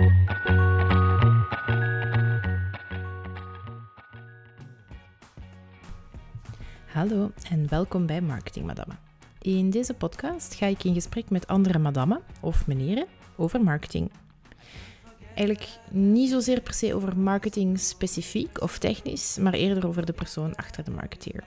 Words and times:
Hallo 0.00 0.10
en 7.50 7.68
welkom 7.68 8.06
bij 8.06 8.20
Marketing 8.20 8.66
Madame. 8.66 8.92
In 9.40 9.70
deze 9.70 9.94
podcast 9.94 10.54
ga 10.54 10.66
ik 10.66 10.84
in 10.84 10.94
gesprek 10.94 11.30
met 11.30 11.46
andere 11.46 11.78
madammen 11.78 12.22
of 12.40 12.66
meneren 12.66 13.06
over 13.36 13.60
marketing. 13.60 14.10
Eigenlijk 15.34 15.68
niet 15.90 16.30
zozeer 16.30 16.60
per 16.60 16.74
se 16.74 16.94
over 16.94 17.16
marketing 17.16 17.78
specifiek 17.78 18.60
of 18.60 18.78
technisch, 18.78 19.38
maar 19.38 19.54
eerder 19.54 19.86
over 19.86 20.06
de 20.06 20.12
persoon 20.12 20.54
achter 20.54 20.84
de 20.84 20.90
marketeer. 20.90 21.44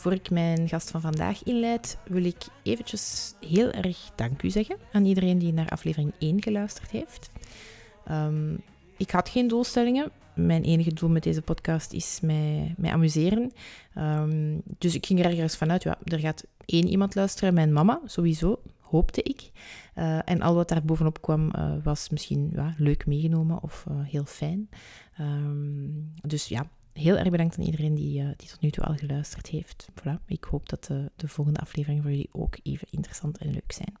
Voor 0.00 0.12
ik 0.12 0.30
mijn 0.30 0.68
gast 0.68 0.90
van 0.90 1.00
vandaag 1.00 1.42
inleid, 1.42 1.98
wil 2.06 2.24
ik 2.24 2.44
eventjes 2.62 3.34
heel 3.46 3.70
erg 3.70 4.10
dank 4.14 4.42
u 4.42 4.50
zeggen 4.50 4.76
aan 4.92 5.04
iedereen 5.04 5.38
die 5.38 5.52
naar 5.52 5.68
aflevering 5.68 6.12
1 6.18 6.42
geluisterd 6.42 6.90
heeft. 6.90 7.30
Ehm, 8.04 8.54
ik 8.96 9.10
had 9.10 9.28
geen 9.28 9.48
doelstellingen. 9.48 10.10
Mijn 10.34 10.62
enige 10.62 10.92
doel 10.92 11.08
met 11.08 11.22
deze 11.22 11.42
podcast 11.42 11.92
is 11.92 12.18
mij, 12.22 12.74
mij 12.76 12.92
amuseren. 12.92 13.52
Ehm, 13.94 14.58
dus 14.78 14.94
ik 14.94 15.06
ging 15.06 15.18
er 15.18 15.24
ergens 15.24 15.56
vanuit, 15.56 15.82
ja, 15.82 15.98
er 16.04 16.18
gaat 16.18 16.44
één 16.64 16.88
iemand 16.88 17.14
luisteren, 17.14 17.54
mijn 17.54 17.72
mama, 17.72 18.00
sowieso, 18.04 18.62
hoopte 18.78 19.22
ik. 19.22 19.50
Uh, 19.96 20.18
en 20.24 20.40
al 20.40 20.54
wat 20.54 20.68
daar 20.68 20.84
bovenop 20.84 21.20
kwam, 21.20 21.50
uh, 21.56 21.72
was 21.82 22.08
misschien 22.08 22.50
ja, 22.54 22.74
leuk 22.76 23.06
meegenomen 23.06 23.62
of 23.62 23.84
uh, 23.90 23.96
heel 24.02 24.24
fijn. 24.24 24.68
Um, 25.20 26.12
dus 26.22 26.48
ja, 26.48 26.70
heel 27.00 27.16
erg 27.16 27.30
bedankt 27.30 27.58
aan 27.58 27.64
iedereen 27.64 27.94
die, 27.94 28.22
die 28.36 28.48
tot 28.48 28.60
nu 28.60 28.70
toe 28.70 28.84
al 28.84 28.94
geluisterd 28.94 29.46
heeft. 29.46 29.88
Voilà, 30.00 30.24
ik 30.26 30.44
hoop 30.44 30.68
dat 30.68 30.84
de, 30.84 31.10
de 31.16 31.28
volgende 31.28 31.60
afleveringen 31.60 32.02
voor 32.02 32.10
jullie 32.10 32.28
ook 32.32 32.56
even 32.62 32.86
interessant 32.90 33.38
en 33.38 33.52
leuk 33.52 33.72
zijn. 33.72 33.94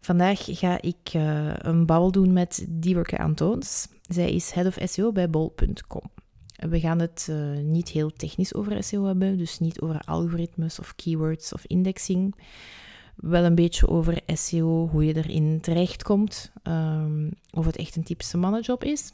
Vandaag 0.00 0.40
ga 0.44 0.80
ik 0.80 1.14
uh, 1.16 1.52
een 1.56 1.86
babbel 1.86 2.12
doen 2.12 2.32
met 2.32 2.66
Diewerke 2.68 3.18
Antoons. 3.18 3.88
Zij 4.02 4.32
is 4.32 4.50
Head 4.50 4.66
of 4.66 4.78
SEO 4.90 5.12
bij 5.12 5.30
bol.com. 5.30 6.10
We 6.56 6.80
gaan 6.80 6.98
het 7.00 7.32
niet 7.62 7.88
heel 7.88 8.10
technisch 8.10 8.54
over 8.54 8.84
SEO 8.84 9.04
hebben, 9.04 9.38
dus 9.38 9.58
niet 9.58 9.80
over 9.80 10.00
algoritmes 10.00 10.78
of 10.78 10.94
keywords 10.96 11.52
of 11.52 11.64
indexing. 11.66 12.34
Wel 13.16 13.44
een 13.44 13.54
beetje 13.54 13.88
over 13.88 14.20
SEO, 14.26 14.88
hoe 14.88 15.04
je 15.04 15.16
erin 15.16 15.60
terechtkomt, 15.60 16.52
um, 16.62 17.30
of 17.50 17.64
het 17.64 17.76
echt 17.76 17.96
een 17.96 18.02
typische 18.02 18.36
mannenjob 18.36 18.84
is. 18.84 19.12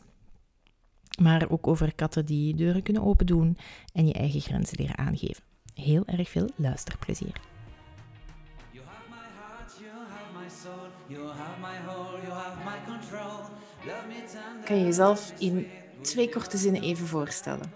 Maar 1.17 1.47
ook 1.49 1.67
over 1.67 1.95
katten 1.95 2.27
die 2.27 2.55
deuren 2.55 2.83
kunnen 2.83 3.03
open 3.03 3.27
doen 3.27 3.59
en 3.93 4.07
je 4.07 4.13
eigen 4.13 4.41
grenzen 4.41 4.77
leren 4.81 4.99
aangeven. 4.99 5.43
Heel 5.75 6.03
erg 6.07 6.29
veel 6.29 6.49
luisterplezier. 6.57 7.41
Kan 14.65 14.79
je 14.79 14.85
jezelf 14.85 15.33
in 15.39 15.67
twee 16.01 16.29
korte 16.29 16.57
zinnen 16.57 16.83
even 16.83 17.07
voorstellen? 17.07 17.73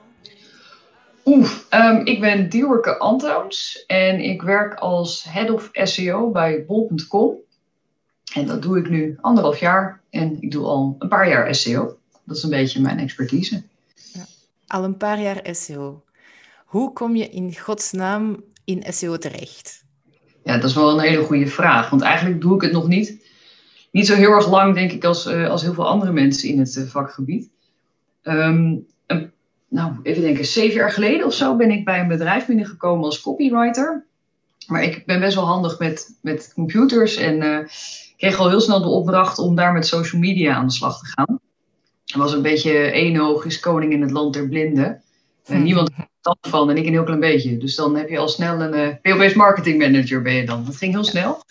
Oeh, 1.25 1.51
um, 1.71 2.07
ik 2.07 2.21
ben 2.21 2.49
Diewerke 2.49 2.99
Antoons 2.99 3.85
en 3.87 4.21
ik 4.21 4.43
werk 4.43 4.75
als 4.75 5.25
Head 5.25 5.51
of 5.51 5.71
SEO 5.73 6.31
bij 6.31 6.65
bol.com. 6.67 7.35
En 8.35 8.47
dat 8.47 8.63
doe 8.63 8.79
ik 8.79 8.89
nu 8.89 9.19
anderhalf 9.21 9.59
jaar 9.59 10.01
en 10.11 10.43
ik 10.43 10.51
doe 10.51 10.65
al 10.65 10.97
een 10.99 11.09
paar 11.09 11.29
jaar 11.29 11.55
SEO. 11.55 11.99
Dat 12.31 12.39
is 12.39 12.45
een 12.45 12.51
beetje 12.51 12.81
mijn 12.81 12.99
expertise. 12.99 13.63
Ja, 14.13 14.25
al 14.67 14.85
een 14.85 14.97
paar 14.97 15.21
jaar 15.21 15.47
SEO. 15.51 16.05
Hoe 16.65 16.93
kom 16.93 17.17
je 17.17 17.29
in 17.29 17.59
godsnaam 17.59 18.45
in 18.65 18.85
SEO 18.89 19.17
terecht? 19.17 19.85
Ja, 20.45 20.55
dat 20.55 20.71
is 20.71 20.75
wel 20.75 20.91
een 20.91 21.01
hele 21.01 21.23
goede 21.23 21.47
vraag. 21.47 21.91
Want 21.91 22.03
eigenlijk 22.03 22.41
doe 22.41 22.55
ik 22.55 22.61
het 22.61 22.73
nog 22.73 22.89
niet, 22.89 23.27
niet 23.91 24.07
zo 24.07 24.15
heel 24.15 24.31
erg 24.31 24.51
lang, 24.51 24.75
denk 24.75 24.93
ik, 24.93 25.05
als, 25.05 25.27
uh, 25.27 25.49
als 25.49 25.63
heel 25.63 25.75
veel 25.75 25.89
andere 25.89 26.13
mensen 26.13 26.49
in 26.49 26.59
het 26.59 26.77
uh, 26.77 26.87
vakgebied. 26.87 27.49
Um, 28.23 28.87
een, 29.07 29.33
nou, 29.69 29.93
even 30.03 30.23
denken, 30.23 30.47
zeven 30.47 30.77
jaar 30.77 30.93
geleden 30.93 31.27
of 31.27 31.35
zo 31.35 31.57
ben 31.57 31.71
ik 31.71 31.85
bij 31.85 32.01
een 32.01 32.09
bedrijf 32.09 32.47
binnengekomen 32.47 33.05
als 33.05 33.21
copywriter. 33.21 34.07
Maar 34.67 34.83
ik 34.83 35.07
ben 35.07 35.21
best 35.21 35.35
wel 35.35 35.47
handig 35.47 35.79
met, 35.79 36.17
met 36.23 36.53
computers 36.55 37.17
en 37.17 37.43
uh, 37.43 37.59
kreeg 38.17 38.39
al 38.39 38.49
heel 38.49 38.61
snel 38.61 38.83
de 38.83 38.89
opdracht 38.89 39.39
om 39.39 39.55
daar 39.55 39.73
met 39.73 39.87
social 39.87 40.21
media 40.21 40.55
aan 40.55 40.67
de 40.67 40.73
slag 40.73 40.99
te 40.99 41.07
gaan. 41.07 41.41
Was 42.15 42.33
een 42.33 42.43
beetje 42.43 42.73
één 42.73 43.21
oog 43.21 43.45
is 43.45 43.61
koning 43.61 43.93
in 43.93 44.03
het 44.03 44.11
land 44.11 44.35
der 44.35 44.49
blinden. 44.49 45.03
En 45.47 45.63
niemand 45.63 45.91
stand 46.21 46.39
van 46.41 46.71
en 46.71 46.77
ik 46.77 46.87
een 46.87 46.93
heel 46.93 47.05
klein 47.05 47.21
beetje. 47.21 47.57
Dus 47.57 47.75
dan 47.75 47.97
heb 47.97 48.09
je 48.09 48.19
al 48.19 48.29
snel 48.29 48.61
een 48.61 48.75
uh, 48.75 48.95
PO-based 49.03 49.35
marketing 49.35 49.79
manager 49.79 50.23
ben 50.23 50.35
je 50.35 50.45
dan. 50.45 50.65
Dat 50.65 50.77
ging 50.77 50.93
heel 50.93 51.05
snel. 51.05 51.43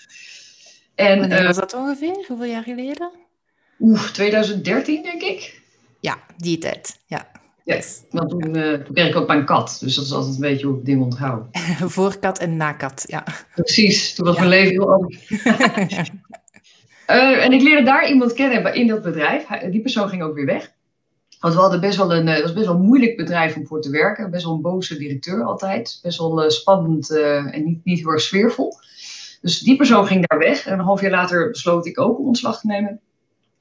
En, 0.95 1.19
Wanneer 1.19 1.43
was 1.43 1.55
dat 1.55 1.73
ongeveer? 1.73 2.25
Hoeveel 2.27 2.45
jaar 2.45 2.63
geleden? 2.63 3.11
Oeh, 3.79 4.03
2013 4.03 5.03
denk 5.03 5.21
ik. 5.21 5.61
Ja, 5.99 6.17
die 6.37 6.57
tijd. 6.57 6.99
Ja. 7.05 7.27
Yes. 7.63 8.01
Want 8.09 8.29
toen, 8.29 8.57
uh, 8.57 8.73
toen 8.73 8.93
kreeg 8.93 9.07
ik 9.07 9.15
ook 9.15 9.27
mijn 9.27 9.45
kat. 9.45 9.77
Dus 9.81 9.95
dat 9.95 10.05
is 10.05 10.11
altijd 10.11 10.35
een 10.35 10.41
beetje 10.41 10.65
hoe 10.65 10.77
ik 10.77 10.85
dingen 10.85 11.03
onthoud. 11.03 11.45
Voor 11.95 12.19
kat 12.19 12.39
en 12.39 12.57
na 12.57 12.73
kat, 12.73 13.03
ja. 13.07 13.23
Precies. 13.55 14.15
Toen 14.15 14.25
was 14.25 14.37
mijn 14.37 14.49
leven 14.49 14.71
heel 14.71 14.93
anders. 14.93 15.27
uh, 17.09 17.45
en 17.45 17.51
ik 17.51 17.61
leerde 17.61 17.83
daar 17.83 18.09
iemand 18.09 18.33
kennen 18.33 18.73
in 18.73 18.87
dat 18.87 19.01
bedrijf. 19.01 19.47
Die 19.47 19.81
persoon 19.81 20.09
ging 20.09 20.23
ook 20.23 20.35
weer 20.35 20.45
weg. 20.45 20.71
Want 21.39 21.53
we 21.53 21.59
hadden 21.59 21.79
best 21.79 21.97
wel 21.97 22.13
een, 22.13 22.27
het 22.27 22.41
was 22.41 22.53
best 22.53 22.65
wel 22.65 22.77
moeilijk 22.77 23.17
bedrijf 23.17 23.55
om 23.55 23.67
voor 23.67 23.81
te 23.81 23.89
werken. 23.89 24.31
Best 24.31 24.43
wel 24.43 24.53
een 24.53 24.61
boze 24.61 24.97
directeur 24.97 25.43
altijd. 25.43 25.99
Best 26.01 26.17
wel 26.17 26.43
uh, 26.43 26.49
spannend 26.49 27.17
en 27.19 27.63
niet, 27.63 27.85
niet 27.85 27.99
heel 27.99 28.11
erg 28.11 28.21
sfeervol. 28.21 28.73
Dus 29.41 29.59
die 29.59 29.75
persoon 29.75 30.07
ging 30.07 30.27
daar 30.27 30.39
weg. 30.39 30.65
En 30.65 30.73
een 30.73 30.85
half 30.85 31.01
jaar 31.01 31.11
later 31.11 31.49
besloot 31.49 31.85
ik 31.85 31.99
ook 31.99 32.19
om 32.19 32.25
ontslag 32.25 32.59
te 32.59 32.67
nemen. 32.67 32.99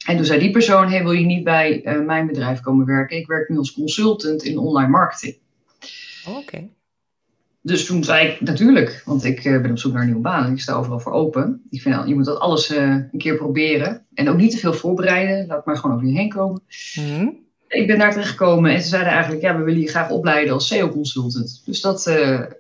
En 0.07 0.17
toen 0.17 0.25
zei 0.25 0.41
die 0.41 0.51
persoon, 0.51 0.89
hey, 0.89 1.03
wil 1.03 1.13
je 1.13 1.27
niet 1.27 1.45
bij 1.45 2.03
mijn 2.07 2.27
bedrijf 2.27 2.61
komen 2.61 2.87
werken? 2.87 3.17
Ik 3.17 3.27
werk 3.27 3.49
nu 3.49 3.57
als 3.59 3.73
consultant 3.73 4.43
in 4.43 4.59
online 4.59 4.89
marketing. 4.89 5.37
Oké. 6.27 6.69
Dus 7.61 7.87
toen 7.87 8.05
zei 8.05 8.29
ik, 8.29 8.41
natuurlijk, 8.41 9.03
want 9.05 9.25
ik 9.25 9.45
uh, 9.45 9.61
ben 9.61 9.71
op 9.71 9.79
zoek 9.79 9.93
naar 9.93 10.01
een 10.01 10.07
nieuwe 10.07 10.23
baan 10.23 10.45
en 10.45 10.53
ik 10.53 10.61
sta 10.61 10.75
overal 10.75 11.01
voor 11.01 11.13
open. 11.13 11.63
Ik 11.71 11.83
vind, 11.83 12.09
je 12.09 12.15
moet 12.15 12.25
dat 12.25 12.39
alles 12.39 12.71
uh, 12.71 12.83
een 12.83 13.19
keer 13.19 13.37
proberen. 13.37 14.07
En 14.15 14.29
ook 14.29 14.37
niet 14.37 14.51
te 14.51 14.59
veel 14.59 14.73
voorbereiden, 14.73 15.47
laat 15.47 15.67
maar 15.67 15.77
gewoon 15.77 15.97
over 15.97 16.09
je 16.09 16.17
heen 16.17 16.29
komen. 16.29 16.63
Mm-hmm. 16.95 17.47
Ik 17.69 17.87
ben 17.87 17.99
daar 17.99 18.11
terechtgekomen 18.11 18.71
en 18.71 18.83
ze 18.83 18.89
zeiden 18.89 19.13
eigenlijk, 19.13 19.43
ja, 19.43 19.57
we 19.59 19.65
willen 19.65 19.81
je 19.81 19.89
graag 19.89 20.11
opleiden 20.11 20.55
als 20.55 20.67
SEO-consultant. 20.67 21.63
Dus 21.65 21.81
dat, 21.81 22.05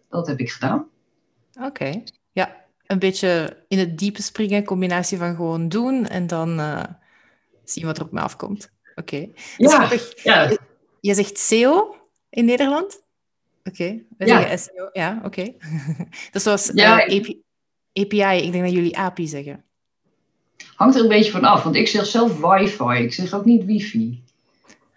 dat 0.09 0.27
heb 0.27 0.39
ik 0.39 0.51
gedaan. 0.51 0.87
Oké, 1.57 1.67
okay. 1.67 2.05
ja. 2.33 2.57
Een 2.87 2.99
beetje 2.99 3.57
in 3.69 3.79
het 3.79 3.99
diepe 3.99 4.23
springen, 4.23 4.65
combinatie 4.65 5.19
van 5.19 5.35
gewoon 5.35 5.69
doen 5.69 6.07
en 6.07 6.27
dan 6.27 6.61
zien 7.65 7.85
wat 7.85 7.99
er 7.99 8.05
op 8.05 8.13
me 8.13 8.21
afkomt. 8.21 8.71
Oké. 8.95 9.15
Okay. 9.15 9.33
Ja, 9.57 9.91
ja. 10.23 10.57
Je 11.01 11.15
zegt 11.15 11.39
SEO 11.39 11.97
in 12.31 12.45
Nederland? 12.45 13.01
Oké. 13.65 13.83
Okay. 13.83 14.07
We 14.19 14.27
ja. 14.27 14.41
zeggen 14.41 14.59
SEO. 14.59 14.89
Ja, 14.93 15.17
oké. 15.25 15.27
Okay. 15.27 15.57
dat 16.33 16.35
is 16.35 16.43
zoals 16.43 16.71
ja, 16.75 17.09
uh, 17.09 17.19
API, 17.19 17.43
API. 17.93 18.45
Ik 18.47 18.53
denk 18.53 18.65
dat 18.65 18.73
jullie 18.73 18.99
API 18.99 19.27
zeggen. 19.27 19.65
Hangt 20.75 20.97
er 20.97 21.03
een 21.03 21.09
beetje 21.09 21.31
van 21.31 21.45
af, 21.45 21.63
want 21.63 21.77
ik 21.77 21.89
zeg 21.89 22.07
zelf 22.07 22.41
wifi. 22.41 23.03
Ik 23.03 23.13
zeg 23.13 23.35
ook 23.35 23.45
niet 23.45 23.65
wifi. 23.65 24.25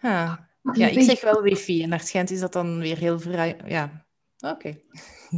Ah. 0.02 0.34
Ja, 0.74 0.88
ik 0.88 1.02
zeg 1.02 1.22
wel 1.22 1.42
wifi 1.42 1.84
en 1.84 1.90
naar 1.90 2.00
schijnt 2.00 2.32
is 2.32 2.40
dat 2.40 2.54
dan 2.54 2.80
weer 2.80 2.98
heel 2.98 3.20
vrij. 3.20 3.58
Ja, 3.66 4.06
oké. 4.40 4.78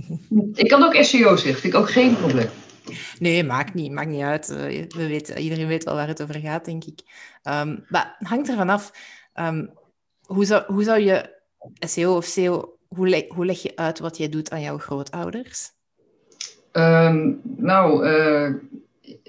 ik 0.53 0.67
kan 0.67 0.83
ook 0.83 0.95
SEO 1.03 1.35
zeggen, 1.35 1.61
vind 1.61 1.73
ik 1.73 1.79
ook 1.79 1.89
geen 1.89 2.15
probleem. 2.15 2.49
Nee, 3.19 3.43
maakt 3.43 3.73
niet, 3.73 3.91
maakt 3.91 4.09
niet 4.09 4.21
uit. 4.21 4.47
We 4.47 5.07
weten, 5.07 5.37
iedereen 5.37 5.67
weet 5.67 5.83
wel 5.83 5.95
waar 5.95 6.07
het 6.07 6.21
over 6.21 6.39
gaat, 6.39 6.65
denk 6.65 6.83
ik. 6.83 6.99
Um, 7.43 7.85
maar 7.89 8.15
hangt 8.19 8.49
ervan 8.49 8.69
af. 8.69 8.91
Um, 9.35 9.73
hoe, 10.21 10.45
zou, 10.45 10.63
hoe 10.73 10.83
zou 10.83 10.99
je 10.99 11.41
SEO 11.79 12.15
of 12.15 12.25
SEO, 12.25 12.72
hoe, 12.95 13.07
leg, 13.07 13.23
hoe 13.27 13.45
leg 13.45 13.61
je 13.61 13.75
uit 13.75 13.99
wat 13.99 14.17
jij 14.17 14.29
doet 14.29 14.51
aan 14.51 14.61
jouw 14.61 14.77
grootouders? 14.77 15.71
Um, 16.71 17.41
nou, 17.43 18.07
uh, 18.07 18.53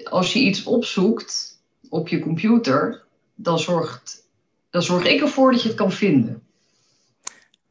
als 0.03 0.33
je 0.33 0.39
iets 0.39 0.63
opzoekt 0.63 1.59
op 1.89 2.07
je 2.07 2.19
computer, 2.19 3.03
dan, 3.35 3.59
zorgt, 3.59 4.27
dan 4.69 4.83
zorg 4.83 5.05
ik 5.05 5.21
ervoor 5.21 5.51
dat 5.51 5.61
je 5.61 5.67
het 5.67 5.77
kan 5.77 5.91
vinden. 5.91 6.43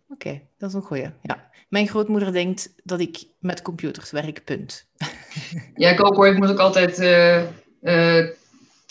Oké, 0.08 0.28
okay, 0.28 0.46
dat 0.58 0.68
is 0.68 0.74
een 0.74 0.82
goeie. 0.82 1.10
Ja. 1.22 1.50
Mijn 1.68 1.88
grootmoeder 1.88 2.32
denkt 2.32 2.74
dat 2.82 3.00
ik 3.00 3.24
met 3.38 3.62
computers 3.62 4.10
werk, 4.10 4.44
punt. 4.44 4.86
Ja, 5.74 5.90
ik 5.90 6.06
ook 6.06 6.14
hoor. 6.14 6.28
Ik 6.28 6.38
moet 6.38 6.50
ook 6.50 6.58
altijd 6.58 6.98
uh, 6.98 7.42
uh, 7.82 8.30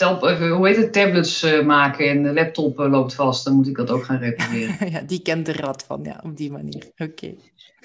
tel, 0.03 0.37
hoe 0.37 0.67
heet 0.67 0.77
het, 0.77 0.93
tablets 0.93 1.43
uh, 1.43 1.65
maken 1.65 2.09
en 2.09 2.23
de 2.23 2.33
laptop 2.33 2.77
loopt 2.77 3.13
vast. 3.13 3.43
Dan 3.43 3.53
moet 3.53 3.67
ik 3.67 3.75
dat 3.75 3.89
ook 3.89 4.03
gaan 4.03 4.17
repareren. 4.17 4.89
ja, 4.91 5.01
die 5.01 5.21
kent 5.21 5.45
de 5.45 5.53
rat 5.53 5.83
van, 5.87 6.03
ja, 6.03 6.19
op 6.23 6.37
die 6.37 6.51
manier. 6.51 6.83
Oké. 6.97 7.03
Okay. 7.03 7.39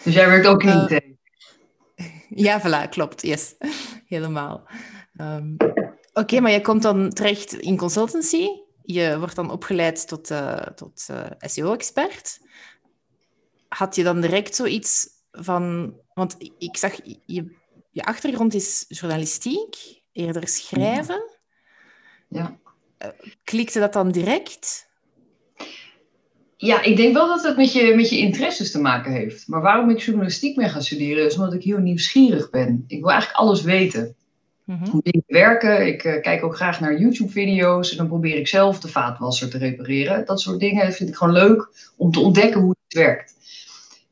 Dus 0.05 0.15
jij 0.15 0.29
werkt 0.29 0.47
ook 0.47 0.63
in 0.63 0.87
IT? 0.89 1.03
ja, 2.47 2.61
voilà, 2.61 2.89
klopt. 2.89 3.23
Yes, 3.23 3.55
helemaal. 4.15 4.69
Um, 5.21 5.57
Oké, 5.59 5.95
okay, 6.13 6.39
maar 6.39 6.51
je 6.51 6.61
komt 6.61 6.83
dan 6.83 7.11
terecht 7.11 7.53
in 7.53 7.77
consultancy. 7.77 8.47
Je 8.83 9.19
wordt 9.19 9.37
dan 9.37 9.51
opgeleid 9.51 10.09
tot, 10.09 10.33
tot 10.75 11.09
SEO-expert 11.39 12.39
had 13.69 13.97
je 13.97 14.03
dan 14.03 14.21
direct 14.21 14.55
zoiets 14.55 15.09
van... 15.31 15.95
Want 16.15 16.37
ik 16.59 16.77
zag, 16.77 17.01
je, 17.25 17.57
je 17.91 18.03
achtergrond 18.03 18.55
is 18.55 18.85
journalistiek, 18.89 20.03
eerder 20.13 20.49
schrijven. 20.49 21.38
Ja. 22.29 22.57
Klikte 23.45 23.81
dat 23.81 23.93
dan 23.93 24.11
direct? 24.11 24.89
Ja, 26.57 26.83
ik 26.83 26.97
denk 26.97 27.15
wel 27.15 27.27
dat 27.27 27.43
het 27.43 27.57
met 27.57 27.73
je, 27.73 27.95
met 27.95 28.09
je 28.09 28.19
interesses 28.19 28.71
te 28.71 28.81
maken 28.81 29.13
heeft. 29.13 29.49
Maar 29.49 29.61
waarom 29.61 29.91
ik 29.91 30.01
journalistiek 30.01 30.57
ben 30.57 30.71
gaan 30.71 30.83
studeren, 30.83 31.27
is 31.27 31.37
omdat 31.37 31.55
ik 31.55 31.63
heel 31.63 31.79
nieuwsgierig 31.79 32.51
ben. 32.51 32.85
Ik 32.87 33.01
wil 33.01 33.11
eigenlijk 33.11 33.41
alles 33.41 33.63
weten. 33.63 34.17
Mhm. 34.65 34.91
Hoe 34.91 35.03
dingen 35.03 35.25
werken. 35.27 35.87
Ik 35.87 36.05
eh, 36.05 36.21
kijk 36.23 36.45
ook 36.45 36.57
graag 36.57 36.81
naar 36.81 37.01
YouTube-video's 37.01 37.91
en 37.91 37.97
dan 37.97 38.07
probeer 38.07 38.37
ik 38.37 38.49
zelf 38.49 38.81
de 38.81 38.89
vaatwasser 38.89 39.51
te 39.51 39.59
repareren. 39.59 40.27
Dat 40.27 40.41
soort 40.41 40.61
dingen 40.61 40.93
vind 40.93 41.09
ik 41.09 41.17
gewoon 41.17 41.33
leuk 41.33 41.69
om 41.97 42.11
te 42.11 42.21
ontdekken 42.21 42.61
hoe 42.61 42.77
het 42.85 42.99
werkt. 42.99 43.35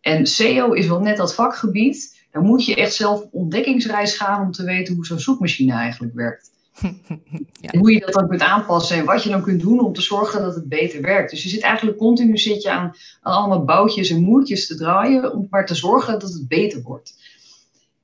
En 0.00 0.26
SEO 0.26 0.72
is 0.72 0.86
wel 0.86 1.00
net 1.00 1.16
dat 1.16 1.34
vakgebied. 1.34 2.24
Dan 2.32 2.44
moet 2.44 2.64
je 2.64 2.74
echt 2.74 2.94
zelf 2.94 3.20
op 3.20 3.34
ontdekkingsreis 3.34 4.16
gaan 4.16 4.42
om 4.42 4.52
te 4.52 4.64
weten 4.64 4.94
hoe 4.94 5.06
zo'n 5.06 5.18
zoekmachine 5.18 5.72
eigenlijk 5.72 6.14
werkt. 6.14 6.50
Ja. 7.60 7.78
Hoe 7.78 7.92
je 7.92 8.00
dat 8.00 8.12
dan 8.12 8.28
kunt 8.28 8.42
aanpassen 8.42 8.96
en 8.96 9.04
wat 9.04 9.22
je 9.22 9.30
dan 9.30 9.42
kunt 9.42 9.60
doen 9.60 9.80
om 9.80 9.92
te 9.92 10.02
zorgen 10.02 10.42
dat 10.42 10.54
het 10.54 10.68
beter 10.68 11.00
werkt. 11.00 11.30
Dus 11.30 11.42
je 11.42 11.48
zit 11.48 11.62
eigenlijk 11.62 11.98
continu 11.98 12.38
zit 12.38 12.62
je 12.62 12.70
aan, 12.70 12.94
aan 13.20 13.32
allemaal 13.32 13.64
boutjes 13.64 14.10
en 14.10 14.22
moertjes 14.22 14.66
te 14.66 14.76
draaien 14.76 15.32
om 15.32 15.46
maar 15.50 15.66
te 15.66 15.74
zorgen 15.74 16.18
dat 16.18 16.32
het 16.32 16.48
beter 16.48 16.82
wordt. 16.82 17.14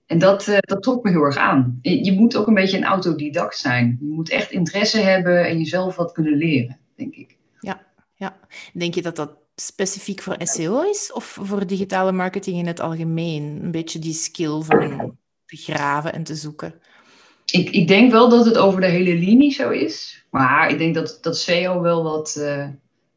En 0.06 0.18
dat, 0.18 0.48
eh, 0.48 0.58
dat 0.60 0.82
trok 0.82 1.04
me 1.04 1.10
heel 1.10 1.22
erg 1.22 1.36
aan. 1.36 1.78
Je, 1.82 2.12
moet 2.12 2.36
ook 2.36 2.46
een 2.46 2.54
beetje 2.54 2.76
een 2.76 2.84
autodidact 2.84 3.56
zijn. 3.56 3.98
Je 4.00 4.06
moet 4.06 4.30
echt 4.30 4.50
interesse 4.50 5.00
hebben 5.00 5.46
en 5.46 5.58
jezelf 5.58 5.96
wat 5.96 6.12
kunnen 6.12 6.36
leren, 6.36 6.78
denk 6.96 7.14
ik. 7.14 7.36
Ja. 7.60 8.38
Denk 8.72 8.94
je 8.94 9.02
dat 9.02 9.16
dat 9.16 9.36
specifiek 9.54 10.22
voor 10.22 10.36
SEO 10.38 10.82
is 10.82 11.12
of 11.12 11.24
voor 11.24 11.66
digitale 11.66 12.12
marketing 12.12 12.58
in 12.58 12.66
het 12.66 12.80
algemeen? 12.80 13.58
Een 13.62 13.70
beetje 13.70 13.98
die 13.98 14.12
skill 14.12 14.60
van 14.60 15.16
te 15.46 15.56
graven 15.56 16.12
en 16.12 16.22
te 16.22 16.34
zoeken. 16.34 16.74
Ik, 17.44 17.70
ik 17.70 17.88
denk 17.88 18.10
wel 18.12 18.28
dat 18.28 18.44
het 18.44 18.56
over 18.58 18.80
de 18.80 18.86
hele 18.86 19.14
linie 19.14 19.52
zo 19.52 19.70
is. 19.70 20.24
Maar 20.30 20.70
ik 20.70 20.78
denk 20.78 20.94
dat, 20.94 21.18
dat 21.20 21.36
SEO 21.38 21.80
wel 21.80 22.02
wat, 22.02 22.36
eh, 22.36 22.66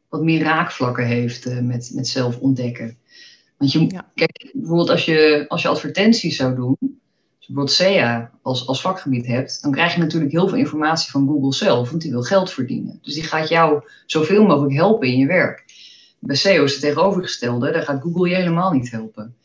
wat 0.08 0.22
meer 0.22 0.42
raakvlakken 0.42 1.06
heeft 1.06 1.46
eh, 1.46 1.58
met, 1.58 1.90
met 1.94 2.08
zelf 2.08 2.38
ontdekken. 2.38 2.98
Want 3.56 3.72
je, 3.72 3.86
Ja. 3.88 4.10
kijk, 4.14 4.50
bijvoorbeeld 4.52 4.90
als 4.90 5.04
je, 5.04 5.44
als 5.48 5.62
je 5.62 5.68
advertenties 5.68 6.36
zou 6.36 6.54
doen, 6.54 6.76
als 6.80 7.46
je 7.46 7.52
bijvoorbeeld 7.52 7.70
SEA 7.70 8.30
als, 8.42 8.66
als 8.66 8.80
vakgebied 8.80 9.26
hebt, 9.26 9.62
dan 9.62 9.72
krijg 9.72 9.94
je 9.94 10.00
natuurlijk 10.00 10.32
heel 10.32 10.48
veel 10.48 10.58
informatie 10.58 11.10
van 11.10 11.26
Google 11.26 11.54
zelf, 11.54 11.90
want 11.90 12.02
die 12.02 12.10
wil 12.10 12.22
geld 12.22 12.52
verdienen. 12.52 12.98
Dus 13.02 13.14
die 13.14 13.22
gaat 13.22 13.48
jou 13.48 13.82
zoveel 14.06 14.44
mogelijk 14.46 14.74
helpen 14.74 15.08
in 15.08 15.18
je 15.18 15.26
werk. 15.26 15.64
Bij 16.18 16.36
SEO 16.36 16.64
is 16.64 16.72
het 16.72 16.80
tegenovergestelde, 16.80 17.72
daar 17.72 17.82
gaat 17.82 18.02
Google 18.02 18.28
je 18.28 18.34
helemaal 18.34 18.72
niet 18.72 18.90
helpen. 18.90 19.36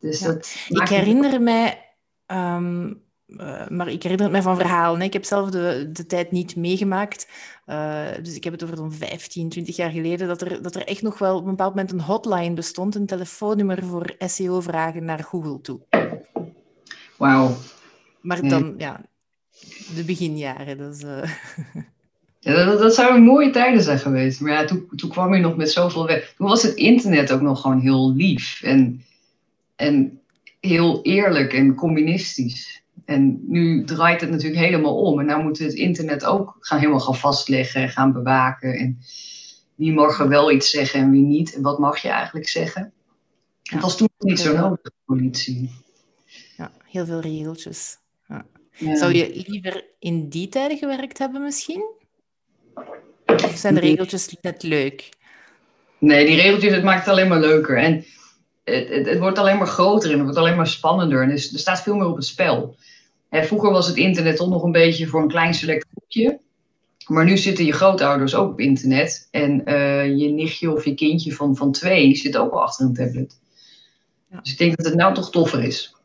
Dus 0.00 0.20
Ja. 0.20 0.26
dat 0.26 0.56
Ik 0.68 0.88
herinner 0.88 1.42
mij, 1.42 1.84
ehm, 2.26 2.92
eh, 3.36 3.68
maar 3.68 3.88
ik 3.88 4.02
herinner 4.02 4.26
het 4.26 4.32
mij 4.34 4.42
van 4.42 4.56
verhalen. 4.56 5.00
hè. 5.00 5.06
Ik 5.06 5.12
heb 5.12 5.24
zelf 5.24 5.50
de, 5.50 5.88
de 5.92 6.06
tijd 6.06 6.30
niet 6.30 6.56
meegemaakt. 6.56 7.28
Eh, 7.64 8.06
dus 8.22 8.34
ik 8.36 8.44
heb 8.44 8.52
het 8.52 8.62
over 8.62 8.76
zo'n 8.76 8.92
15, 8.92 9.48
20 9.48 9.76
jaar 9.76 9.90
geleden, 9.90 10.28
dat 10.28 10.40
er, 10.42 10.62
dat 10.62 10.74
er 10.74 10.86
echt 10.86 11.02
nog 11.02 11.18
wel 11.18 11.36
op 11.36 11.44
een 11.44 11.50
bepaald 11.50 11.74
moment 11.74 11.92
een 11.92 12.00
hotline 12.00 12.54
bestond, 12.54 12.94
een 12.94 13.06
telefoonnummer 13.06 13.84
voor 13.84 14.14
SEO-vragen 14.18 15.04
naar 15.04 15.24
Google 15.24 15.60
toe. 15.60 15.80
Wauw. 17.16 17.56
Maar 18.20 18.48
dan, 18.48 18.74
ja, 18.78 19.00
de 19.94 20.04
beginjaren. 20.04 20.78
Dus, 20.78 21.02
eh, 21.02 21.30
Ja, 22.40 22.64
dat, 22.64 22.78
dat 22.78 22.94
zouden 22.94 23.22
mooie 23.22 23.50
tijden 23.50 23.82
zijn 23.82 23.98
geweest. 23.98 24.40
Maar 24.40 24.52
ja, 24.52 24.64
toen, 24.64 24.88
toen 24.96 25.10
kwam 25.10 25.34
je 25.34 25.40
nog 25.40 25.56
met 25.56 25.70
zoveel 25.70 26.06
weg. 26.06 26.34
Toen 26.36 26.48
was 26.48 26.62
het 26.62 26.74
internet 26.74 27.32
ook 27.32 27.40
nog 27.40 27.60
gewoon 27.60 27.80
heel 27.80 28.14
lief. 28.14 28.62
En, 28.62 29.04
en 29.76 30.20
heel 30.60 31.02
eerlijk 31.02 31.52
en 31.52 31.74
communistisch. 31.74 32.77
En 33.08 33.40
nu 33.46 33.84
draait 33.84 34.20
het 34.20 34.30
natuurlijk 34.30 34.60
helemaal 34.60 34.96
om. 34.96 35.20
En 35.20 35.26
nou 35.26 35.42
moeten 35.42 35.62
we 35.62 35.70
het 35.70 35.78
internet 35.78 36.24
ook 36.24 36.56
gaan 36.60 36.78
helemaal 36.78 37.00
gaan 37.00 37.16
vastleggen 37.16 37.82
en 37.82 37.88
gaan 37.88 38.12
bewaken. 38.12 38.74
En 38.74 38.98
wie 39.74 39.92
mag 39.92 40.20
er 40.20 40.28
wel 40.28 40.50
iets 40.50 40.70
zeggen 40.70 41.00
en 41.00 41.10
wie 41.10 41.22
niet. 41.22 41.54
En 41.54 41.62
wat 41.62 41.78
mag 41.78 41.98
je 41.98 42.08
eigenlijk 42.08 42.48
zeggen. 42.48 42.92
Het 43.62 43.80
was 43.80 43.96
toen 43.96 44.08
niet 44.18 44.40
zo 44.40 44.56
nodig, 44.56 44.80
politie. 45.04 45.70
ja, 46.56 46.72
heel 46.84 47.06
veel 47.06 47.20
regeltjes. 47.20 47.96
Ja. 48.26 48.44
Zou 48.96 49.14
je 49.14 49.44
liever 49.46 49.84
in 49.98 50.28
die 50.28 50.48
tijden 50.48 50.78
gewerkt 50.78 51.18
hebben 51.18 51.42
misschien? 51.42 51.90
Of 53.26 53.52
zijn 53.56 53.74
de 53.74 53.80
regeltjes 53.80 54.36
net 54.40 54.62
leuk? 54.62 55.08
Nee, 55.98 56.26
die 56.26 56.36
regeltjes, 56.36 56.72
het 56.74 56.84
maakt 56.84 57.00
het 57.00 57.08
alleen 57.08 57.28
maar 57.28 57.40
leuker. 57.40 57.78
En 57.78 58.04
het, 58.64 58.88
het, 58.88 59.06
het 59.06 59.18
wordt 59.18 59.38
alleen 59.38 59.58
maar 59.58 59.66
groter 59.66 60.10
en 60.10 60.16
het 60.16 60.24
wordt 60.24 60.38
alleen 60.38 60.56
maar 60.56 60.66
spannender. 60.66 61.22
En 61.22 61.28
er, 61.28 61.34
er 61.34 61.58
staat 61.58 61.82
veel 61.82 61.94
meer 61.94 62.06
op 62.06 62.16
het 62.16 62.24
spel. 62.24 62.76
Hè, 63.28 63.44
vroeger 63.44 63.70
was 63.70 63.86
het 63.86 63.96
internet 63.96 64.36
toch 64.36 64.48
nog 64.48 64.62
een 64.62 64.72
beetje 64.72 65.06
voor 65.06 65.22
een 65.22 65.28
klein 65.28 65.54
select 65.54 65.86
groepje. 65.90 66.40
Maar 67.06 67.24
nu 67.24 67.36
zitten 67.36 67.64
je 67.64 67.72
grootouders 67.72 68.34
ook 68.34 68.50
op 68.50 68.60
internet. 68.60 69.28
En 69.30 69.64
eh, 69.64 70.16
je 70.16 70.28
nichtje 70.28 70.72
of 70.72 70.84
je 70.84 70.94
kindje 70.94 71.32
van, 71.32 71.56
van 71.56 71.72
twee 71.72 72.14
zit 72.14 72.36
ook 72.36 72.52
al 72.52 72.62
achter 72.62 72.86
een 72.86 72.94
tablet. 72.94 73.40
Ja. 74.30 74.40
Dus 74.40 74.52
ik 74.52 74.58
denk 74.58 74.76
dat 74.76 74.86
het 74.86 74.94
nou 74.94 75.14
toch 75.14 75.30
toffer 75.30 75.62
is. 75.62 75.96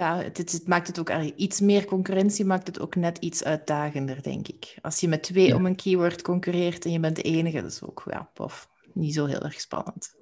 Ja, 0.00 0.16
het, 0.16 0.36
het, 0.36 0.52
het 0.52 0.68
maakt 0.68 0.86
het 0.86 0.98
ook 0.98 1.10
iets 1.36 1.60
meer 1.60 1.84
concurrentie, 1.84 2.44
maakt 2.44 2.66
het 2.66 2.80
ook 2.80 2.94
net 2.94 3.18
iets 3.18 3.44
uitdagender, 3.44 4.22
denk 4.22 4.48
ik. 4.48 4.78
Als 4.82 5.00
je 5.00 5.08
met 5.08 5.22
twee 5.22 5.46
Ja. 5.46 5.56
om 5.56 5.66
een 5.66 5.76
keyword 5.76 6.22
concurreert 6.22 6.84
en 6.84 6.92
je 6.92 7.00
bent 7.00 7.16
de 7.16 7.22
enige, 7.22 7.62
dat 7.62 7.72
is 7.72 7.82
ook 7.82 8.02
ja, 8.06 8.30
pof, 8.34 8.68
niet 8.92 9.14
zo 9.14 9.26
heel 9.26 9.40
erg 9.40 9.60
spannend. 9.60 10.14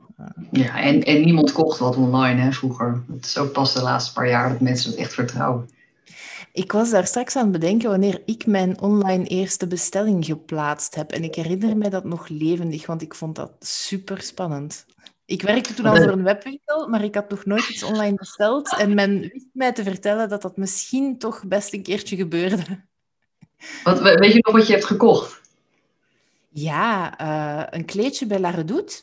Ja, 0.50 0.81
en, 0.81 1.03
en 1.03 1.25
niemand 1.25 1.53
kocht 1.53 1.79
wat 1.79 1.97
online 1.97 2.41
hè, 2.41 2.53
vroeger. 2.53 3.03
Het 3.12 3.25
is 3.25 3.38
ook 3.38 3.53
pas 3.53 3.75
de 3.75 3.82
laatste 3.82 4.12
paar 4.12 4.29
jaar 4.29 4.49
dat 4.49 4.61
mensen 4.61 4.91
het 4.91 4.99
echt 4.99 5.15
vertrouwen. 5.15 5.70
Ik 6.53 6.73
was 6.73 6.91
daar 6.91 7.06
straks 7.06 7.37
aan 7.37 7.43
het 7.43 7.53
bedenken 7.53 7.91
wanneer 7.91 8.23
ik 8.25 8.47
mijn 8.47 8.81
online 8.81 9.25
eerste 9.25 9.67
bestelling 9.67 10.25
geplaatst 10.25 10.94
heb. 10.94 11.12
En 11.12 11.25
ik 11.25 11.35
herinner 11.35 11.76
mij 11.76 11.91
dat 11.91 12.05
nog 12.05 12.29
levendig, 12.29 12.87
want 12.87 13.03
ik 13.03 13.15
vond 13.15 13.37
dat 13.37 13.53
super 13.61 14.23
spannend. 14.23 14.87
Ik 15.25 15.43
werkte 15.43 15.75
toen 15.75 15.87
al 15.87 15.97
voor 15.97 16.12
een 16.12 16.23
webwinkel, 16.23 16.88
maar 16.88 17.05
ik 17.05 17.14
had 17.14 17.31
nog 17.31 17.44
nooit 17.44 17.69
iets 17.69 17.82
online 17.82 18.14
besteld. 18.14 18.76
En 18.76 18.94
men 18.94 19.21
wist 19.21 19.47
mij 19.53 19.73
te 19.73 19.82
vertellen 19.82 20.29
dat 20.29 20.43
dat 20.43 20.56
misschien 20.56 21.19
toch 21.19 21.47
best 21.47 21.73
een 21.73 21.82
keertje 21.82 22.17
gebeurde. 22.17 22.87
Wat, 23.85 24.00
weet 24.00 24.32
je 24.32 24.38
nog 24.43 24.55
wat 24.55 24.67
je 24.67 24.73
hebt 24.73 24.85
gekocht? 24.85 25.41
Ja, 26.49 27.19
eh, 27.19 27.79
een 27.79 27.85
kleedje 27.85 28.26
bij 28.26 28.41
La 28.41 28.50
Redoute. 28.50 29.03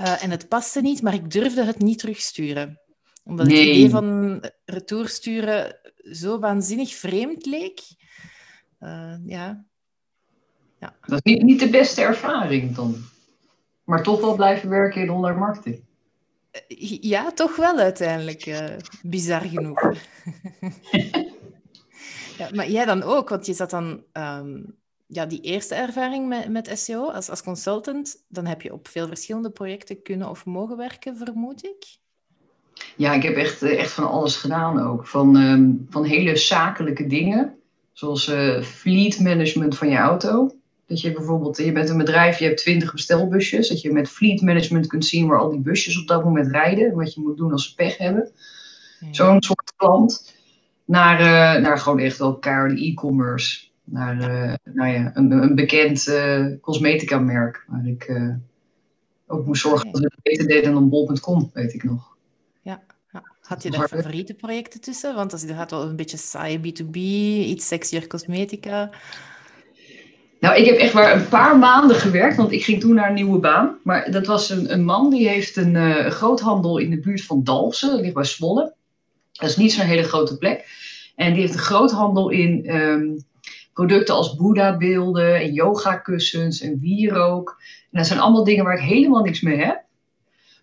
Eh, 0.00 0.22
en 0.22 0.30
het 0.30 0.48
paste 0.48 0.80
niet, 0.80 1.02
maar 1.02 1.14
ik 1.14 1.30
durfde 1.30 1.64
het 1.64 1.78
niet 1.78 1.98
terugsturen. 1.98 2.80
Omdat 3.24 3.46
het 3.46 3.56
idee 3.56 3.90
van 3.90 4.40
retour 4.64 5.08
sturen 5.08 5.80
zo 6.12 6.38
waanzinnig 6.38 6.94
vreemd 6.94 7.46
leek. 7.46 7.80
Eh, 8.78 9.14
ja. 9.26 9.64
Dat 10.78 11.20
is 11.22 11.32
niet, 11.32 11.42
niet 11.42 11.60
de 11.60 11.70
beste 11.70 12.02
ervaring 12.02 12.74
dan. 12.74 12.96
Maar 13.84 14.02
toch 14.02 14.20
wel 14.20 14.34
blijven 14.34 14.68
werken 14.68 15.02
in 15.02 15.10
online 15.10 15.38
marketing. 15.38 15.84
ja, 17.00 17.32
toch 17.32 17.56
wel 17.56 17.78
uiteindelijk. 17.78 18.46
eh, 18.46 18.76
bizar 19.02 19.40
genoeg. 19.40 19.80
ja, 22.38 22.50
maar 22.54 22.70
jij 22.70 22.84
dan 22.84 23.02
ook, 23.02 23.28
want 23.28 23.46
je 23.46 23.54
zat 23.54 23.70
dan... 23.70 24.04
ehm, 24.12 24.62
ja, 25.12 25.26
die 25.26 25.40
eerste 25.40 25.74
ervaring 25.74 26.28
met, 26.28 26.48
met 26.48 26.78
SEO 26.78 27.10
als, 27.10 27.30
als 27.30 27.42
consultant, 27.42 28.16
dan 28.28 28.46
heb 28.46 28.62
je 28.62 28.72
op 28.72 28.88
veel 28.88 29.06
verschillende 29.06 29.50
projecten 29.50 30.02
kunnen 30.02 30.28
of 30.28 30.44
mogen 30.44 30.76
werken, 30.76 31.16
vermoed 31.16 31.64
ik. 31.64 31.98
Ja, 32.96 33.12
ik 33.12 33.22
heb 33.22 33.36
echt, 33.36 33.62
eh, 33.62 33.78
echt 33.78 33.92
van 33.92 34.10
alles 34.10 34.36
gedaan 34.36 34.80
ook. 34.80 35.06
Van, 35.06 35.36
ehm, 35.36 35.70
van 35.88 36.04
hele 36.04 36.36
zakelijke 36.36 37.06
dingen, 37.06 37.54
zoals 37.92 38.28
eh, 38.28 38.62
fleet 38.62 39.20
management 39.20 39.76
van 39.76 39.88
je 39.88 39.96
auto. 39.96 40.50
Dat 40.86 41.00
je 41.00 41.12
bijvoorbeeld, 41.12 41.56
je 41.56 41.72
bent 41.72 41.88
een 41.88 41.96
bedrijf, 41.96 42.38
je 42.38 42.44
hebt 42.44 42.58
20 42.58 42.92
bestelbusjes. 42.92 43.68
Dat 43.68 43.80
je 43.80 43.92
met 43.92 44.08
fleet 44.08 44.40
management 44.42 44.86
kunt 44.86 45.04
zien 45.04 45.26
waar 45.26 45.38
al 45.38 45.50
die 45.50 45.60
busjes 45.60 46.00
op 46.00 46.06
dat 46.06 46.24
moment 46.24 46.50
rijden. 46.50 46.90
En 46.90 46.94
wat 46.94 47.14
je 47.14 47.20
moet 47.20 47.36
doen 47.36 47.52
als 47.52 47.68
ze 47.68 47.74
pech 47.74 47.96
hebben. 47.96 48.30
Zo'n 49.10 49.42
soort 49.42 49.72
klant. 49.76 50.34
Naar, 50.84 51.20
eh, 51.20 51.62
naar 51.62 51.78
gewoon 51.78 51.98
echt 51.98 52.18
wel 52.18 52.38
keiharde 52.38 52.84
e-commerce. 52.84 53.69
Naar 53.90 54.20
eh, 54.20 54.54
nou 54.74 54.92
ja, 54.92 55.10
een, 55.14 55.30
een 55.30 55.54
bekend 55.54 56.06
eh, 56.06 56.46
cosmetica 56.60 57.18
merk. 57.18 57.64
Waar 57.66 57.86
ik 57.86 58.04
eh, 58.04 58.34
ook 59.26 59.46
moest 59.46 59.62
zorgen 59.62 59.92
dat 59.92 60.00
we 60.00 60.06
het 60.06 60.22
beter 60.22 60.46
deden 60.46 60.72
dan 60.72 60.88
bol.com, 60.88 61.50
weet 61.52 61.74
ik 61.74 61.84
nog. 61.84 62.16
Ja. 62.62 62.82
Had 63.40 63.62
je 63.62 63.70
daar 63.70 63.88
favoriete 63.88 64.34
projecten 64.34 64.80
tussen? 64.80 65.14
Want 65.14 65.32
als 65.32 65.42
je 65.42 65.54
gaat 65.54 65.70
wel 65.70 65.82
een 65.82 65.96
beetje 65.96 66.16
saai 66.16 66.58
B2B, 66.58 66.96
iets 67.48 67.66
sexier 67.66 68.06
cosmetica. 68.06 68.90
Nou, 70.40 70.60
ik 70.60 70.66
heb 70.66 70.76
echt 70.76 70.94
maar 70.94 71.14
een 71.14 71.28
paar 71.28 71.58
maanden 71.58 71.96
gewerkt, 71.96 72.36
want 72.36 72.52
ik 72.52 72.64
ging 72.64 72.80
toen 72.80 72.94
naar 72.94 73.08
een 73.08 73.14
nieuwe 73.14 73.38
baan. 73.38 73.78
Maar 73.84 74.10
dat 74.10 74.26
was 74.26 74.50
een, 74.50 74.72
een 74.72 74.84
man 74.84 75.10
die 75.10 75.28
heeft 75.28 75.56
een 75.56 76.10
groothandel 76.10 76.78
in 76.78 76.90
de 76.90 77.00
buurt 77.00 77.24
van 77.24 77.44
Dalfsen, 77.44 77.90
dat 77.90 78.00
ligt 78.00 78.14
bij 78.14 78.24
Zwolle. 78.24 78.74
Dat 79.32 79.48
is 79.48 79.56
niet 79.56 79.72
zo'n 79.72 79.86
hele 79.86 80.02
grote 80.02 80.38
plek. 80.38 80.68
En 81.16 81.32
die 81.32 81.40
heeft 81.40 81.54
een 81.54 81.60
groothandel 81.60 82.28
in 82.28 82.66
ehm, 82.66 83.08
producten 83.80 84.14
als 84.14 84.36
Boeddha-beelden 84.36 85.40
en 85.40 85.52
yoga-kussens 85.52 86.60
en 86.60 86.78
wierook. 86.80 87.56
En 87.90 87.98
dat 87.98 88.06
zijn 88.06 88.20
allemaal 88.20 88.44
dingen 88.44 88.64
waar 88.64 88.76
ik 88.76 88.88
helemaal 88.88 89.22
niks 89.22 89.40
mee 89.40 89.56
heb. 89.56 89.82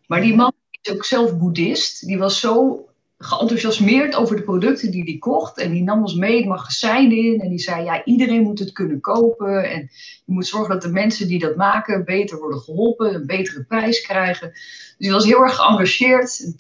Maar 0.07 0.21
die 0.21 0.36
man 0.36 0.53
is 0.81 0.93
ook 0.93 1.05
zelf 1.05 1.38
boeddhist. 1.38 2.05
Die 2.05 2.17
was 2.17 2.39
zo 2.39 2.86
geenthousiasmeerd 3.17 4.15
over 4.15 4.36
de 4.36 4.41
producten 4.41 4.91
die 4.91 5.03
hij 5.03 5.17
kocht. 5.17 5.57
En 5.57 5.71
die 5.71 5.83
nam 5.83 6.01
ons 6.01 6.15
mee 6.15 6.38
het 6.38 6.45
magazijn 6.45 7.12
in. 7.12 7.41
En 7.41 7.50
die 7.50 7.59
zei, 7.59 7.83
ja, 7.83 8.03
iedereen 8.03 8.41
moet 8.41 8.59
het 8.59 8.71
kunnen 8.71 9.00
kopen. 9.00 9.69
En 9.69 9.89
je 10.25 10.33
moet 10.33 10.47
zorgen 10.47 10.74
dat 10.74 10.81
de 10.81 10.91
mensen 10.91 11.27
die 11.27 11.39
dat 11.39 11.55
maken 11.55 12.05
beter 12.05 12.39
worden 12.39 12.59
geholpen. 12.59 13.15
Een 13.15 13.25
betere 13.25 13.63
prijs 13.63 14.01
krijgen. 14.01 14.51
Dus 14.97 15.07
hij 15.07 15.12
was 15.12 15.25
heel 15.25 15.41
erg 15.41 15.55
geëngageerd. 15.55 16.51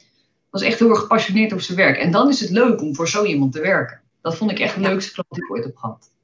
Was 0.49 0.61
echt 0.61 0.79
heel 0.79 0.89
erg 0.89 0.99
gepassioneerd 0.99 1.53
over 1.53 1.65
zijn 1.65 1.77
werk. 1.77 1.97
En 1.97 2.11
dan 2.11 2.29
is 2.29 2.39
het 2.39 2.49
leuk 2.49 2.81
om 2.81 2.95
voor 2.95 3.09
zo 3.09 3.23
iemand 3.23 3.51
te 3.51 3.61
werken. 3.61 4.01
Dat 4.21 4.35
vond 4.35 4.51
ik 4.51 4.59
echt 4.59 4.75
de 4.75 4.81
leukste 4.81 5.13
klant 5.13 5.29
die 5.29 5.43
ik 5.43 5.51
ooit 5.51 5.63
heb 5.63 5.75
gehad. 5.75 6.15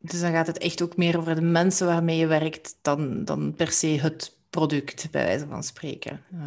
Dus 0.00 0.20
dan 0.20 0.32
gaat 0.32 0.46
het 0.46 0.58
echt 0.58 0.82
ook 0.82 0.96
meer 0.96 1.18
over 1.18 1.34
de 1.34 1.40
mensen 1.40 1.86
waarmee 1.86 2.18
je 2.18 2.26
werkt 2.26 2.76
dan, 2.82 3.24
dan 3.24 3.54
per 3.56 3.70
se 3.70 3.86
het 3.86 4.36
product, 4.50 5.08
bij 5.10 5.24
wijze 5.24 5.46
van 5.46 5.62
spreken. 5.62 6.20
Uh... 6.34 6.40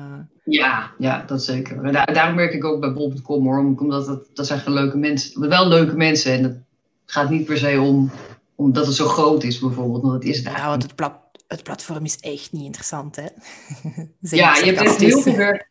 Ja, 0.43 0.91
ja, 0.98 1.24
dat 1.27 1.43
zeker. 1.43 1.91
Daar, 1.91 2.13
daarom 2.13 2.36
werk 2.36 2.53
ik 2.53 2.65
ook 2.65 2.79
bij 2.79 2.93
bol.com 2.93 3.46
hoor, 3.46 3.58
omdat 3.58 4.05
dat, 4.05 4.27
dat 4.34 4.48
zijn 4.48 4.62
leuke 4.65 4.98
mensen. 4.98 5.50
Wel 5.50 5.67
leuke 5.67 5.96
mensen 5.96 6.34
en 6.34 6.43
het 6.43 6.58
gaat 7.05 7.29
niet 7.29 7.46
per 7.46 7.58
se 7.58 7.79
om 7.79 8.12
omdat 8.55 8.86
het 8.86 8.96
zo 8.96 9.08
groot 9.08 9.43
is 9.43 9.60
bijvoorbeeld, 9.60 10.01
want 10.01 10.13
het 10.13 10.24
is 10.24 10.41
Ja, 10.41 10.67
want 10.67 10.84
het, 10.84 10.96
plat, 10.96 11.13
het 11.48 11.63
platform 11.63 12.05
is 12.05 12.20
echt 12.20 12.51
niet 12.51 12.63
interessant, 12.63 13.15
hè? 13.15 13.25
ja, 14.38 14.55
je 14.55 14.65
hebt 14.65 14.81
echt 14.81 15.00
heel 15.00 15.22
veel 15.22 15.36
werk, 15.36 15.67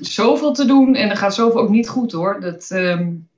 zoveel 0.00 0.52
te 0.52 0.66
doen 0.66 0.94
en 0.94 1.10
er 1.10 1.16
gaat 1.16 1.34
zoveel 1.34 1.60
ook 1.60 1.68
niet 1.68 1.88
goed 1.88 2.12
hoor. 2.12 2.40
Dat, 2.40 2.70
um, 2.70 3.28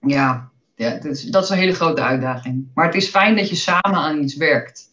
ja, 0.00 0.50
ja 0.78 0.94
dat, 0.94 1.04
is, 1.04 1.22
dat 1.22 1.42
is 1.44 1.48
een 1.50 1.58
hele 1.58 1.74
grote 1.74 2.02
uitdaging. 2.02 2.66
Maar 2.74 2.86
het 2.86 2.94
is 2.94 3.08
fijn 3.08 3.36
dat 3.36 3.48
je 3.48 3.54
samen 3.54 3.98
aan 3.98 4.22
iets 4.22 4.36
werkt. 4.36 4.90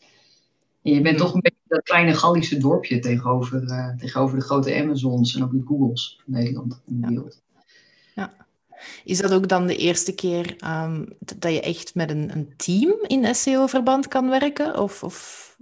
En 0.84 0.94
je 0.94 1.02
bent 1.02 1.18
toch 1.18 1.34
een 1.34 1.42
beetje 1.42 1.60
dat 1.68 1.84
kleine 1.84 2.14
Gallische 2.14 2.58
dorpje 2.58 3.00
tegenover, 3.00 3.64
uh, 3.64 3.90
tegenover 3.98 4.38
de 4.38 4.44
grote 4.44 4.76
Amazons 4.76 5.36
en 5.36 5.44
ook 5.44 5.52
de 5.52 5.64
Googles 5.66 6.22
van 6.24 6.34
Nederland 6.34 6.82
en 6.88 7.02
de 7.02 7.08
wereld. 7.08 7.42
Ja. 8.16 8.34
Is 9.04 9.18
dat 9.18 9.34
ook 9.34 9.48
dan 9.48 9.68
de 9.68 9.76
eerste 9.76 10.16
keer 10.16 10.56
um, 10.66 11.08
dat 11.20 11.52
je 11.52 11.62
echt 11.62 11.96
met 11.96 12.10
een, 12.10 12.32
een 12.34 12.54
team 12.58 12.96
in 13.08 13.36
SEO-verband 13.36 14.08
kan 14.08 14.30
werken? 14.30 14.80
Of, 14.80 15.04
of, 15.04 15.58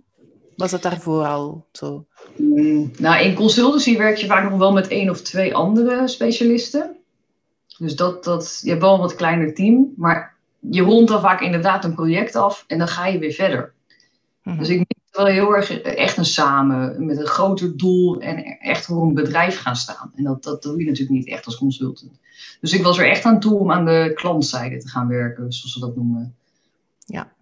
was 0.55 0.71
dat 0.71 0.81
daarvoor 0.81 1.25
al 1.25 1.67
zo? 1.71 2.05
Mm, 2.37 2.91
nou, 2.97 3.23
in 3.23 3.35
consultancy 3.35 3.97
werk 3.97 4.17
je 4.17 4.25
vaak 4.25 4.49
nog 4.49 4.59
wel 4.59 4.71
met 4.71 4.87
één 4.87 5.09
of 5.09 5.21
twee 5.21 5.55
andere 5.55 6.07
specialisten. 6.07 7.02
Dus 7.77 7.95
dat, 7.95 8.23
dat, 8.23 8.59
je 8.63 8.69
hebt 8.69 8.81
wel 8.81 8.93
een 8.93 8.99
wat 8.99 9.15
kleiner 9.15 9.53
team, 9.53 9.93
maar 9.95 10.35
je 10.59 10.81
rondt 10.81 11.09
dan 11.09 11.21
vaak 11.21 11.41
inderdaad 11.41 11.83
een 11.83 11.95
project 11.95 12.35
af 12.35 12.63
en 12.67 12.77
dan 12.77 12.87
ga 12.87 13.07
je 13.07 13.19
weer 13.19 13.33
verder. 13.33 13.73
Mhm. 14.43 14.57
Dus 14.57 14.69
ik 14.69 14.85
wel 15.13 15.25
heel 15.25 15.55
erg 15.55 15.81
echt 15.81 16.17
een 16.17 16.25
samen, 16.25 17.05
met 17.05 17.17
een 17.17 17.25
groter 17.25 17.77
doel 17.77 18.21
en 18.21 18.43
echt 18.59 18.85
voor 18.85 19.01
een 19.01 19.13
bedrijf 19.13 19.59
gaan 19.59 19.75
staan. 19.75 20.11
En 20.15 20.23
dat, 20.23 20.43
dat 20.43 20.61
doe 20.61 20.79
je 20.79 20.85
natuurlijk 20.85 21.17
niet 21.17 21.27
echt 21.27 21.45
als 21.45 21.57
consultant. 21.57 22.11
Dus 22.61 22.73
ik 22.73 22.83
was 22.83 22.97
er 22.97 23.09
echt 23.09 23.25
aan 23.25 23.39
toe 23.39 23.59
om 23.59 23.71
aan 23.71 23.85
de 23.85 24.11
klantzijde 24.15 24.77
te 24.77 24.87
gaan 24.87 25.07
werken, 25.07 25.53
zoals 25.53 25.73
ze 25.73 25.79
dat 25.79 25.95
noemen. 25.95 26.35
Ja. 27.05 27.33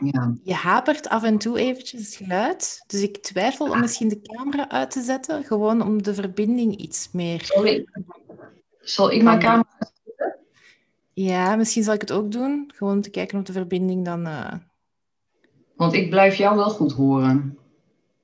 ja. 0.00 0.34
Je 0.42 0.54
hapert 0.54 1.08
af 1.08 1.22
en 1.22 1.38
toe 1.38 1.58
eventjes 1.58 2.06
het 2.06 2.14
geluid. 2.14 2.84
Dus 2.86 3.02
ik 3.02 3.16
twijfel 3.16 3.70
om 3.70 3.80
misschien 3.80 4.08
de 4.08 4.20
camera 4.22 4.70
uit 4.70 4.90
te 4.90 5.02
zetten, 5.02 5.44
gewoon 5.44 5.82
om 5.82 6.02
de 6.02 6.14
verbinding 6.14 6.76
iets 6.76 7.08
meer... 7.12 7.44
Sorry. 7.44 7.86
Zal 8.80 9.12
ik 9.12 9.22
mijn 9.22 9.38
camera? 9.38 9.68
Ja, 11.14 11.56
misschien 11.56 11.82
zal 11.82 11.94
ik 11.94 12.00
het 12.00 12.12
ook 12.12 12.32
doen. 12.32 12.70
Gewoon 12.74 12.92
om 12.92 13.00
te 13.00 13.10
kijken 13.10 13.38
of 13.38 13.44
de 13.44 13.52
verbinding 13.52 14.04
dan... 14.04 14.26
Uh 14.26 14.52
want 15.76 15.92
ik 15.92 16.10
blijf 16.10 16.34
jou 16.34 16.56
wel 16.56 16.70
goed 16.70 16.92
horen. 16.92 17.58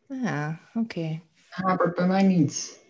Ja, 0.09 0.61
oké. 0.75 0.99
Okay. 0.99 1.23
Hapert 1.49 1.95
bij 1.95 2.07
mij 2.07 2.23
niet. 2.23 2.81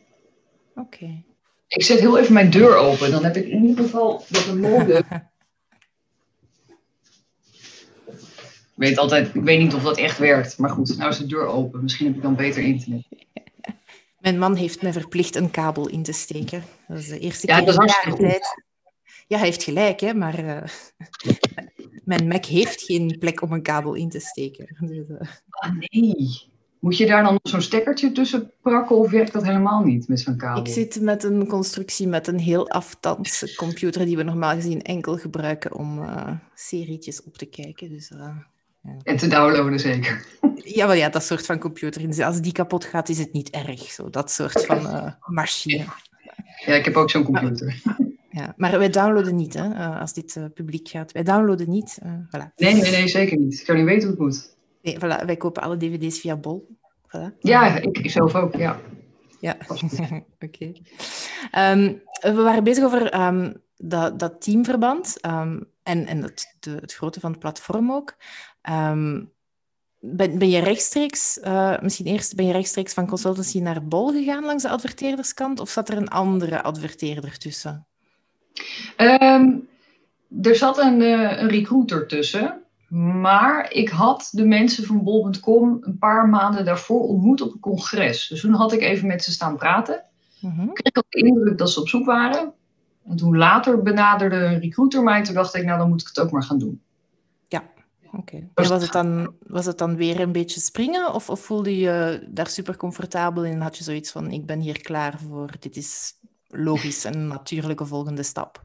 Oké. 0.75 1.23
Ik 1.67 1.83
zet 1.83 2.01
heel 2.01 2.19
even 2.19 2.33
mijn 2.33 2.51
deur 2.51 2.77
open. 2.77 3.11
Dan 3.11 3.25
heb 3.25 3.37
ik 3.37 3.47
in 3.47 3.65
ieder 3.65 3.85
geval 3.85 4.25
dat 4.29 4.47
een 4.47 4.61
mode. 4.61 5.05
ik 8.75 8.75
weet 8.75 8.99
altijd, 8.99 9.35
ik 9.35 9.43
weet 9.43 9.59
niet 9.59 9.75
of 9.75 9.83
dat 9.83 9.99
echt 9.99 10.19
werkt. 10.19 10.59
Maar 10.59 10.71
goed, 10.71 10.97
nou 10.97 11.11
is 11.11 11.19
de 11.19 11.27
deur 11.27 11.47
open. 11.47 11.83
Misschien 11.83 12.07
heb 12.07 12.17
ik 12.17 12.23
dan 12.23 12.37
beter 12.37 12.63
internet. 12.63 13.03
Mijn 14.19 14.39
man 14.39 14.55
heeft 14.55 14.83
me 14.83 14.93
verplicht 14.93 15.37
een 15.37 15.51
kabel 15.51 15.89
in 15.89 16.03
te 16.03 16.13
steken. 16.13 16.65
Dat 16.89 16.99
is 16.99 17.09
de 17.09 17.19
eerste 17.19 17.47
ja, 17.47 17.57
keer 17.57 17.67
dat 17.67 17.85
is 17.85 18.05
in 18.07 18.15
tijd. 18.15 18.65
Ja, 19.31 19.37
hij 19.37 19.47
heeft 19.47 19.63
gelijk, 19.63 20.01
hè, 20.01 20.15
maar 20.15 20.45
uh, 20.45 20.63
mijn 22.11 22.29
Mac 22.29 22.45
heeft 22.45 22.83
geen 22.83 23.17
plek 23.19 23.43
om 23.43 23.53
een 23.53 23.63
kabel 23.63 23.95
in 23.95 24.09
te 24.09 24.21
steken. 24.21 24.77
Dus, 24.81 25.09
uh... 25.09 25.21
ah, 25.49 25.73
nee. 25.79 26.49
Moet 26.79 26.97
je 26.97 27.07
daar 27.07 27.23
dan 27.23 27.39
zo'n 27.43 27.63
stekkertje 27.63 28.13
tussen 28.13 28.53
prakken 28.63 28.97
of 28.97 29.11
werkt 29.11 29.33
dat 29.33 29.45
helemaal 29.45 29.83
niet 29.83 30.09
met 30.09 30.21
zo'n 30.21 30.37
kabel? 30.37 30.63
Ik 30.63 30.73
zit 30.73 31.01
met 31.01 31.25
een 31.25 31.47
constructie 31.47 32.09
met 32.09 32.27
een 32.27 32.39
heel 32.39 32.69
afstands 32.69 33.55
computer 33.55 34.05
die 34.05 34.17
we 34.17 34.23
normaal 34.23 34.55
gezien 34.55 34.83
enkel 34.83 35.17
gebruiken 35.17 35.75
om 35.75 35.99
uh, 35.99 36.31
serietjes 36.55 37.23
op 37.23 37.37
te 37.37 37.47
kijken. 37.47 37.89
Dus, 37.89 38.13
ja. 38.17 38.47
En 39.03 39.17
te 39.17 39.29
downloaden 39.29 39.81
zeker. 39.81 40.27
Ja, 40.65 40.87
wel 40.87 40.97
ja, 40.97 41.09
dat 41.09 41.25
soort 41.25 41.47
van 41.47 41.59
computer. 41.59 42.07
Dus 42.07 42.21
als 42.21 42.41
die 42.41 42.53
kapot 42.53 42.85
gaat, 42.85 43.09
is 43.09 43.19
het 43.19 43.33
niet 43.33 43.51
erg. 43.51 43.81
Zo, 43.81 44.11
dat 44.11 44.31
soort 44.31 44.67
van 44.67 45.13
machine. 45.41 45.85
Ja, 46.65 46.75
ik 46.75 46.85
heb 46.85 46.97
ook 46.97 47.11
zo'n 47.11 47.25
computer 47.25 47.83
ja. 48.31 48.55
Maar 48.57 48.79
wij 48.79 48.91
downloaden 48.91 49.37
niet, 49.37 49.55
hè, 49.55 49.75
eh, 49.75 50.01
als 50.01 50.13
dit 50.13 50.37
uh, 50.37 50.45
publiek 50.55 50.89
gaat. 50.89 51.13
Wij 51.13 51.23
downloaden 51.23 51.71
niet. 51.71 51.99
Uh, 52.05 52.13
voilà. 52.13 52.55
Nee, 52.57 52.75
nee, 52.75 52.91
nee, 52.91 53.09
zeker 53.09 53.39
niet. 53.39 53.61
Ik 53.61 53.67
kan 53.67 53.77
niet 53.77 53.85
weten 53.85 54.09
hoe 54.09 54.11
het 54.11 54.19
moet. 54.19 54.57
Nee, 54.83 54.97
voilà. 54.97 55.25
Wij 55.27 55.37
kopen 55.37 55.63
alle 55.63 55.77
dvd's 55.77 56.21
via 56.21 56.37
Bol. 56.37 56.77
Voilà. 57.07 57.39
Ja, 57.39 57.77
ik 57.77 58.11
zelf 58.11 58.35
ook, 58.35 58.55
ja. 58.55 58.81
Ja, 59.41 59.57
oké. 59.69 60.25
Okay. 60.41 60.83
Um, 61.73 62.03
we 62.21 62.43
waren 62.43 62.65
bezig 62.65 62.85
over 62.85 63.21
um, 63.27 63.63
dat, 63.77 64.19
dat 64.19 64.43
teamverband 64.43 65.17
um, 65.27 65.65
en, 65.83 66.07
en 66.07 66.23
het, 66.23 66.57
de, 66.61 66.71
het 66.71 66.95
grootte 66.95 67.21
van 67.21 67.31
het 67.31 67.41
platform 67.41 67.93
ook. 67.93 68.17
Ben, 70.03 70.39
ben, 70.39 70.51
je 70.51 70.59
rechtstreeks, 70.59 71.39
uh, 71.45 71.81
misschien 71.81 72.07
eerst, 72.07 72.37
ben 72.37 72.47
je 72.47 72.53
rechtstreeks 72.53 72.93
van 72.93 73.07
consultancy 73.07 73.61
naar 73.61 73.87
Bol 73.87 74.13
gegaan 74.13 74.45
langs 74.45 74.63
de 74.63 74.69
adverteerderskant? 74.69 75.61
Of 75.61 75.71
zat 75.71 75.89
er 75.89 75.97
een 75.97 76.09
andere 76.09 76.63
adverteerder 76.63 77.39
tussen? 77.39 77.87
Um, 78.97 79.69
er 80.43 80.57
zat 80.57 80.79
een, 80.79 81.01
uh, 81.01 81.41
een 81.41 81.49
recruiter 81.49 82.07
tussen. 82.07 82.61
Maar 83.21 83.73
ik 83.73 83.89
had 83.89 84.29
de 84.33 84.45
mensen 84.45 84.85
van 84.85 85.03
bol.com 85.03 85.79
een 85.81 85.99
paar 85.99 86.29
maanden 86.29 86.65
daarvoor 86.65 87.01
ontmoet 87.01 87.41
op 87.41 87.53
een 87.53 87.61
congres. 87.61 88.29
Dus 88.29 88.41
toen 88.41 88.53
had 88.53 88.73
ik 88.73 88.81
even 88.81 89.07
met 89.07 89.25
ze 89.25 89.33
staan 89.33 89.57
praten. 89.57 90.05
Mm 90.41 90.51
-hmm. 90.51 90.73
Kreeg 90.73 90.97
ook 90.97 91.11
de 91.11 91.19
indruk 91.19 91.59
dat 91.59 91.71
ze 91.71 91.81
op 91.81 91.89
zoek 91.89 92.07
waren. 92.07 92.53
En 93.09 93.17
toen 93.17 93.37
later 93.37 93.83
benaderde 93.83 94.37
een 94.37 94.61
recruiter 94.61 95.03
mij. 95.03 95.23
Toen 95.23 95.35
dacht 95.35 95.55
ik, 95.55 95.65
nou 95.65 95.79
dan 95.79 95.89
moet 95.89 96.01
ik 96.01 96.07
het 96.07 96.21
ook 96.21 96.31
maar 96.31 96.43
gaan 96.43 96.59
doen. 96.59 96.81
Ja, 97.49 97.63
oké. 98.07 98.17
Okay. 98.17 98.49
Was, 98.55 98.83
het 98.83 98.93
dan, 98.93 99.35
was 99.47 99.67
het 99.67 99.79
dan 99.79 99.97
weer 99.97 100.21
een 100.21 100.33
beetje 100.33 100.61
springen? 100.61 101.15
Of, 101.15 101.31
of 101.31 101.41
voelde 101.41 101.79
je 101.79 102.27
daar 102.29 102.49
super 102.49 102.77
comfortabel 102.77 103.45
in? 103.45 103.61
Had 103.61 103.77
je 103.77 103.85
zoiets 103.85 104.11
van, 104.11 104.31
ik 104.31 104.47
ben 104.47 104.61
hier 104.61 104.81
klaar 104.81 105.19
voor, 105.19 105.51
dit 105.61 105.77
is 105.77 106.15
logisch 106.51 107.05
en 107.05 107.27
natuurlijke 107.27 107.87
volgende 107.87 108.23
stap. 108.23 108.65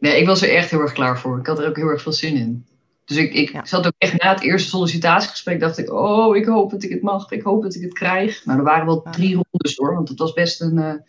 Nee, 0.00 0.20
ik 0.20 0.26
was 0.26 0.42
er 0.42 0.54
echt 0.54 0.70
heel 0.70 0.80
erg 0.80 0.92
klaar 0.92 1.18
voor. 1.18 1.38
Ik 1.38 1.46
had 1.46 1.58
er 1.58 1.68
ook 1.68 1.76
heel 1.76 1.88
erg 1.88 2.02
veel 2.02 2.12
zin 2.12 2.36
in. 2.36 2.66
Dus 3.04 3.18
ik, 3.18 3.32
ik 3.32 3.60
zat 3.62 3.86
ook 3.86 3.92
echt 3.98 4.22
na 4.22 4.32
het 4.34 4.42
eerste 4.42 4.68
sollicitatiegesprek, 4.68 5.60
dacht 5.60 5.78
ik, 5.78 5.92
oh, 5.92 6.36
ik 6.36 6.46
hoop 6.46 6.70
dat 6.70 6.82
ik 6.82 6.90
het 6.90 7.02
mag, 7.02 7.30
ik 7.30 7.42
hoop 7.42 7.62
dat 7.62 7.74
ik 7.74 7.82
het 7.82 7.92
krijg. 7.92 8.44
Nou, 8.44 8.58
er 8.58 8.64
waren 8.64 8.86
wel 8.86 9.02
drie 9.02 9.34
rondes 9.34 9.76
hoor, 9.76 9.94
want 9.94 10.08
het 10.08 10.18
was 10.18 10.32
best 10.32 10.60
een, 10.60 10.76
uh, 10.76 10.86
een 10.86 11.04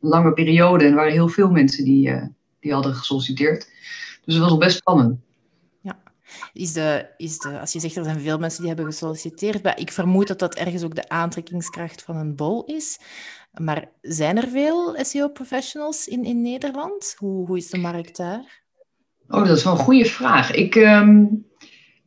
lange 0.00 0.32
periode 0.32 0.84
en 0.84 0.90
er 0.90 0.96
waren 0.96 1.12
heel 1.12 1.28
veel 1.28 1.50
mensen 1.50 1.84
die, 1.84 2.08
uh, 2.08 2.22
die 2.60 2.72
hadden 2.72 2.94
gesolliciteerd. 2.94 3.68
Dus 4.24 4.34
het 4.34 4.42
was 4.42 4.52
al 4.52 4.58
best 4.58 4.76
spannend. 4.76 5.20
Ja, 5.80 5.98
is 6.52 6.72
de, 6.72 7.06
is 7.16 7.38
de, 7.38 7.60
als 7.60 7.72
je 7.72 7.80
zegt 7.80 7.96
er 7.96 8.04
zijn 8.04 8.20
veel 8.20 8.38
mensen 8.38 8.60
die 8.60 8.68
hebben 8.68 8.86
gesolliciteerd, 8.86 9.78
ik 9.78 9.92
vermoed 9.92 10.26
dat 10.26 10.38
dat 10.38 10.54
ergens 10.54 10.82
ook 10.82 10.94
de 10.94 11.08
aantrekkingskracht 11.08 12.02
van 12.02 12.16
een 12.16 12.36
bol 12.36 12.64
is. 12.64 12.98
Maar 13.54 13.88
zijn 14.00 14.36
er 14.36 14.48
veel 14.48 14.96
SEO-professionals 15.04 16.08
in, 16.08 16.24
in 16.24 16.42
Nederland? 16.42 17.14
Hoe, 17.18 17.46
hoe 17.46 17.56
is 17.56 17.70
de 17.70 17.78
markt 17.78 18.16
daar? 18.16 18.62
Oh, 19.28 19.46
dat 19.46 19.56
is 19.56 19.64
wel 19.64 19.72
een 19.72 19.78
goede 19.78 20.04
vraag. 20.04 20.50
Ik, 20.50 20.74
um, 20.74 21.46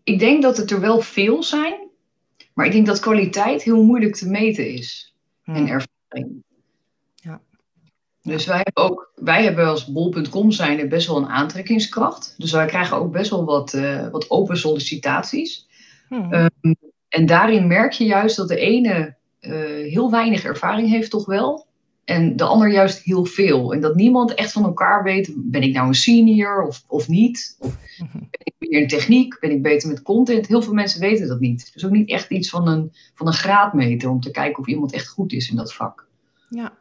ik 0.04 0.20
denk 0.20 0.42
dat 0.42 0.58
het 0.58 0.72
er 0.72 0.80
wel 0.80 1.02
veel 1.02 1.44
zijn, 1.44 1.90
maar 2.54 2.66
ik 2.66 2.72
denk 2.72 2.86
dat 2.86 3.00
kwaliteit 3.00 3.64
heel 3.64 3.84
moeilijk 3.84 4.16
te 4.16 4.30
meten 4.30 4.74
is. 4.74 5.16
Hmm. 5.44 5.56
En 5.56 5.68
ervaring. 5.68 6.44
Ja. 7.16 7.42
Dus 8.22 8.46
wij 8.46 8.62
hebben 8.64 8.84
ook, 8.84 9.12
wij 9.16 9.44
hebben 9.44 9.68
als 9.68 9.86
bol.com 9.86 10.52
zijn 10.52 10.90
best 10.90 11.08
wel 11.08 11.18
een 11.18 11.28
aantrekkingskracht. 11.28 12.36
Dus 12.38 12.52
wij 12.52 12.66
krijgen 12.66 12.98
ook 12.98 13.12
best 13.12 13.30
wel 13.30 13.46
wat, 13.46 13.74
uh, 13.74 14.10
wat 14.10 14.30
open 14.30 14.58
sollicitaties. 14.58 15.68
Hmm. 16.08 16.34
Um, 16.34 16.76
en 17.10 17.26
daarin 17.26 17.68
merk 17.68 17.92
je 17.92 18.06
juist 18.06 18.36
dat 18.36 18.48
de 18.48 18.60
ene 18.60 19.17
heel 19.92 20.12
weinig 20.12 20.44
ervaring 20.44 20.90
heeft, 20.90 21.10
toch 21.10 21.26
wel. 21.26 21.66
En 22.04 22.36
de 22.36 22.44
ander 22.44 22.72
juist 22.72 23.04
heel 23.04 23.26
veel. 23.26 23.74
En 23.74 23.82
dat 23.82 23.96
niemand 23.96 24.34
echt 24.34 24.52
van 24.52 24.64
elkaar 24.64 25.04
weet, 25.04 25.34
ben 25.36 25.62
ik 25.62 25.74
nou 25.74 25.88
een 25.88 25.94
senior 25.94 26.62
of, 26.62 26.84
of 26.88 27.08
niet? 27.08 27.56
Of 27.60 27.78
ben 28.10 28.30
ik 28.44 28.54
meer 28.58 28.82
in 28.82 28.88
techniek? 28.88 29.40
Ben 29.40 29.52
ik 29.52 29.62
beter 29.62 29.90
met 29.90 30.02
content? 30.02 30.48
Heel 30.48 30.62
veel 30.62 30.74
mensen 30.74 31.00
weten 31.00 31.28
dat 31.28 31.40
niet. 31.40 31.74
Dus 31.74 31.86
ook 31.86 31.92
niet 31.92 32.10
echt 32.10 32.30
iets 32.30 32.50
van 32.50 32.68
een, 32.68 32.92
van 33.14 33.28
een 33.28 33.34
graadmeter 33.34 34.10
om 34.10 34.20
te 34.20 34.32
kijken 34.32 34.60
of 34.60 34.68
iemand 34.68 34.94
echt 34.94 35.08
goed 35.08 35.34
is 35.34 35.50
in 35.50 35.56
dat 35.56 35.74
vak. 35.74 36.08
Ja, 36.50 36.78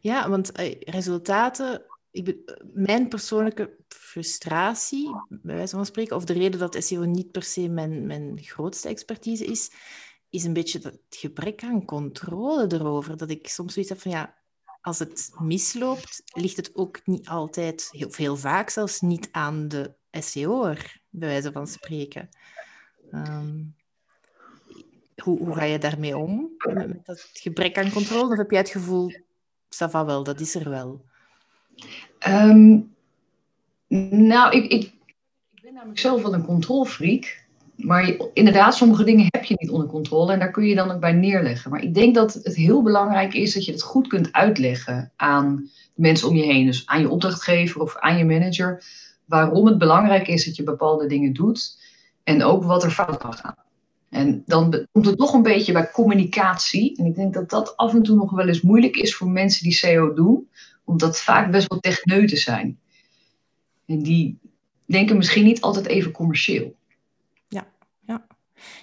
ja 0.00 0.28
want 0.28 0.60
uh, 0.60 0.74
resultaten 0.80 1.82
ik, 2.10 2.36
mijn 2.72 3.08
persoonlijke 3.08 3.76
frustratie, 3.88 5.10
bij 5.28 5.56
wijze 5.56 5.76
van 5.76 5.86
spreken, 5.86 6.16
of 6.16 6.24
de 6.24 6.32
reden 6.32 6.60
dat 6.60 6.76
SEO 6.78 7.04
niet 7.04 7.30
per 7.30 7.42
se 7.42 7.68
mijn, 7.68 8.06
mijn 8.06 8.38
grootste 8.42 8.88
expertise 8.88 9.44
is, 9.44 9.70
is 10.30 10.44
een 10.44 10.52
beetje 10.52 10.78
het 10.82 11.00
gebrek 11.10 11.62
aan 11.62 11.84
controle 11.84 12.72
erover. 12.72 13.16
Dat 13.16 13.30
ik 13.30 13.48
soms 13.48 13.72
zoiets 13.72 13.90
heb 13.90 14.00
van, 14.00 14.10
ja, 14.10 14.34
als 14.80 14.98
het 14.98 15.30
misloopt, 15.38 16.22
ligt 16.26 16.56
het 16.56 16.74
ook 16.74 17.00
niet 17.04 17.28
altijd, 17.28 17.88
heel, 17.90 18.12
heel 18.16 18.36
vaak 18.36 18.70
zelfs, 18.70 19.00
niet 19.00 19.28
aan 19.32 19.68
de 19.68 19.94
SEO'er, 20.10 21.00
bij 21.10 21.28
wijze 21.28 21.52
van 21.52 21.66
spreken. 21.66 22.28
Ehm, 23.10 23.62
hoe, 25.22 25.38
hoe 25.38 25.54
ga 25.54 25.64
je 25.64 25.78
daarmee 25.78 26.16
om, 26.16 26.50
met, 26.74 27.06
dat 27.06 27.30
gebrek 27.32 27.78
aan 27.78 27.90
controle? 27.90 28.30
Of 28.30 28.36
heb 28.36 28.50
jij 28.50 28.60
het 28.60 28.68
gevoel, 28.68 29.12
ça 29.68 29.90
va 29.90 30.04
wel, 30.04 30.24
dat 30.24 30.40
is 30.40 30.54
er 30.54 30.70
wel? 30.70 31.04
Ehm, 32.18 32.80
nou, 34.28 34.56
ik, 34.56 34.72
ik, 34.72 34.82
ik 35.54 35.62
ben 35.62 35.74
namelijk 35.74 35.98
zelf 35.98 36.22
wel 36.22 36.34
een 36.34 36.44
controlfreak. 36.44 37.45
Maar 37.76 38.16
inderdaad, 38.32 38.74
sommige 38.74 39.04
dingen 39.04 39.26
heb 39.30 39.44
je 39.44 39.54
niet 39.58 39.70
onder 39.70 39.86
controle 39.86 40.32
en 40.32 40.38
daar 40.38 40.50
kun 40.50 40.66
je 40.66 40.74
dan 40.74 40.90
ook 40.90 41.00
bij 41.00 41.12
neerleggen. 41.12 41.70
Maar 41.70 41.82
ik 41.82 41.94
denk 41.94 42.14
dat 42.14 42.34
het 42.34 42.56
heel 42.56 42.82
belangrijk 42.82 43.34
is 43.34 43.54
dat 43.54 43.64
je 43.64 43.72
het 43.72 43.82
goed 43.82 44.08
kunt 44.08 44.32
uitleggen 44.32 45.12
aan 45.16 45.70
de 45.94 46.02
mensen 46.02 46.28
om 46.28 46.36
je 46.36 46.44
heen. 46.44 46.66
Dus 46.66 46.86
aan 46.86 47.00
je 47.00 47.10
opdrachtgever 47.10 47.80
of 47.80 47.96
aan 47.96 48.18
je 48.18 48.24
manager. 48.24 48.84
Waarom 49.24 49.66
het 49.66 49.78
belangrijk 49.78 50.28
is 50.28 50.44
dat 50.44 50.56
je 50.56 50.62
bepaalde 50.62 51.06
dingen 51.06 51.32
doet 51.32 51.78
en 52.24 52.42
ook 52.42 52.64
wat 52.64 52.84
er 52.84 52.90
fout 52.90 53.16
kan 53.16 53.34
gaan. 53.34 53.64
En 54.08 54.42
dan 54.46 54.86
komt 54.92 55.06
het 55.06 55.18
toch 55.18 55.32
een 55.32 55.42
beetje 55.42 55.72
bij 55.72 55.90
communicatie. 55.90 56.96
En 56.96 57.04
ik 57.04 57.14
denk 57.14 57.34
dat 57.34 57.50
dat 57.50 57.76
af 57.76 57.94
en 57.94 58.02
toe 58.02 58.16
nog 58.16 58.30
wel 58.30 58.48
eens 58.48 58.60
moeilijk 58.60 58.96
is 58.96 59.16
voor 59.16 59.28
mensen 59.28 59.62
die 59.62 59.72
SEO 59.72 60.12
doen, 60.14 60.48
omdat 60.84 61.20
vaak 61.20 61.50
best 61.50 61.68
wel 61.68 61.80
techneuten 61.80 62.36
zijn. 62.36 62.78
En 63.86 64.02
die 64.02 64.38
denken 64.86 65.16
misschien 65.16 65.44
niet 65.44 65.60
altijd 65.60 65.86
even 65.86 66.12
commercieel. 66.12 66.74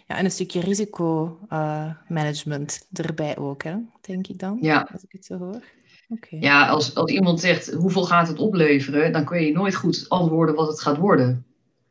Ja, 0.07 0.17
en 0.17 0.25
een 0.25 0.31
stukje 0.31 0.59
risicomanagement 0.59 2.87
uh, 2.99 3.05
erbij 3.05 3.37
ook, 3.37 3.63
hè? 3.63 3.75
denk 4.01 4.27
ik 4.27 4.39
dan, 4.39 4.57
ja. 4.61 4.89
als 4.93 5.03
ik 5.03 5.11
het 5.11 5.25
zo 5.25 5.37
hoor. 5.37 5.61
Okay. 6.09 6.39
Ja, 6.39 6.67
als, 6.67 6.95
als 6.95 7.11
iemand 7.11 7.39
zegt 7.39 7.73
hoeveel 7.73 8.03
gaat 8.03 8.27
het 8.27 8.39
opleveren, 8.39 9.11
dan 9.11 9.25
kun 9.25 9.45
je 9.45 9.51
nooit 9.51 9.75
goed 9.75 10.05
antwoorden 10.09 10.55
wat 10.55 10.67
het 10.67 10.81
gaat 10.81 10.97
worden. 10.97 11.45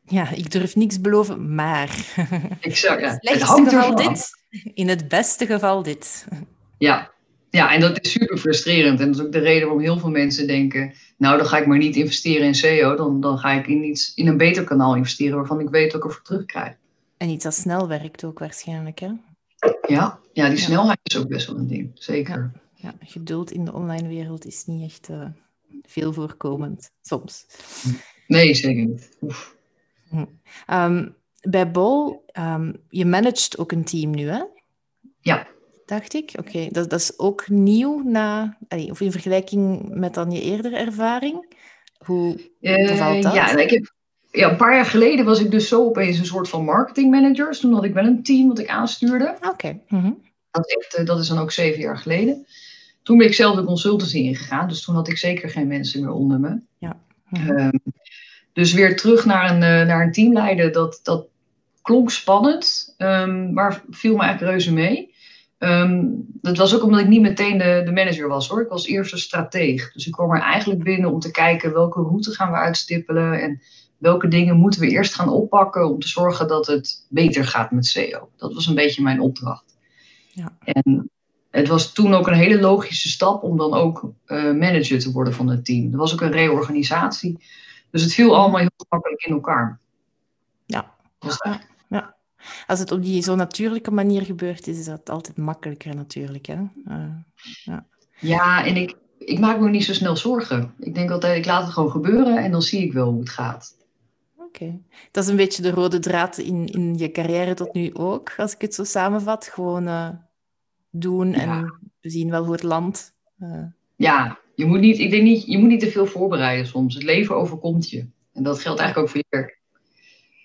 Ja, 0.05 0.29
ik 0.29 0.51
durf 0.51 0.75
niks 0.75 1.01
beloven, 1.01 1.55
maar. 1.55 2.13
Exact. 2.59 3.01
Ja. 3.01 3.07
In 3.07 3.13
het 3.13 3.19
slechtste 3.21 3.63
geval 3.63 3.95
dit, 3.95 4.29
in 4.73 4.87
het 4.87 5.07
beste 5.07 5.45
geval 5.45 5.83
dit. 5.83 6.27
Ja. 6.77 7.11
ja, 7.49 7.73
en 7.73 7.79
dat 7.79 8.01
is 8.01 8.11
super 8.11 8.37
frustrerend. 8.37 8.99
En 8.99 9.05
dat 9.05 9.15
is 9.15 9.25
ook 9.25 9.31
de 9.31 9.39
reden 9.39 9.61
waarom 9.61 9.83
heel 9.83 9.99
veel 9.99 10.09
mensen 10.09 10.47
denken: 10.47 10.93
Nou, 11.17 11.37
dan 11.37 11.45
ga 11.45 11.57
ik 11.57 11.67
maar 11.67 11.77
niet 11.77 11.95
investeren 11.95 12.47
in 12.47 12.55
SEO. 12.55 12.95
Dan, 12.95 13.21
dan 13.21 13.37
ga 13.37 13.51
ik 13.51 13.67
in, 13.67 13.83
iets, 13.83 14.13
in 14.15 14.27
een 14.27 14.37
beter 14.37 14.63
kanaal 14.63 14.95
investeren 14.95 15.37
waarvan 15.37 15.59
ik 15.59 15.69
weet 15.69 15.91
dat 15.91 16.03
ik 16.03 16.07
ervoor 16.07 16.23
terugkrijg. 16.23 16.73
En 17.23 17.29
iets 17.29 17.43
dat 17.43 17.53
snel 17.53 17.87
werkt 17.87 18.23
ook 18.23 18.39
waarschijnlijk, 18.39 18.99
hè? 18.99 19.11
Ja, 19.87 20.19
ja 20.33 20.49
die 20.49 20.57
snelheid 20.57 20.99
is 21.03 21.17
ook 21.17 21.27
best 21.27 21.47
wel 21.47 21.57
een 21.57 21.67
ding. 21.67 21.91
Zeker. 21.93 22.51
Ja, 22.73 22.93
ja 22.99 23.05
geduld 23.05 23.51
in 23.51 23.65
de 23.65 23.73
online 23.73 24.07
wereld 24.07 24.45
is 24.45 24.65
niet 24.65 24.83
echt 24.83 25.09
uh, 25.09 25.25
veel 25.81 26.13
voorkomend, 26.13 26.91
soms. 27.01 27.45
Nee, 28.27 28.53
zeker 28.53 28.85
niet. 28.85 29.17
Oef. 29.21 29.55
Um, 30.67 31.15
bij 31.41 31.71
Bol, 31.71 32.25
um, 32.37 32.83
je 32.89 33.05
managt 33.05 33.57
ook 33.57 33.71
een 33.71 33.83
team 33.83 34.15
nu, 34.15 34.29
hè? 34.29 34.43
Ja. 35.19 35.47
Dacht 35.85 36.13
ik. 36.13 36.31
Oké, 36.39 36.67
dat, 36.71 36.89
dat, 36.89 36.99
is 36.99 37.19
ook 37.19 37.47
nieuw 37.47 38.01
na, 38.03 38.57
of 38.89 39.01
in 39.01 39.11
vergelijking 39.11 39.89
met 39.89 40.13
dan 40.13 40.31
je 40.31 40.41
eerdere 40.41 40.77
ervaring. 40.77 41.55
Hoe 41.97 42.51
bevalt 42.59 43.23
dat? 43.23 43.33
Ja, 43.33 43.57
ik 43.57 43.69
heb, 43.69 43.93
ja, 44.33 44.49
een 44.49 44.57
paar 44.57 44.75
jaar 44.75 44.85
geleden 44.85 45.25
was 45.25 45.39
ik 45.39 45.51
dus 45.51 45.67
zo 45.67 45.85
opeens 45.85 46.17
een 46.17 46.25
soort 46.25 46.49
van 46.49 46.63
marketingmanager. 46.63 47.47
Dus 47.47 47.59
toen 47.59 47.73
had 47.73 47.83
ik 47.83 47.93
wel 47.93 48.05
een 48.05 48.23
team 48.23 48.47
dat 48.47 48.59
ik 48.59 48.69
aanstuurde. 48.69 49.37
Oké. 49.41 49.79
Mhm. 49.87 50.11
dat, 50.51 50.67
is 50.67 50.75
echt, 50.75 51.05
dat 51.05 51.19
is 51.19 51.27
dan 51.27 51.39
ook 51.39 51.51
zeven 51.51 51.81
jaar 51.81 51.97
geleden. 51.97 52.45
Toen 53.03 53.17
ben 53.17 53.27
ik 53.27 53.33
zelf 53.33 53.55
de 53.55 53.63
consultancy 53.63 54.17
ingegaan. 54.17 54.67
Dus 54.67 54.83
toen 54.83 54.95
had 54.95 55.07
ik 55.07 55.17
zeker 55.17 55.49
geen 55.49 55.67
mensen 55.67 56.01
meer 56.01 56.11
onder 56.11 56.39
me. 56.39 56.59
Ja. 56.77 56.99
Mm 57.29 57.71
dus 58.53 58.73
weer 58.73 58.97
terug 58.97 59.25
naar 59.25 59.49
een, 59.49 59.61
uh, 59.61 59.87
naar 59.87 60.05
een 60.05 60.11
teamleider, 60.11 60.71
dat, 60.71 60.99
dat 61.03 61.27
klonk 61.81 62.11
spannend, 62.11 62.95
um, 62.97 63.53
maar 63.53 63.83
viel 63.89 64.15
me 64.15 64.21
eigenlijk 64.21 64.51
reuze 64.51 64.73
mee. 64.73 65.11
Um, 65.59 66.25
dat 66.41 66.57
was 66.57 66.75
ook 66.75 66.83
omdat 66.83 66.99
ik 66.99 67.07
niet 67.07 67.21
meteen 67.21 67.57
de, 67.57 67.81
de 67.85 67.91
manager 67.91 68.27
was 68.27 68.47
hoor. 68.47 68.61
Ik 68.61 68.69
was 68.69 68.87
eerst 68.87 69.13
een 69.13 69.19
strateeg. 69.19 69.91
Dus 69.93 70.07
ik 70.07 70.11
kwam 70.11 70.31
er 70.31 70.41
eigenlijk 70.41 70.83
binnen 70.83 71.11
om 71.11 71.19
te 71.19 71.31
kijken 71.31 71.73
welke 71.73 72.01
route 72.01 72.31
gaan 72.31 72.51
we 72.51 72.57
uitstippelen 72.57 73.41
en 73.41 73.61
welke 74.03 74.27
dingen 74.27 74.57
moeten 74.57 74.81
we 74.81 74.87
eerst 74.87 75.15
gaan 75.15 75.29
oppakken 75.29 75.89
om 75.89 75.99
te 75.99 76.07
zorgen 76.07 76.47
dat 76.47 76.67
het 76.67 77.05
beter 77.09 77.45
gaat 77.45 77.71
met 77.71 77.85
SEO. 77.85 78.29
Dat 78.37 78.53
was 78.53 78.67
een 78.67 78.75
beetje 78.75 79.01
mijn 79.01 79.19
opdracht. 79.19 79.75
Ja. 80.27 80.57
En 80.59 81.09
het 81.49 81.67
was 81.67 81.93
toen 81.93 82.13
ook 82.13 82.27
een 82.27 82.33
hele 82.33 82.59
logische 82.59 83.09
stap 83.09 83.43
om 83.43 83.57
dan 83.57 83.73
ook 83.73 84.03
uh, 84.27 84.43
manager 84.43 84.99
te 84.99 85.11
worden 85.11 85.33
van 85.33 85.47
het 85.47 85.65
team. 85.65 85.91
Er 85.91 85.97
was 85.97 86.13
ook 86.13 86.21
een 86.21 86.31
reorganisatie. 86.31 87.43
Dus 87.91 88.01
het 88.01 88.13
viel 88.13 88.35
allemaal 88.35 88.59
heel 88.59 88.69
gemakkelijk 88.87 89.25
in 89.25 89.33
elkaar. 89.33 89.79
Ja. 90.65 90.93
ja. 91.19 91.61
ja. 91.89 92.15
Als 92.67 92.79
het 92.79 92.91
op 92.91 93.03
die 93.03 93.21
zo 93.21 93.35
natuurlijke 93.35 93.91
manier 93.91 94.21
gebeurt, 94.21 94.67
is 94.67 94.85
dat 94.85 95.09
altijd 95.09 95.37
makkelijker 95.37 95.95
natuurlijk. 95.95 96.45
Hè? 96.45 96.57
Uh, 96.87 97.05
ja. 97.63 97.85
ja, 98.19 98.65
en 98.65 98.75
ik, 98.75 98.95
ik 99.17 99.39
maak 99.39 99.59
me 99.59 99.69
niet 99.69 99.83
zo 99.83 99.93
snel 99.93 100.17
zorgen. 100.17 100.73
Ik 100.79 100.95
denk 100.95 101.11
altijd, 101.11 101.37
ik 101.37 101.45
laat 101.45 101.63
het 101.63 101.73
gewoon 101.73 101.91
gebeuren 101.91 102.37
en 102.37 102.51
dan 102.51 102.61
zie 102.61 102.83
ik 102.83 102.93
wel 102.93 103.11
hoe 103.11 103.19
het 103.19 103.29
gaat. 103.29 103.81
Oké. 104.53 104.63
Okay. 104.63 104.81
Dat 105.11 105.23
is 105.23 105.29
een 105.29 105.35
beetje 105.35 105.61
de 105.61 105.71
rode 105.71 105.99
draad 105.99 106.37
in, 106.37 106.67
in 106.67 106.97
je 106.97 107.11
carrière 107.11 107.53
tot 107.53 107.73
nu 107.73 107.93
ook, 107.93 108.33
als 108.37 108.53
ik 108.53 108.61
het 108.61 108.73
zo 108.73 108.83
samenvat. 108.83 109.45
Gewoon 109.45 109.87
uh, 109.87 110.09
doen 110.89 111.31
ja. 111.31 111.37
en 111.37 111.79
we 112.01 112.09
zien 112.09 112.29
wel 112.29 112.43
hoe 112.43 112.53
het 112.53 112.63
landt. 112.63 113.13
Uh. 113.39 113.63
Ja, 113.95 114.39
je 114.55 114.65
moet 114.65 114.79
niet, 114.79 114.99
ik 114.99 115.09
denk 115.09 115.23
niet, 115.23 115.45
je 115.45 115.57
moet 115.57 115.69
niet 115.69 115.79
te 115.79 115.91
veel 115.91 116.05
voorbereiden 116.05 116.67
soms. 116.67 116.93
Het 116.93 117.03
leven 117.03 117.35
overkomt 117.35 117.89
je. 117.89 118.07
En 118.33 118.43
dat 118.43 118.59
geldt 118.59 118.79
eigenlijk 118.79 118.97
ook 118.97 119.15
voor 119.15 119.25
je 119.29 119.37
werk. 119.37 119.61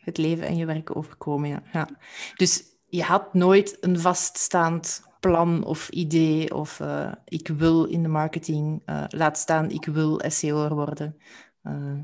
Het 0.01 0.19
leven 0.19 0.47
en 0.47 0.57
je 0.57 0.67
werk 0.67 0.97
overkomen, 0.97 1.49
ja. 1.49 1.63
ja. 1.73 1.89
Dus 2.37 2.63
je 2.89 3.03
had 3.03 3.35
nooit 3.35 3.77
een 3.81 3.99
vaststaand 3.99 5.03
plan 5.21 5.65
of 5.65 5.89
idee 5.89 6.55
of 6.55 6.81
uh, 6.81 7.13
ik 7.25 7.49
wil 7.49 7.85
in 7.85 8.03
de 8.03 8.09
marketing, 8.09 8.83
uh, 8.87 9.05
laat 9.09 9.39
staan 9.39 9.71
ik 9.71 9.85
wil 9.85 10.21
SEO'er 10.27 10.75
worden. 10.75 11.17
Uh. 11.63 12.03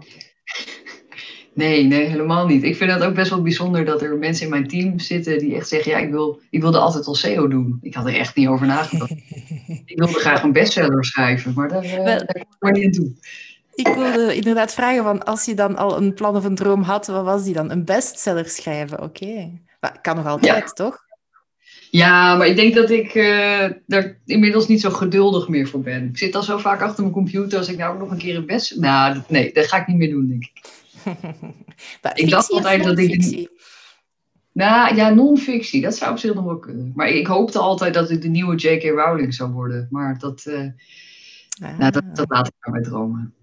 Nee, 1.55 1.85
nee, 1.85 2.07
helemaal 2.07 2.47
niet. 2.47 2.63
Ik 2.63 2.77
vind 2.77 2.91
het 2.91 3.03
ook 3.03 3.15
best 3.15 3.31
wel 3.31 3.43
bijzonder 3.43 3.85
dat 3.85 4.03
er 4.03 4.17
mensen 4.17 4.45
in 4.45 4.51
mijn 4.51 4.69
team 4.69 4.99
zitten 4.99 5.39
die 5.39 5.55
echt 5.55 5.69
zeggen, 5.69 5.93
ja, 5.93 5.99
ik, 5.99 6.11
wil, 6.11 6.41
ik 6.51 6.61
wilde 6.61 6.79
altijd 6.79 7.07
al 7.07 7.15
SEO 7.15 7.49
doen. 7.49 7.79
Ik 7.83 7.95
had 7.95 8.07
er 8.07 8.15
echt 8.15 8.37
niet 8.37 8.49
over 8.49 8.67
nagedacht. 8.67 9.11
ik 9.85 9.99
wilde 9.99 10.13
graag 10.13 10.43
een 10.43 10.53
bestseller 10.53 11.05
schrijven, 11.05 11.53
maar 11.55 11.69
daar, 11.69 11.83
Wel, 11.83 12.05
daar 12.05 12.27
kom 12.27 12.41
ik 12.41 12.57
maar 12.59 12.73
niet 12.73 12.85
aan 12.85 12.91
toe. 12.91 13.13
Ik 13.75 13.87
wilde 13.87 14.35
inderdaad 14.35 14.75
vragen, 14.75 15.03
van 15.03 15.25
als 15.25 15.45
je 15.45 15.55
dan 15.55 15.77
al 15.77 15.97
een 15.97 16.15
plan 16.15 16.37
of 16.37 16.45
een 16.45 16.55
droom 16.55 16.83
had, 16.83 17.07
wat 17.07 17.25
was 17.25 17.45
die 17.45 17.55
dan? 17.55 17.71
Een 17.71 17.85
bestseller 17.85 18.49
schrijven, 18.49 19.03
oké. 19.03 19.25
Okay. 19.25 19.61
Maar 19.81 19.99
kan 20.01 20.17
nog 20.17 20.27
altijd, 20.27 20.55
ja. 20.55 20.73
toch? 20.85 21.03
Ja, 21.91 22.37
maar 22.37 22.47
ik 22.47 22.57
denk 22.57 22.75
dat 22.75 22.91
ik 22.91 23.15
uh, 23.15 23.67
daar 23.87 24.19
inmiddels 24.27 24.69
niet 24.69 24.81
zo 24.81 24.91
geduldig 24.91 25.49
meer 25.49 25.69
voor 25.69 25.81
ben. 25.81 26.09
Ik 26.09 26.19
zit 26.19 26.35
al 26.35 26.43
zo 26.43 26.59
vaak 26.59 26.81
achter 26.81 27.03
mijn 27.03 27.15
computer 27.15 27.59
als 27.59 27.69
ik 27.69 27.79
nou 27.79 27.95
ook 27.95 28.01
nog 28.01 28.11
een 28.11 28.19
keer 28.19 28.37
een 28.37 28.47
best... 28.47 28.77
Nou, 28.77 29.21
nee, 29.29 29.53
dat 29.53 29.67
ga 29.67 29.77
ik 29.77 29.87
niet 29.87 29.97
meer 29.97 30.11
doen, 30.11 30.27
denk 30.27 30.43
ik. 30.43 30.61
ik 32.15 32.31
dacht 32.31 32.51
altijd 32.51 32.85
dat 32.85 32.99
ik. 32.99 33.49
Nou 34.55 34.95
ja, 34.95 35.09
non-fictie, 35.09 35.81
dat 35.81 35.97
zou 35.97 36.11
op 36.11 36.19
zich 36.19 36.35
nog 36.35 36.45
wel 36.45 36.59
kunnen. 36.59 36.93
Maar 36.95 37.09
ik 37.09 37.27
hoopte 37.27 37.59
altijd 37.59 37.95
dat 37.95 38.11
ik 38.11 38.23
de 38.23 38.29
nieuwe 38.29 38.55
J.K. 38.55 38.83
Rowling 38.83 39.35
zou 39.35 39.53
worden. 39.53 39.87
Maar 39.91 40.19
dat, 40.19 40.45
uh, 40.49 40.71
ah. 41.63 41.79
nou, 41.79 41.91
dat, 41.91 42.05
dat 42.13 42.31
laat 42.31 42.47
ik 42.47 42.53
aan 42.59 42.73
mij 42.73 42.83
dromen. 42.83 43.35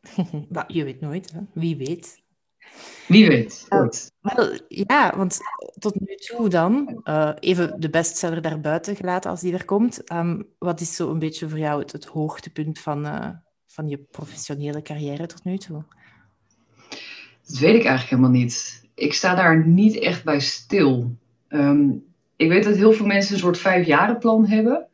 je 0.66 0.84
weet 0.84 1.00
nooit, 1.00 1.32
hè? 1.32 1.40
wie 1.52 1.76
weet. 1.76 2.22
Wie 3.08 3.28
weet. 3.28 3.66
Uh, 3.68 3.88
wel, 4.20 4.58
ja, 4.68 5.16
want 5.16 5.38
tot 5.78 6.00
nu 6.00 6.14
toe 6.14 6.48
dan, 6.48 7.00
uh, 7.04 7.32
even 7.40 7.80
de 7.80 7.90
bestseller 7.90 8.42
daarbuiten 8.42 8.96
gelaten 8.96 9.30
als 9.30 9.40
die 9.40 9.52
er 9.52 9.64
komt. 9.64 10.12
Um, 10.12 10.48
wat 10.58 10.80
is 10.80 10.96
zo 10.96 11.10
een 11.10 11.18
beetje 11.18 11.48
voor 11.48 11.58
jou 11.58 11.80
het, 11.80 11.92
het 11.92 12.04
hoogtepunt 12.04 12.78
van, 12.78 13.06
van 13.66 13.88
je 13.88 13.98
professionele 13.98 14.82
carrière 14.82 15.26
tot 15.26 15.44
nu 15.44 15.58
toe? 15.58 15.84
Dat 17.46 17.58
weet 17.58 17.74
ik 17.74 17.84
eigenlijk 17.84 18.10
helemaal 18.10 18.40
niet. 18.40 18.84
Ik 18.94 19.14
sta 19.14 19.34
daar 19.34 19.66
niet 19.66 19.98
echt 19.98 20.24
bij 20.24 20.40
stil. 20.40 21.16
Um, 21.48 22.04
ik 22.36 22.48
weet 22.48 22.64
dat 22.64 22.76
heel 22.76 22.92
veel 22.92 23.06
mensen 23.06 23.34
een 23.34 23.40
soort 23.40 23.58
vijfjarenplan 23.58 24.46
hebben. 24.46 24.86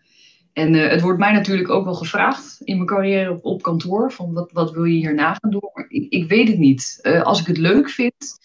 En 0.53 0.75
uh, 0.75 0.88
het 0.88 1.01
wordt 1.01 1.19
mij 1.19 1.33
natuurlijk 1.33 1.71
ook 1.71 1.85
wel 1.85 1.95
gevraagd 1.95 2.61
in 2.61 2.77
mijn 2.77 2.88
carrière 2.88 3.43
op, 3.43 3.62
kantoor. 3.62 4.12
Van 4.12 4.33
wat, 4.33 4.53
wat 4.53 4.73
wil 4.73 4.85
je 4.85 4.99
hierna 4.99 5.35
gaan 5.41 5.51
doen? 5.51 5.71
Ik, 5.88 6.11
ik 6.12 6.29
weet 6.29 6.49
het 6.49 6.59
niet. 6.59 6.99
Uh, 7.03 7.23
als 7.23 7.41
ik 7.41 7.47
het 7.47 7.59
leuk 7.59 7.91
vind 7.91 8.41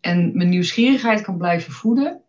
en 0.00 0.36
mijn 0.36 0.48
nieuwsgierigheid 0.48 1.20
kan 1.20 1.36
blijven 1.36 1.72
voeden, 1.72 2.20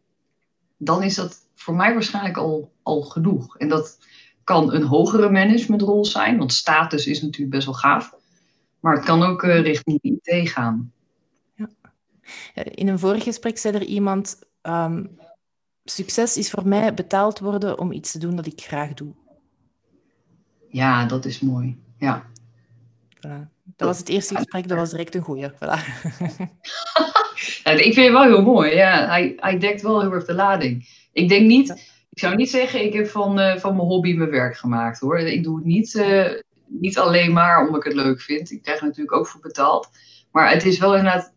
dan 0.78 1.04
is 1.04 1.16
dat 1.16 1.38
voor 1.56 1.76
mij 1.76 1.94
waarschijnlijk 1.94 2.38
al, 2.38 2.72
al 2.84 3.02
genoeg. 3.02 3.58
En 3.58 3.70
dat 3.70 3.98
kan 4.44 4.74
een 4.74 4.84
hogere 4.84 5.30
managementrol 5.30 6.06
zijn, 6.06 6.38
want 6.38 6.54
status 6.54 7.08
is 7.08 7.22
natuurlijk 7.22 7.52
best 7.52 7.66
wel 7.66 7.74
gaaf. 7.74 8.16
Maar 8.80 8.96
het 8.96 9.06
kan 9.06 9.24
ook 9.24 9.44
richting 9.44 10.00
IT 10.02 10.50
gaan. 10.50 10.93
Ja. 12.54 12.64
In 12.64 12.88
een 12.88 13.00
vorig 13.00 13.24
gesprek 13.24 13.58
zei 13.58 13.76
er 13.76 13.84
iemand: 13.84 14.40
ehm, 14.62 15.06
Succes 15.84 16.38
is 16.38 16.50
voor 16.50 16.68
mij 16.68 16.94
betaald 16.94 17.40
worden 17.40 17.80
om 17.80 17.92
iets 17.92 18.12
te 18.12 18.20
doen 18.20 18.36
dat 18.36 18.46
ik 18.46 18.62
graag 18.62 18.94
doe. 18.94 19.14
Ja, 20.68 21.06
dat 21.06 21.26
is 21.26 21.40
mooi. 21.40 21.78
Ja. 21.98 22.32
Dat 23.76 23.88
was 23.88 23.98
het 23.98 24.10
eerste 24.10 24.36
gesprek, 24.36 24.68
dat 24.68 24.78
was 24.78 24.90
direct 24.90 25.16
een 25.16 25.22
goeie. 25.22 25.50
Voilà. 25.52 25.80
ik 27.88 27.94
vind 27.94 27.96
het 27.96 28.12
wel 28.12 28.24
heel 28.24 28.42
mooi. 28.42 28.76
Ja, 28.76 29.08
hij, 29.08 29.34
hij 29.38 29.58
dekt 29.60 29.82
wel 29.82 30.02
heel 30.02 30.12
erg 30.12 30.26
de 30.26 30.34
lading. 30.34 30.88
Ik 31.12 31.30
denk 31.30 31.46
niet, 31.48 31.70
ik 32.10 32.20
zou 32.20 32.36
niet 32.36 32.50
zeggen, 32.50 32.84
ik 32.84 32.94
heb 32.94 33.08
van, 33.08 33.40
uh, 33.40 33.58
van 33.58 33.76
mijn 33.76 33.88
hobby 33.88 34.14
mijn 34.14 34.30
werk 34.30 34.58
gemaakt 34.58 35.00
hoor. 35.00 35.20
Ik 35.20 35.44
doe 35.44 35.56
het 35.56 35.66
niet, 35.66 35.94
uh, 35.94 36.30
niet 36.68 36.98
alleen 36.98 37.34
maar 37.34 37.66
omdat 37.66 37.86
ik 37.86 37.92
het 37.92 38.04
leuk 38.04 38.22
vind. 38.22 38.52
Ik 38.52 38.62
krijg 38.62 38.80
er 38.80 38.86
natuurlijk 38.86 39.16
ook 39.16 39.28
voor 39.28 39.42
betaald. 39.42 39.90
Maar 40.32 40.52
het 40.52 40.66
is 40.66 40.80
wel 40.80 40.96
inderdaad, 40.96 41.33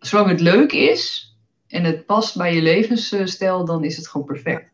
zolang 0.00 0.28
het 0.28 0.40
leuk 0.40 0.72
is 0.72 1.34
en 1.66 1.84
het 1.84 2.06
past 2.06 2.36
bij 2.36 2.54
je 2.54 2.62
levensstijl, 2.62 3.64
dan 3.64 3.84
is 3.84 3.96
het 3.96 4.08
gewoon 4.08 4.26
perfect. 4.26 4.70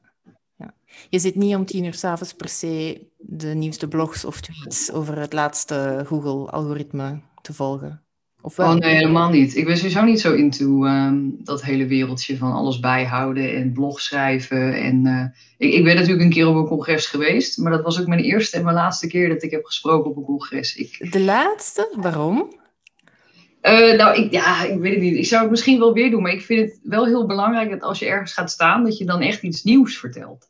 Ja. 0.56 0.74
Je 1.08 1.18
zit 1.18 1.34
niet 1.34 1.54
om 1.54 1.64
tien 1.64 1.84
uur 1.84 1.94
s'avonds 1.94 2.32
per 2.32 2.48
se 2.48 3.06
de 3.16 3.54
nieuwste 3.54 3.88
blogs 3.88 4.24
of 4.24 4.40
tweets 4.40 4.92
over 4.92 5.18
het 5.18 5.32
laatste 5.32 6.02
Google-algoritme 6.06 7.20
te 7.42 7.52
volgen. 7.52 8.00
Of 8.40 8.56
wel? 8.56 8.68
Oh 8.68 8.74
nee, 8.74 8.94
helemaal 8.94 9.30
niet. 9.30 9.56
Ik 9.56 9.64
ben 9.64 9.76
sowieso 9.76 10.02
niet 10.02 10.20
zo 10.20 10.34
into 10.34 10.84
um, 10.84 11.36
dat 11.38 11.62
hele 11.62 11.86
wereldje 11.86 12.36
van 12.36 12.52
alles 12.52 12.80
bijhouden 12.80 13.54
en 13.54 13.72
blog 13.72 14.00
schrijven. 14.00 14.74
En, 14.74 15.06
uh, 15.06 15.24
ik, 15.58 15.74
ik 15.74 15.84
ben 15.84 15.94
natuurlijk 15.94 16.22
een 16.22 16.30
keer 16.30 16.48
op 16.48 16.54
een 16.54 16.66
congres 16.66 17.06
geweest, 17.06 17.58
maar 17.58 17.72
dat 17.72 17.82
was 17.82 18.00
ook 18.00 18.06
mijn 18.06 18.20
eerste 18.20 18.56
en 18.56 18.64
mijn 18.64 18.76
laatste 18.76 19.06
keer 19.06 19.28
dat 19.28 19.42
ik 19.42 19.50
heb 19.50 19.64
gesproken 19.64 20.10
op 20.10 20.16
een 20.16 20.24
congres. 20.24 20.76
Ik... 20.76 21.12
De 21.12 21.20
laatste? 21.20 21.94
Waarom? 21.96 22.52
Uh, 23.66 23.96
nou, 23.96 24.22
ik, 24.22 24.32
ja, 24.32 24.64
ik 24.64 24.78
weet 24.78 24.92
het 24.92 25.02
niet. 25.02 25.16
Ik 25.16 25.26
zou 25.26 25.42
het 25.42 25.50
misschien 25.50 25.78
wel 25.78 25.92
weer 25.92 26.10
doen, 26.10 26.22
maar 26.22 26.32
ik 26.32 26.42
vind 26.42 26.70
het 26.70 26.80
wel 26.82 27.06
heel 27.06 27.26
belangrijk 27.26 27.70
dat 27.70 27.82
als 27.82 27.98
je 27.98 28.06
ergens 28.06 28.32
gaat 28.32 28.50
staan, 28.50 28.84
dat 28.84 28.98
je 28.98 29.04
dan 29.04 29.20
echt 29.20 29.42
iets 29.42 29.62
nieuws 29.62 29.98
vertelt. 29.98 30.48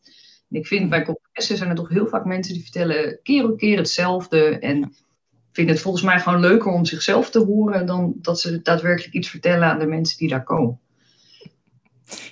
En 0.51 0.59
ik 0.59 0.67
vind 0.67 0.91
bij 0.91 1.05
congressen 1.05 1.57
zijn 1.57 1.71
er 1.71 1.77
toch 1.77 1.89
heel 1.89 2.07
vaak 2.07 2.25
mensen 2.25 2.55
die 2.55 2.63
vertellen 2.63 3.19
keer 3.23 3.45
op 3.51 3.59
keer 3.59 3.77
hetzelfde. 3.77 4.59
En 4.59 4.95
vind 5.53 5.69
het 5.69 5.81
volgens 5.81 6.05
mij 6.05 6.21
gewoon 6.21 6.41
leuker 6.41 6.73
om 6.73 6.85
zichzelf 6.85 7.31
te 7.31 7.39
horen 7.39 7.87
dan 7.87 8.15
dat 8.17 8.41
ze 8.41 8.63
daadwerkelijk 8.63 9.15
iets 9.15 9.29
vertellen 9.29 9.69
aan 9.69 9.79
de 9.79 9.87
mensen 9.87 10.19
die 10.19 10.29
daar 10.29 10.45
komen. 10.45 10.81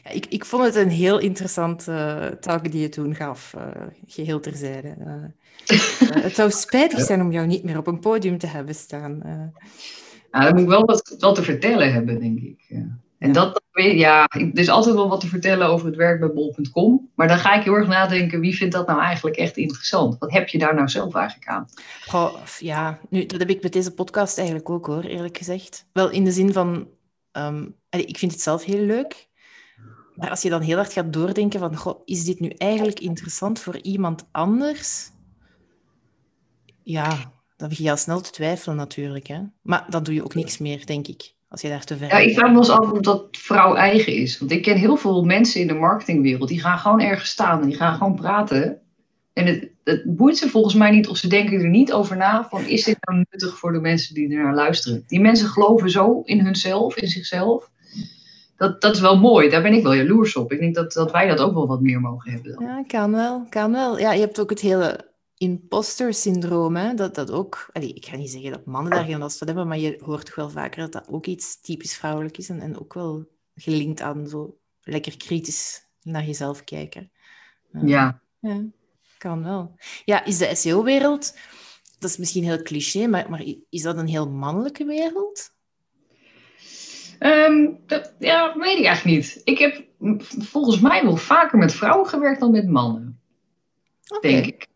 Ja, 0.05 0.11
ik, 0.11 0.27
ik 0.29 0.45
vond 0.45 0.65
het 0.65 0.75
een 0.75 0.91
heel 0.91 1.19
interessante 1.19 1.91
uh, 1.93 2.27
talk 2.41 2.71
die 2.71 2.81
je 2.81 2.89
toen 2.89 3.15
gaf, 3.15 3.55
uh, 3.57 3.63
geheel 4.07 4.41
terzijde. 4.41 4.95
Uh, 4.99 6.21
het 6.25 6.35
zou 6.35 6.51
spijtig 6.51 7.01
zijn 7.01 7.21
om 7.21 7.33
jou 7.33 7.47
niet 7.47 7.65
meer 7.65 7.79
op 7.79 7.87
een 7.87 8.01
podium 8.01 8.39
te 8.39 8.47
hebben 8.47 8.75
staan. 8.75 9.23
Ja, 10.35 10.41
dan 10.41 10.53
moet 10.53 10.63
ik 10.63 10.69
wel 10.69 10.85
wat, 10.85 11.17
wat 11.19 11.35
te 11.35 11.43
vertellen 11.43 11.93
hebben, 11.93 12.21
denk 12.21 12.39
ik. 12.39 12.65
Ja. 12.69 12.99
En 13.19 13.33
dat, 13.33 13.63
ja, 13.73 14.27
er 14.27 14.59
is 14.59 14.69
altijd 14.69 14.95
wel 14.95 15.09
wat 15.09 15.21
te 15.21 15.27
vertellen 15.27 15.67
over 15.69 15.87
het 15.87 15.97
werk 15.97 16.21
bij 16.21 16.33
bol.com. 16.33 17.11
Maar 17.15 17.29
dan 17.29 17.39
ga 17.39 17.55
ik 17.55 17.65
heel 17.65 17.75
erg 17.75 17.89
nadenken, 17.89 18.41
wie 18.41 18.57
vindt 18.57 18.75
dat 18.75 18.87
nou 18.87 19.01
eigenlijk 19.01 19.37
echt 19.37 19.57
interessant? 19.57 20.19
Wat 20.19 20.33
heb 20.33 20.49
je 20.49 20.59
daar 20.59 20.75
nou 20.75 20.89
zelf 20.89 21.15
eigenlijk 21.15 21.49
aan? 21.49 21.69
Goh, 22.07 22.35
ja, 22.59 22.99
nu, 23.09 23.27
dat 23.27 23.41
heb 23.41 23.51
ik 23.51 23.63
met 23.63 23.73
deze 23.73 23.95
podcast 23.95 24.39
eigenlijk 24.39 24.71
ook 24.71 24.87
hoor, 24.87 25.03
eerlijk 25.03 25.39
gezegd. 25.39 25.87
Wel 25.93 26.11
in 26.11 26.25
de 26.25 26.33
zin 26.33 26.53
van, 26.53 26.89
um, 27.33 27.75
ik 27.91 28.19
vind 28.19 28.33
het 28.33 28.41
zelf 28.41 28.65
heel 28.65 28.85
leuk. 28.85 29.29
Maar 30.15 30.31
als 30.31 30.43
je 30.43 30.51
dan 30.51 30.63
heel 30.63 30.77
hard 30.77 30.93
gaat 30.93 31.13
doordenken 31.13 31.61
van, 31.61 31.77
goh, 31.77 32.01
is 32.05 32.25
dit 32.25 32.41
nu 32.41 32.49
eigenlijk 32.49 33.01
interessant 33.01 33.61
voor 33.61 33.77
iemand 33.77 34.29
anders? 34.33 35.11
Ja, 36.83 37.33
dan 37.57 37.69
begin 37.69 37.85
je 37.85 37.91
al 37.91 37.97
snel 37.97 38.21
te 38.21 38.31
twijfelen 38.31 38.77
natuurlijk. 38.77 39.27
Hè? 39.27 39.41
Maar 39.63 39.87
dan 39.89 40.03
doe 40.03 40.15
je 40.15 40.25
ook 40.25 40.35
niks 40.35 40.59
meer, 40.59 40.87
denk 40.87 41.07
ik. 41.07 41.33
Als 41.49 41.63
je 41.63 41.69
daar 41.69 41.85
te 41.85 41.97
ver 41.97 42.09
Ja, 42.09 42.19
ik 42.19 42.35
vraag 42.35 42.51
me 42.51 42.57
eens 42.57 42.69
af 42.69 42.91
of 42.91 43.01
dat 43.01 43.27
vrouw 43.31 43.75
eigen 43.75 44.13
is. 44.13 44.39
Want 44.39 44.51
ik 44.51 44.63
ken 44.63 44.77
heel 44.77 44.97
veel 44.97 45.25
mensen 45.25 45.61
in 45.61 45.67
de 45.67 45.75
marketingwereld. 45.75 46.49
Die 46.49 46.61
gaan 46.61 46.79
gewoon 46.79 47.01
ergens 47.01 47.31
staan 47.31 47.61
en 47.61 47.69
die 47.69 47.77
gaan 47.77 47.97
gewoon 47.97 48.15
praten. 48.15 48.79
En 49.33 49.47
het, 49.47 49.69
het 49.85 50.17
boeit 50.17 50.39
ze 50.39 50.49
volgens 50.49 50.75
mij 50.75 50.91
niet 50.91 51.09
of 51.09 51.17
ze 51.17 51.29
denken 51.29 51.61
er 51.61 51.69
niet 51.69 51.93
over 51.93 52.17
na 52.17 52.49
van 52.49 52.67
is 52.67 52.85
dit 52.85 52.97
nou 53.01 53.25
nuttig 53.31 53.59
voor 53.59 53.73
de 53.73 53.81
mensen 53.81 54.15
die 54.15 54.37
er 54.37 54.43
naar 54.43 54.55
luisteren. 54.55 55.05
Die 55.07 55.21
mensen 55.21 55.49
geloven 55.49 55.91
zo 55.91 56.21
in 56.25 56.41
hunzelf, 56.41 56.97
in 56.97 57.09
zichzelf. 57.09 57.71
Dat, 58.57 58.81
dat 58.81 58.95
is 58.95 59.01
wel 59.01 59.19
mooi, 59.19 59.49
daar 59.49 59.63
ben 59.63 59.73
ik 59.73 59.83
wel 59.83 59.95
jaloers 59.95 60.37
op. 60.37 60.53
Ik 60.53 60.61
denk 60.61 60.75
dat, 60.75 60.93
dat 60.93 61.13
wij 61.13 61.27
dat 61.27 61.41
ook 61.41 61.55
wel 61.55 61.67
wat 61.67 61.81
meer 61.81 62.01
mogen 62.01 62.33
hebben. 62.33 62.53
Dan. 62.53 62.65
Ja, 62.65 62.85
kan 62.87 63.13
wel, 63.13 63.47
kan 63.49 63.73
wel. 63.73 63.99
Ja, 63.99 64.13
je 64.13 64.21
hebt 64.21 64.41
ook 64.41 64.51
het 64.51 64.61
hele 64.61 65.13
imposter 65.45 66.15
syndroom, 66.15 66.77
hè, 66.77 66.95
dat 66.95 67.15
dat 67.15 67.31
ook... 67.31 67.71
ik 67.73 68.07
ga 68.07 68.17
niet 68.17 68.31
zeggen 68.31 68.51
dat 68.51 68.65
mannen 68.65 68.93
daar 68.93 69.05
geen 69.05 69.19
last 69.19 69.39
van 69.39 69.47
hebben, 69.47 69.69
maar 69.69 69.79
je 69.79 70.01
hoort 70.05 70.27
toch 70.27 70.35
wel 70.35 70.51
vaker 70.51 70.81
dat 70.81 70.93
dat 70.93 71.09
ook 71.09 71.27
iets 71.27 71.61
typisch 71.61 71.97
vrouwelijk 71.97 72.39
is 72.39 72.49
en, 72.49 72.61
en 72.61 72.79
ook 72.81 72.95
wel 72.95 73.29
gelinkt 73.55 74.01
aan 74.01 74.27
zo 74.27 74.59
lekker 74.83 75.17
kritisch 75.17 75.89
naar 76.03 76.25
jezelf 76.25 76.65
kijken. 76.65 77.11
ja. 77.83 78.21
ja. 78.41 78.65
Kan 79.19 79.45
wel. 79.45 79.75
Ja, 80.05 80.25
is 80.25 80.39
de 80.39 80.55
SEO-wereld, 80.55 81.39
dat 81.99 82.11
is 82.11 82.17
misschien 82.17 82.45
heel 82.45 82.63
cliché, 82.63 83.07
maar, 83.07 83.31
maar 83.31 83.45
is 83.71 83.83
dat 83.83 83.97
een 83.97 84.07
heel 84.07 84.31
mannelijke 84.31 84.85
wereld? 84.85 85.53
Um, 87.21 87.79
dat, 87.87 88.15
ja, 88.19 88.59
weet 88.59 88.79
ik 88.79 88.85
eigenlijk 88.85 89.17
niet. 89.17 89.41
Ik 89.45 89.59
heb 89.59 89.85
volgens 90.39 90.81
mij 90.81 91.03
wel 91.03 91.17
vaker 91.17 91.59
met 91.59 91.73
vrouwen 91.73 92.09
gewerkt 92.09 92.41
dan 92.41 92.51
met 92.51 92.69
mannen. 92.69 93.21
Okay. 94.09 94.31
Denk 94.31 94.47
ik. 94.47 94.69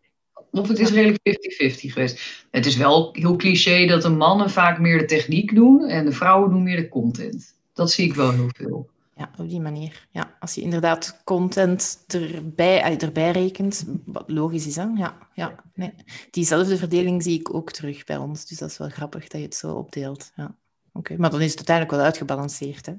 Of 0.51 0.67
het 0.67 0.79
is 0.79 0.91
redelijk 0.91 1.19
50-50 1.29 1.93
geweest. 1.93 2.45
Het 2.51 2.65
is 2.65 2.75
wel 2.75 3.09
heel 3.11 3.35
cliché 3.35 3.85
dat 3.85 4.01
de 4.01 4.09
mannen 4.09 4.49
vaak 4.49 4.79
meer 4.79 4.97
de 4.97 5.05
techniek 5.05 5.55
doen 5.55 5.87
en 5.87 6.05
de 6.05 6.11
vrouwen 6.11 6.49
doen 6.49 6.63
meer 6.63 6.77
de 6.77 6.89
content. 6.89 7.55
Dat 7.73 7.91
zie 7.91 8.05
ik 8.05 8.13
wel 8.13 8.31
heel 8.31 8.49
veel. 8.53 8.89
Ja, 9.15 9.31
op 9.37 9.49
die 9.49 9.61
manier. 9.61 10.07
Ja, 10.11 10.37
als 10.39 10.55
je 10.55 10.61
inderdaad 10.61 11.21
content 11.23 12.03
erbij, 12.07 12.81
eh, 12.81 13.01
erbij 13.01 13.31
rekent, 13.31 13.85
wat 14.05 14.23
logisch 14.27 14.67
is, 14.67 14.75
hè? 14.75 14.85
Ja, 14.95 15.17
ja 15.33 15.63
nee. 15.73 15.93
Diezelfde 16.31 16.77
verdeling 16.77 17.23
zie 17.23 17.39
ik 17.39 17.53
ook 17.53 17.71
terug 17.71 18.03
bij 18.03 18.17
ons. 18.17 18.45
Dus 18.45 18.57
dat 18.57 18.69
is 18.69 18.77
wel 18.77 18.89
grappig 18.89 19.27
dat 19.27 19.41
je 19.41 19.45
het 19.45 19.55
zo 19.55 19.73
opdeelt. 19.73 20.31
Ja. 20.35 20.55
Oké, 20.93 21.15
maar 21.17 21.29
dan 21.29 21.41
is 21.41 21.49
het 21.49 21.57
uiteindelijk 21.57 21.95
wel 21.95 22.05
uitgebalanceerd. 22.05 22.85
Hè? 22.85 22.93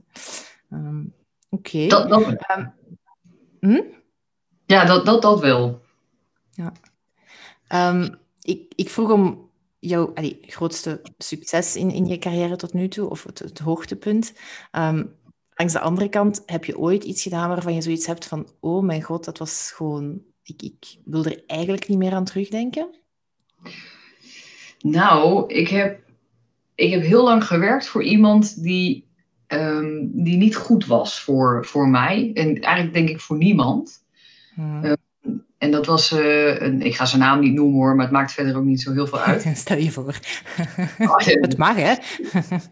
Um, 0.71 1.15
Oké. 1.49 1.87
Dat, 1.87 2.09
dat... 2.09 2.27
Um, 2.27 2.73
hm? 3.61 3.83
Ja, 4.67 4.85
dat, 4.85 5.07
dat, 5.07 5.23
dat 5.23 5.41
wel. 5.41 5.81
Ja. 6.51 6.73
Um, 7.75 8.19
ik, 8.41 8.73
ik 8.75 8.89
vroeg 8.89 9.11
om 9.11 9.51
jouw 9.79 10.15
allee, 10.15 10.39
grootste 10.41 11.01
succes 11.19 11.77
in, 11.77 11.91
in 11.91 12.07
je 12.07 12.19
carrière 12.19 12.57
tot 12.57 12.73
nu 12.73 12.89
toe, 12.89 13.11
of 13.11 13.23
het, 13.23 13.39
het 13.39 13.59
hoogtepunt. 13.59 14.33
Um, 14.73 15.15
langs 15.55 15.73
de 15.73 15.81
andere 15.81 16.09
kant, 16.09 16.43
heb 16.47 16.65
je 16.65 16.79
ooit 16.79 17.05
iets 17.05 17.23
gedaan 17.23 17.49
waarvan 17.49 17.75
je 17.75 17.83
zoiets 17.83 18.07
hebt 18.07 18.27
van, 18.27 18.49
oh 18.61 18.85
mijn 18.85 19.03
god, 19.03 19.25
dat 19.25 19.39
was 19.39 19.73
gewoon, 19.75 20.23
ik, 20.43 20.63
ik 20.63 20.97
wil 21.05 21.25
er 21.25 21.43
eigenlijk 21.47 21.89
niet 21.89 21.99
meer 21.99 22.13
aan 22.13 22.25
terugdenken? 22.25 22.89
Nou, 24.79 25.55
ik 25.55 25.69
heb, 25.69 26.01
ik 26.75 26.91
heb 26.91 27.03
heel 27.03 27.25
lang 27.25 27.45
gewerkt 27.45 27.87
voor 27.87 28.03
iemand 28.03 28.63
die, 28.63 29.09
um, 29.49 30.11
die 30.13 30.37
niet 30.37 30.57
goed 30.57 30.87
was 30.87 31.21
voor, 31.21 31.67
voor 31.67 31.89
mij. 31.89 32.31
En 32.35 32.61
eigenlijk 32.61 32.95
denk 32.95 33.09
ik 33.09 33.21
voor 33.21 33.37
niemand. 33.37 34.05
Hmm. 34.55 34.97
En 35.61 35.71
dat 35.71 35.87
was, 35.87 36.13
uh, 36.13 36.61
een, 36.61 36.83
ik 36.83 36.97
ga 36.97 37.05
zijn 37.05 37.21
naam 37.21 37.41
niet 37.41 37.53
noemen 37.53 37.75
hoor, 37.75 37.95
maar 37.95 38.05
het 38.05 38.15
maakt 38.15 38.33
verder 38.33 38.57
ook 38.57 38.65
niet 38.65 38.83
zo 38.83 38.93
heel 38.93 39.07
veel 39.07 39.21
uit. 39.21 39.51
Stel 39.55 39.77
je 39.77 39.91
voor. 39.91 40.19
Oh, 40.99 41.17
het 41.47 41.57
mag 41.57 41.77
hè? 41.77 41.91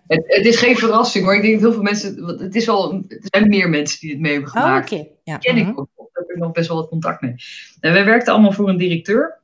het, 0.07 0.25
het, 0.27 0.47
is 0.47 0.57
geen 0.57 0.77
verrassing 0.77 1.25
hoor. 1.25 1.35
Ik 1.35 1.43
denk 1.43 1.53
dat 1.53 1.63
heel 1.63 1.73
veel 1.73 1.83
mensen, 1.83 2.25
het 2.25 2.55
is 2.55 2.67
wel, 2.67 2.93
er 2.93 3.19
zijn 3.21 3.49
meer 3.49 3.69
mensen 3.69 4.01
die 4.01 4.11
het 4.11 4.21
mee 4.21 4.33
hebben 4.33 4.51
gemaakt. 4.51 4.93
Oh, 4.93 4.99
oké. 4.99 5.09
Ja. 5.25 5.37
ken 5.37 5.57
ik 5.57 5.67
mhm. 5.67 5.79
ook. 5.79 5.89
Daar 5.97 6.07
heb 6.13 6.31
ik 6.37 6.37
nog 6.37 6.53
best 6.53 6.69
wel 6.69 6.77
wat 6.77 6.89
contact 6.89 7.21
mee. 7.21 7.35
En 7.81 7.93
wij 7.93 8.05
werkten 8.05 8.33
allemaal 8.33 8.53
voor 8.53 8.69
een 8.69 8.77
directeur. 8.77 9.39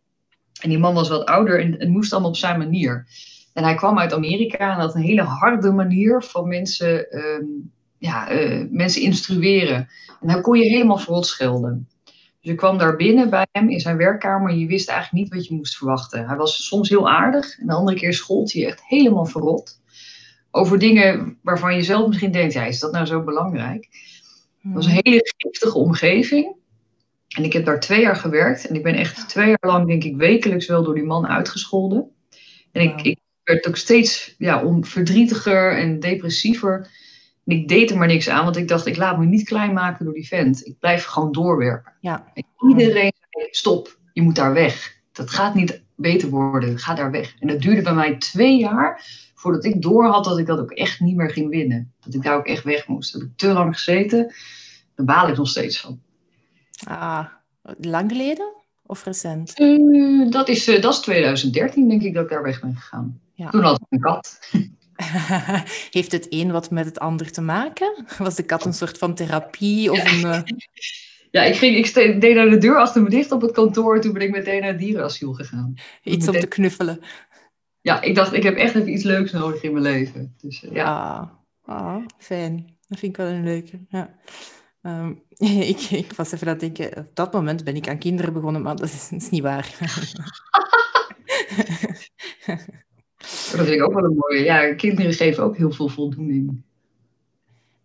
En 0.60 0.68
die 0.68 0.78
man 0.78 0.94
was 0.94 1.08
wat 1.08 1.24
ouder 1.24 1.60
en 1.60 1.72
het 1.72 1.88
moest 1.88 2.12
allemaal 2.12 2.30
op 2.30 2.36
zijn 2.36 2.58
manier. 2.58 3.06
En 3.52 3.64
hij 3.64 3.74
kwam 3.74 3.98
uit 3.98 4.12
Amerika 4.12 4.72
en 4.72 4.80
had 4.80 4.94
een 4.94 5.02
hele 5.02 5.22
harde 5.22 5.72
manier 5.72 6.22
van 6.22 6.48
mensen, 6.48 7.18
um, 7.18 7.72
ja, 7.98 8.32
uh, 8.32 8.66
mensen 8.70 9.02
instrueren. 9.02 9.88
En 10.20 10.28
dan 10.28 10.42
kon 10.42 10.58
je 10.58 10.68
helemaal 10.68 10.98
verrot 10.98 11.26
schelden. 11.26 11.88
Dus 12.44 12.52
je 12.52 12.58
kwam 12.58 12.78
daar 12.78 12.96
binnen 12.96 13.30
bij 13.30 13.46
hem 13.52 13.68
in 13.68 13.80
zijn 13.80 13.96
werkkamer 13.96 14.50
en 14.50 14.58
je 14.58 14.66
wist 14.66 14.88
eigenlijk 14.88 15.22
niet 15.22 15.34
wat 15.34 15.46
je 15.46 15.54
moest 15.54 15.76
verwachten. 15.76 16.26
Hij 16.26 16.36
was 16.36 16.66
soms 16.66 16.88
heel 16.88 17.10
aardig 17.10 17.58
en 17.58 17.66
de 17.66 17.72
andere 17.72 17.96
keer 17.96 18.14
schold 18.14 18.52
hij 18.52 18.62
je 18.62 18.68
echt 18.68 18.82
helemaal 18.86 19.26
verrot. 19.26 19.80
Over 20.50 20.78
dingen 20.78 21.38
waarvan 21.42 21.76
je 21.76 21.82
zelf 21.82 22.08
misschien 22.08 22.32
denkt, 22.32 22.52
ja, 22.52 22.64
is 22.64 22.78
dat 22.80 22.92
nou 22.92 23.06
zo 23.06 23.22
belangrijk? 23.22 23.88
Het 24.62 24.72
was 24.74 24.86
een 24.86 24.92
hmm. 24.92 25.00
hele 25.02 25.34
giftige 25.36 25.78
omgeving. 25.78 26.56
En 27.28 27.44
ik 27.44 27.52
heb 27.52 27.64
daar 27.64 27.80
twee 27.80 28.00
jaar 28.00 28.16
gewerkt. 28.16 28.66
En 28.66 28.74
ik 28.74 28.82
ben 28.82 28.94
echt 28.94 29.28
twee 29.28 29.46
jaar 29.46 29.58
lang, 29.60 29.86
denk 29.86 30.04
ik, 30.04 30.16
wekelijks 30.16 30.66
wel 30.66 30.82
door 30.84 30.94
die 30.94 31.04
man 31.04 31.26
uitgescholden. 31.26 32.10
En 32.72 32.82
ik, 32.82 33.02
ik 33.02 33.18
werd 33.44 33.68
ook 33.68 33.76
steeds 33.76 34.34
ja, 34.38 34.64
om 34.64 34.84
verdrietiger 34.84 35.78
en 35.78 36.00
depressiever. 36.00 36.90
En 37.46 37.56
ik 37.56 37.68
deed 37.68 37.90
er 37.90 37.98
maar 37.98 38.06
niks 38.06 38.28
aan, 38.28 38.44
want 38.44 38.56
ik 38.56 38.68
dacht, 38.68 38.86
ik 38.86 38.96
laat 38.96 39.18
me 39.18 39.24
niet 39.24 39.44
klein 39.44 39.72
maken 39.72 40.04
door 40.04 40.14
die 40.14 40.26
vent. 40.26 40.66
Ik 40.66 40.78
blijf 40.78 41.04
gewoon 41.04 41.32
doorwerken. 41.32 41.92
Ja. 42.00 42.30
En 42.34 42.44
iedereen 42.68 43.12
zei, 43.30 43.48
stop, 43.50 43.98
je 44.12 44.22
moet 44.22 44.36
daar 44.36 44.52
weg. 44.52 44.96
Dat 45.12 45.30
gaat 45.30 45.54
niet 45.54 45.82
beter 45.94 46.28
worden, 46.28 46.78
ga 46.78 46.94
daar 46.94 47.10
weg. 47.10 47.34
En 47.38 47.48
dat 47.48 47.60
duurde 47.60 47.82
bij 47.82 47.94
mij 47.94 48.16
twee 48.16 48.58
jaar 48.58 49.02
voordat 49.34 49.64
ik 49.64 49.82
door 49.82 50.06
had 50.06 50.24
dat 50.24 50.38
ik 50.38 50.46
dat 50.46 50.58
ook 50.58 50.70
echt 50.70 51.00
niet 51.00 51.16
meer 51.16 51.30
ging 51.30 51.50
winnen. 51.50 51.92
Dat 52.00 52.14
ik 52.14 52.22
daar 52.22 52.36
ook 52.36 52.46
echt 52.46 52.64
weg 52.64 52.86
moest. 52.86 53.12
Dat 53.12 53.20
heb 53.20 53.30
ik 53.30 53.36
te 53.36 53.52
lang 53.52 53.74
gezeten. 53.74 54.34
Daar 54.94 55.06
baal 55.06 55.28
ik 55.28 55.36
nog 55.36 55.48
steeds 55.48 55.80
van. 55.80 56.00
Ah, 56.84 57.26
lang 57.78 58.10
geleden 58.10 58.52
of 58.86 59.04
recent? 59.04 59.60
Uh, 59.60 60.30
dat, 60.30 60.48
is, 60.48 60.68
uh, 60.68 60.80
dat 60.80 60.92
is 60.92 61.00
2013, 61.00 61.88
denk 61.88 62.02
ik, 62.02 62.14
dat 62.14 62.24
ik 62.24 62.30
daar 62.30 62.42
weg 62.42 62.60
ben 62.60 62.74
gegaan. 62.76 63.20
Ja. 63.32 63.50
Toen 63.50 63.62
had 63.62 63.80
ik 63.80 63.86
een 63.88 64.00
kat. 64.00 64.38
Heeft 65.90 66.12
het 66.12 66.26
een 66.28 66.52
wat 66.52 66.70
met 66.70 66.84
het 66.84 66.98
ander 66.98 67.30
te 67.32 67.40
maken? 67.40 68.04
Was 68.18 68.34
de 68.34 68.42
kat 68.42 68.64
een 68.64 68.72
soort 68.72 68.98
van 68.98 69.14
therapie? 69.14 69.90
Of 69.90 70.12
een, 70.12 70.30
uh... 70.30 70.40
Ja, 71.30 71.42
ik, 71.42 71.56
ging, 71.56 71.76
ik 71.76 72.20
deed 72.20 72.34
naar 72.34 72.50
de 72.50 72.58
deur 72.58 72.76
achter 72.76 73.02
me 73.02 73.10
dicht 73.10 73.32
op 73.32 73.40
het 73.40 73.52
kantoor. 73.52 74.00
Toen 74.00 74.12
ben 74.12 74.22
ik 74.22 74.30
meteen 74.30 74.60
naar 74.60 74.70
het 74.70 74.78
dierenasiel 74.78 75.32
gegaan. 75.32 75.74
Iets 76.02 76.28
om 76.28 76.38
te 76.38 76.46
knuffelen. 76.46 77.00
Ja, 77.80 78.00
ik 78.00 78.14
dacht, 78.14 78.32
ik 78.32 78.42
heb 78.42 78.56
echt 78.56 78.74
even 78.74 78.92
iets 78.92 79.02
leuks 79.02 79.32
nodig 79.32 79.62
in 79.62 79.72
mijn 79.72 79.84
leven. 79.84 80.34
Dus, 80.40 80.64
ja. 80.70 80.84
Ah, 81.64 81.76
ah, 81.76 82.06
fijn. 82.18 82.76
Dat 82.88 82.98
vind 82.98 83.12
ik 83.12 83.24
wel 83.24 83.26
een 83.26 83.44
leuke. 83.44 83.80
Ja. 83.88 84.14
Um, 84.82 85.22
ik, 85.72 85.80
ik, 85.80 86.12
was 86.12 86.32
even 86.32 86.46
aan 86.46 86.52
het 86.52 86.76
denken, 86.76 86.96
op 86.96 87.10
dat 87.14 87.32
moment 87.32 87.64
ben 87.64 87.76
ik 87.76 87.88
aan 87.88 87.98
kinderen 87.98 88.32
begonnen, 88.32 88.62
maar 88.62 88.76
dat 88.76 88.88
is, 88.88 89.08
dat 89.08 89.20
is 89.22 89.30
niet 89.30 89.42
waar. 89.42 89.78
Dat 93.56 93.66
vind 93.66 93.68
ik 93.68 93.82
ook 93.82 93.92
wel 93.92 94.04
een 94.04 94.16
mooie. 94.16 94.44
Ja, 94.44 94.74
kinderen 94.74 95.12
geven 95.12 95.44
ook 95.44 95.56
heel 95.56 95.72
veel 95.72 95.88
voldoening. 95.88 96.62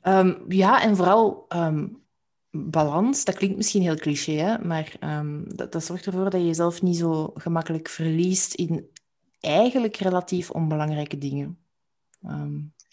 Um, 0.03 0.37
ja, 0.47 0.83
en 0.83 0.95
vooral 0.95 1.45
um, 1.55 2.01
balans. 2.51 3.25
Dat 3.25 3.35
klinkt 3.35 3.57
misschien 3.57 3.81
heel 3.81 3.95
cliché, 3.95 4.31
hè? 4.31 4.57
maar 4.57 4.93
dat, 5.47 5.71
dat 5.71 5.83
zorgt 5.83 6.05
ervoor 6.05 6.23
dat 6.23 6.41
je 6.41 6.45
jezelf 6.45 6.81
niet 6.81 6.97
zo 6.97 7.31
gemakkelijk 7.35 7.89
verliest 7.89 8.53
in 8.53 8.89
eigenlijk 9.39 9.95
relatief 9.95 10.51
onbelangrijke 10.51 11.17
dingen. 11.17 11.57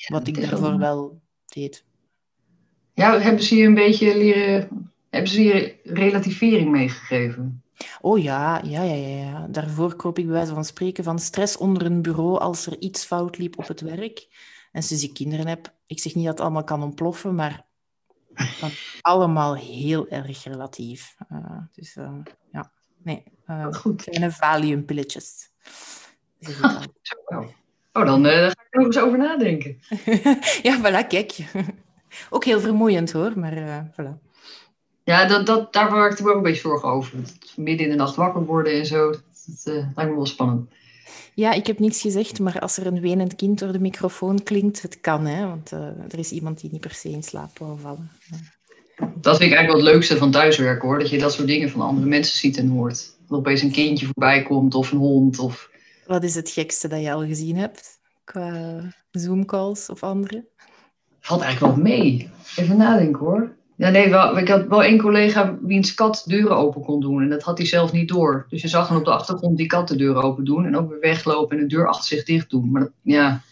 wat 0.09 0.27
ik 0.27 0.41
daarvoor 0.41 0.79
wel 0.79 1.21
deed. 1.47 1.85
Ja, 2.95 3.21
hebben 3.21 3.43
ze 3.43 3.57
je 3.57 3.67
een 3.67 3.75
beetje 3.75 4.17
leren, 4.17 4.93
hebben 5.11 5.31
ze 5.31 5.43
je 5.43 5.77
relativering 5.85 6.71
meegegeven? 6.71 7.63
Oh 8.01 8.23
ja, 8.23 8.61
ja, 8.65 8.83
ja, 8.83 8.95
ja. 8.95 9.47
Daarvoor 9.51 9.95
koop 9.95 10.19
ik 10.19 10.25
bij 10.25 10.35
wijze 10.35 10.55
van 10.55 10.65
spreken 10.65 11.05
van 11.05 11.19
stress 11.19 11.57
onder 11.57 11.87
een 11.87 12.03
bureau 12.03 12.39
als 12.39 12.67
er 12.67 12.79
iets 12.79 13.05
fout 13.05 13.39
liep 13.39 13.59
op 13.59 13.69
het 13.69 13.81
werk. 13.81 14.29
En 14.73 14.83
sinds 14.83 15.03
ik 15.03 15.15
kinderen 15.15 15.47
heb, 15.47 15.75
ik 15.87 16.01
zeg 16.01 16.15
niet 16.15 16.25
dat 16.25 16.33
het 16.33 16.43
allemaal 16.43 16.65
kan 16.65 16.83
ontploffen, 16.83 17.35
maar 17.35 17.67
dan 18.61 18.71
allemaal 19.01 19.57
heel 19.57 20.09
erg 20.09 20.45
relatief. 20.45 21.17
Uh, 21.33 21.59
dus 21.73 21.97
uh, 21.97 22.13
ja, 22.53 22.73
nee. 23.03 23.23
Uh, 23.47 23.73
Goed. 23.73 24.03
Kleine 24.03 24.33
valiumpilletjes. 24.33 25.51
Oh, 27.93 28.05
dan 28.05 28.25
ga 28.25 28.47
ik 28.47 28.67
er 28.71 28.79
nog 28.79 28.87
eens 28.87 28.99
over 28.99 29.19
nadenken. 29.19 29.79
ja, 30.69 30.81
voilà, 30.81 31.07
kijk. 31.09 31.37
Ook 32.31 32.45
heel 32.45 32.61
vermoeiend 32.61 33.13
hoor, 33.13 33.39
maar 33.39 33.87
voilà. 33.93 34.26
Ja, 35.07 35.27
dat, 35.27 35.47
dat, 35.47 35.73
daar 35.73 35.91
maakte 35.91 36.19
ik 36.19 36.25
me 36.25 36.31
ook 36.31 36.37
een 36.37 36.43
beetje 36.43 36.61
zorgen 36.61 36.89
over. 36.89 37.19
Midden 37.57 37.87
in 37.87 37.93
de 37.93 37.97
nacht 37.97 38.15
wakker 38.15 38.45
worden 38.45 38.73
en 38.73 38.87
zo, 38.87 39.11
dat, 39.11 39.23
dat 39.47 39.75
uh, 39.75 39.87
lijkt 39.95 40.11
me 40.11 40.17
wel 40.17 40.27
spannend. 40.27 40.71
Ja, 41.35 41.53
ik 41.53 41.67
heb 41.67 41.79
niets 41.79 42.01
gezegd, 42.01 42.39
maar 42.39 42.59
als 42.59 42.77
er 42.77 42.87
een 42.87 43.01
wenend 43.01 43.37
kind 43.37 43.59
door 43.59 43.73
de 43.73 43.81
microfoon 43.81 44.43
klinkt, 44.43 44.83
het 44.83 45.01
kan, 45.01 45.27
hè? 45.27 45.47
Want 45.47 45.73
uh, 45.73 45.81
er 45.81 46.19
is 46.19 46.31
iemand 46.31 46.61
die 46.61 46.71
niet 46.73 46.81
per 46.81 46.95
se 46.95 47.11
in 47.11 47.23
slaap 47.23 47.59
wil 47.59 47.79
vallen. 47.83 48.11
Dat 48.97 49.37
vind 49.37 49.51
ik 49.51 49.57
eigenlijk 49.57 49.67
wel 49.67 49.77
het 49.77 49.85
leukste 49.85 50.17
van 50.17 50.31
thuiswerken, 50.31 50.89
hoor. 50.89 50.99
Dat 50.99 51.11
je 51.11 51.19
dat 51.19 51.33
soort 51.33 51.47
dingen 51.47 51.71
van 51.71 51.81
andere 51.81 52.07
mensen 52.07 52.39
ziet 52.39 52.57
en 52.57 52.69
hoort. 52.69 53.17
Dat 53.29 53.39
opeens 53.39 53.63
een 53.63 53.73
kindje 53.73 54.07
voorbij 54.07 54.43
komt 54.43 54.75
of 54.75 54.93
een 54.93 54.99
hond. 54.99 55.39
Of... 55.39 55.71
Wat 56.07 56.25
is 56.25 56.35
het 56.35 56.51
gekste 56.51 56.89
dat 56.89 57.03
je 57.03 57.13
al 57.13 57.27
gezien 57.27 57.57
hebt 57.57 57.99
qua 58.25 58.81
Zoom-calls 59.11 59.91
of 59.91 60.03
andere? 60.03 60.45
valt 61.21 61.41
eigenlijk 61.41 61.75
wel 61.75 61.85
mee. 61.85 62.31
Even 62.57 62.77
nadenken 62.77 63.25
hoor. 63.25 63.57
Ja, 63.77 63.89
nee, 63.89 64.11
wel, 64.11 64.39
ik 64.39 64.49
had 64.49 64.67
wel 64.67 64.83
één 64.83 64.99
collega 64.99 65.59
wiens 65.61 65.95
kat 65.95 66.23
deuren 66.27 66.57
open 66.57 66.83
kon 66.83 67.01
doen. 67.01 67.23
En 67.23 67.29
dat 67.29 67.43
had 67.43 67.59
hij 67.59 67.67
zelf 67.67 67.93
niet 67.93 68.09
door. 68.09 68.47
Dus 68.49 68.63
je 68.63 68.69
zag 68.69 68.89
hem 68.89 68.97
op 68.97 69.05
de 69.05 69.11
achtergrond 69.11 69.57
die 69.57 69.67
kat 69.67 69.89
de 69.89 69.97
deur 69.97 70.17
open 70.17 70.45
doen. 70.45 70.67
En 70.67 70.77
ook 70.77 70.91
weer 70.91 71.01
weglopen 71.01 71.57
en 71.57 71.63
de 71.63 71.75
deur 71.75 71.89
achter 71.89 72.05
zich 72.05 72.25
dicht 72.25 72.51
doen. 72.51 72.71
Maar 72.71 72.81
dat, 72.81 72.91
ja, 73.03 73.43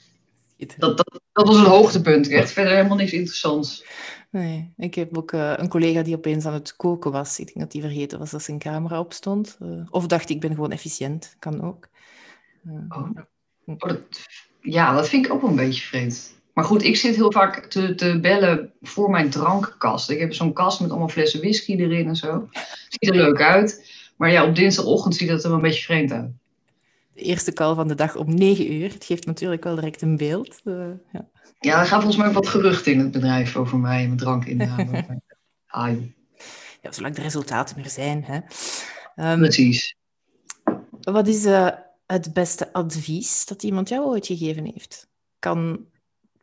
dat, 0.57 0.97
dat, 0.97 1.21
dat 1.33 1.47
was 1.47 1.57
een 1.57 1.65
hoogtepunt. 1.65 2.29
Echt 2.29 2.53
verder 2.53 2.75
helemaal 2.75 2.97
niks 2.97 3.13
interessants. 3.13 3.85
Nee, 4.31 4.73
ik 4.77 4.95
heb 4.95 5.19
ook 5.19 5.33
uh, 5.33 5.53
een 5.57 5.69
collega 5.69 6.03
die 6.03 6.17
opeens 6.17 6.47
aan 6.47 6.53
het 6.53 6.77
koken 6.77 7.13
was. 7.13 7.39
Ik 7.39 7.47
denk 7.47 7.59
dat 7.59 7.73
hij 7.73 7.83
vergeten 7.83 8.19
was 8.19 8.31
dat 8.31 8.43
zijn 8.43 8.59
camera 8.59 8.99
op 8.99 9.13
stond. 9.13 9.59
Uh, 9.63 9.87
of 9.91 10.07
dacht 10.07 10.31
ik 10.31 10.41
ben 10.41 10.55
gewoon 10.55 10.73
efficiënt. 10.73 11.37
Kan 11.39 11.63
ook. 11.63 11.89
Uh, 12.67 12.73
oh. 12.89 13.11
oh 13.67 13.79
dat, 13.79 14.01
ja, 14.61 14.95
dat 14.95 15.09
vind 15.09 15.27
ik 15.27 15.33
ook 15.33 15.41
wel 15.41 15.51
een 15.51 15.57
beetje 15.57 15.83
vreemd. 15.83 16.43
Maar 16.55 16.65
goed, 16.65 16.83
ik 16.83 16.97
zit 16.97 17.15
heel 17.15 17.33
vaak 17.33 17.67
te, 17.67 17.95
te 17.95 18.21
bellen 18.21 18.73
voor 18.83 19.11
mijn 19.11 19.31
drankkast. 19.31 20.11
Ik 20.11 20.19
heb 20.19 20.35
zo'n 20.35 20.53
kast 20.53 20.81
met 20.81 20.91
allemaal 20.91 21.09
flessen 21.09 21.41
whisky 21.41 21.77
erin 21.77 22.09
en 22.09 22.17
zo. 22.17 22.49
Ziet 22.89 23.11
er 23.11 23.17
leuk 23.17 23.41
uit. 23.41 23.93
Maar 24.17 24.31
ja, 24.31 24.45
op 24.47 24.55
dinsdagochtend 24.55 25.17
ziet 25.17 25.29
dat 25.29 25.43
er 25.43 25.49
wel 25.49 25.57
een 25.57 25.63
beetje 25.63 25.85
vreemd 25.85 26.13
uit. 26.13 26.31
De 27.15 27.21
eerste 27.21 27.53
call 27.53 27.75
van 27.75 27.89
de 27.89 27.95
dag 27.95 28.17
om 28.17 28.35
9 28.35 28.73
uur. 28.73 28.93
Het 28.93 29.05
geeft 29.05 29.27
natuurlijk 29.27 29.65
wel 29.65 29.75
direct 29.75 30.03
een 30.03 30.17
beeld. 30.17 30.61
Uh, 30.65 30.87
ja. 31.13 31.29
ja, 31.61 31.81
er 31.81 31.87
gaat 31.87 32.03
volgens 32.03 32.23
mij 32.23 32.33
wat 32.33 32.49
geruchten 32.49 32.93
in 32.93 32.99
het 32.99 33.11
bedrijf 33.11 33.57
over 33.57 33.79
mij 33.79 33.99
en 33.99 34.07
mijn 34.07 34.19
drankinname. 34.19 35.21
Ai. 35.67 36.15
Ja, 36.83 36.93
zolang 36.93 37.15
de 37.15 37.23
resultaten 37.23 37.85
er 37.85 37.91
zijn. 37.91 38.25
Hè. 38.25 38.41
Um, 39.33 39.39
Precies. 39.39 39.97
Wat 41.01 41.29
is 41.29 41.45
uh, 41.45 41.69
het 42.07 42.33
beste 42.33 42.73
advies 42.73 43.47
dat 43.47 43.63
iemand 43.63 43.89
jou 43.89 44.07
ooit 44.07 44.27
gegeven 44.27 44.65
heeft? 44.65 45.09
Kan 45.39 45.87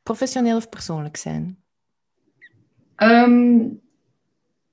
professioneel 0.04 0.58
of 0.58 0.70
persoonlijk 0.70 1.18
zijn? 1.18 1.58
Um, 2.98 3.82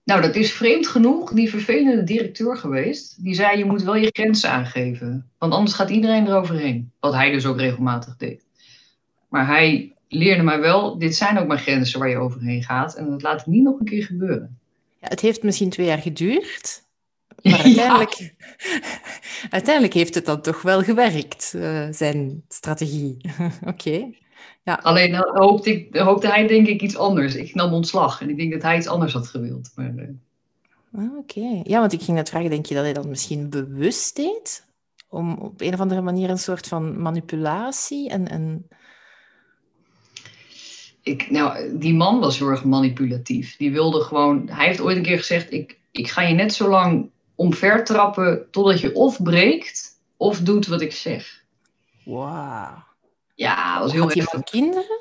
nou, 0.05 0.21
dat 0.21 0.37
is 0.37 0.53
vreemd 0.53 0.87
genoeg 0.87 1.33
die 1.33 1.51
vervelende 1.51 2.05
directeur 2.05 2.57
geweest. 2.57 3.25
Die 3.25 3.35
zei, 3.35 3.59
je 3.59 3.65
moet 3.65 3.83
wel 3.83 3.97
je 3.97 4.11
grenzen 4.13 4.51
aangeven. 4.51 5.31
Want 5.39 5.53
anders 5.53 5.75
gaat 5.75 5.91
iedereen 5.91 6.27
eroverheen. 6.27 6.93
Wat 7.01 7.15
hij 7.15 7.31
dus 7.31 7.47
ook 7.47 7.59
regelmatig 7.59 8.17
deed. 8.17 8.45
Maar 9.29 9.47
hij 9.47 9.95
leerde 10.09 10.43
mij 10.43 10.61
wel, 10.61 10.99
dit 10.99 11.17
zijn 11.17 11.39
ook 11.39 11.47
mijn 11.47 11.59
grenzen 11.59 11.99
waar 11.99 12.09
je 12.09 12.17
overheen 12.17 12.63
gaat. 12.63 12.95
En 12.95 13.11
dat 13.11 13.23
laat 13.23 13.41
ik 13.41 13.47
niet 13.47 13.63
nog 13.63 13.79
een 13.79 13.87
keer 13.87 14.05
gebeuren. 14.05 14.59
Ja, 15.01 15.09
het 15.09 15.21
heeft 15.21 15.43
misschien 15.43 15.71
twee 15.71 15.87
jaar 15.87 15.99
geduurd. 15.99 16.83
Maar 17.43 17.63
uiteindelijk, 17.63 18.35
uiteindelijk 19.51 19.95
heeft 19.95 20.15
het 20.15 20.27
dan 20.27 20.41
toch 20.41 20.63
wel 20.63 20.83
gewerkt, 20.83 21.53
uh, 21.57 21.87
zijn 21.91 22.45
strategie. 22.49 23.17
Oké. 23.67 24.11
Ja. 24.69 24.81
Alleen 24.83 25.13
uh, 25.13 25.21
hoopte, 25.21 25.71
ik, 25.71 25.97
hoopte 25.97 26.29
hij 26.29 26.47
denk 26.47 26.67
ik 26.67 26.83
iets 26.83 26.97
anders. 26.97 27.35
Ik 27.35 27.55
nam 27.55 27.73
ontslag 27.73 28.21
en 28.21 28.31
ik 28.31 28.37
denk 28.37 28.53
dat 28.53 28.63
hij 28.63 28.77
iets 28.77 28.87
anders 28.87 29.13
had 29.13 29.27
gewild. 29.27 29.71
Maar, 29.75 29.95
uh... 29.97 30.09
ah, 30.93 31.17
Oké. 31.17 31.61
Ja, 31.65 31.81
want 31.81 31.93
ik 31.93 32.03
ging 32.03 32.17
net 32.17 32.29
vragen, 32.29 32.51
denk 32.51 32.67
je 32.67 32.75
dat 32.75 32.85
hij 32.85 32.93
dat 32.93 33.07
misschien 33.07 33.51
bewust 33.51 34.17
deed? 34.17 34.67
Om 35.09 35.33
op 35.33 35.61
een 35.61 35.75
of 35.75 35.81
andere 35.81 36.01
manier 36.01 36.31
een 36.31 36.39
soort 36.39 36.67
van 36.67 37.01
manipulatie 37.01 38.11
en... 38.11 38.29
en... 38.29 38.69
Ik, 41.03 41.31
nou, 41.31 41.79
die 41.79 41.95
man 41.95 42.21
was 42.21 42.39
heel 42.39 42.49
erg 42.49 42.65
manipulatief. 42.65 43.57
Die 43.57 43.73
wilde 43.73 44.01
gewoon... 44.01 44.49
Hij 44.49 44.67
heeft 44.67 44.81
ooit 44.81 44.97
een 44.97 45.03
keer 45.03 45.19
gezegd, 45.19 45.53
ik, 45.53 45.79
ik 45.91 46.09
ga 46.09 46.23
je 46.23 46.35
net 46.35 46.53
zo 46.53 46.69
lang 46.69 47.11
omver 47.35 47.85
trappen 47.85 48.47
totdat 48.51 48.81
je 48.81 48.95
of 48.95 49.23
breekt 49.23 50.01
of 50.17 50.41
doet 50.41 50.67
wat 50.67 50.81
ik 50.81 50.93
zeg. 50.93 51.45
Wauw. 52.05 52.87
Ja, 53.39 53.73
dat 53.75 53.83
was 53.83 53.93
heel 53.93 54.03
Had 54.03 54.15
hij 54.15 54.23
van 54.23 54.43
kinderen? 54.43 55.01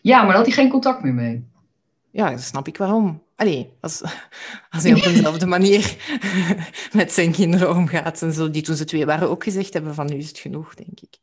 Ja, 0.00 0.16
maar 0.16 0.26
daar 0.26 0.36
had 0.36 0.46
hij 0.46 0.54
geen 0.54 0.70
contact 0.70 1.02
meer 1.02 1.14
mee. 1.14 1.48
Ja, 2.10 2.30
dat 2.30 2.40
snap 2.40 2.68
ik 2.68 2.76
waarom. 2.76 3.22
Allee, 3.36 3.72
als, 3.80 4.02
als 4.70 4.82
hij 4.82 4.94
op 4.94 5.02
dezelfde 5.02 5.46
manier 5.56 5.96
met 6.92 7.12
zijn 7.12 7.32
kinderen 7.32 7.70
omgaat. 7.70 8.22
En 8.22 8.32
zo, 8.32 8.50
die 8.50 8.62
toen 8.62 8.76
ze 8.76 8.84
twee 8.84 9.06
waren 9.06 9.30
ook 9.30 9.44
gezegd 9.44 9.72
hebben 9.72 9.94
van 9.94 10.06
nu 10.06 10.16
is 10.16 10.28
het 10.28 10.38
genoeg, 10.38 10.74
denk 10.74 11.00
ik. 11.00 11.18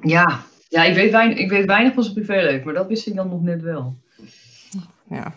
Ja, 0.00 0.42
ja 0.68 0.84
ik, 0.84 0.94
weet 0.94 1.10
weinig, 1.10 1.38
ik 1.38 1.50
weet 1.50 1.66
weinig 1.66 1.94
van 1.94 2.02
zijn 2.02 2.14
privéleven, 2.14 2.64
maar 2.64 2.74
dat 2.74 2.86
wist 2.86 3.06
ik 3.06 3.14
dan 3.14 3.28
nog 3.28 3.42
net 3.42 3.62
wel. 3.62 3.96
Ja. 5.08 5.34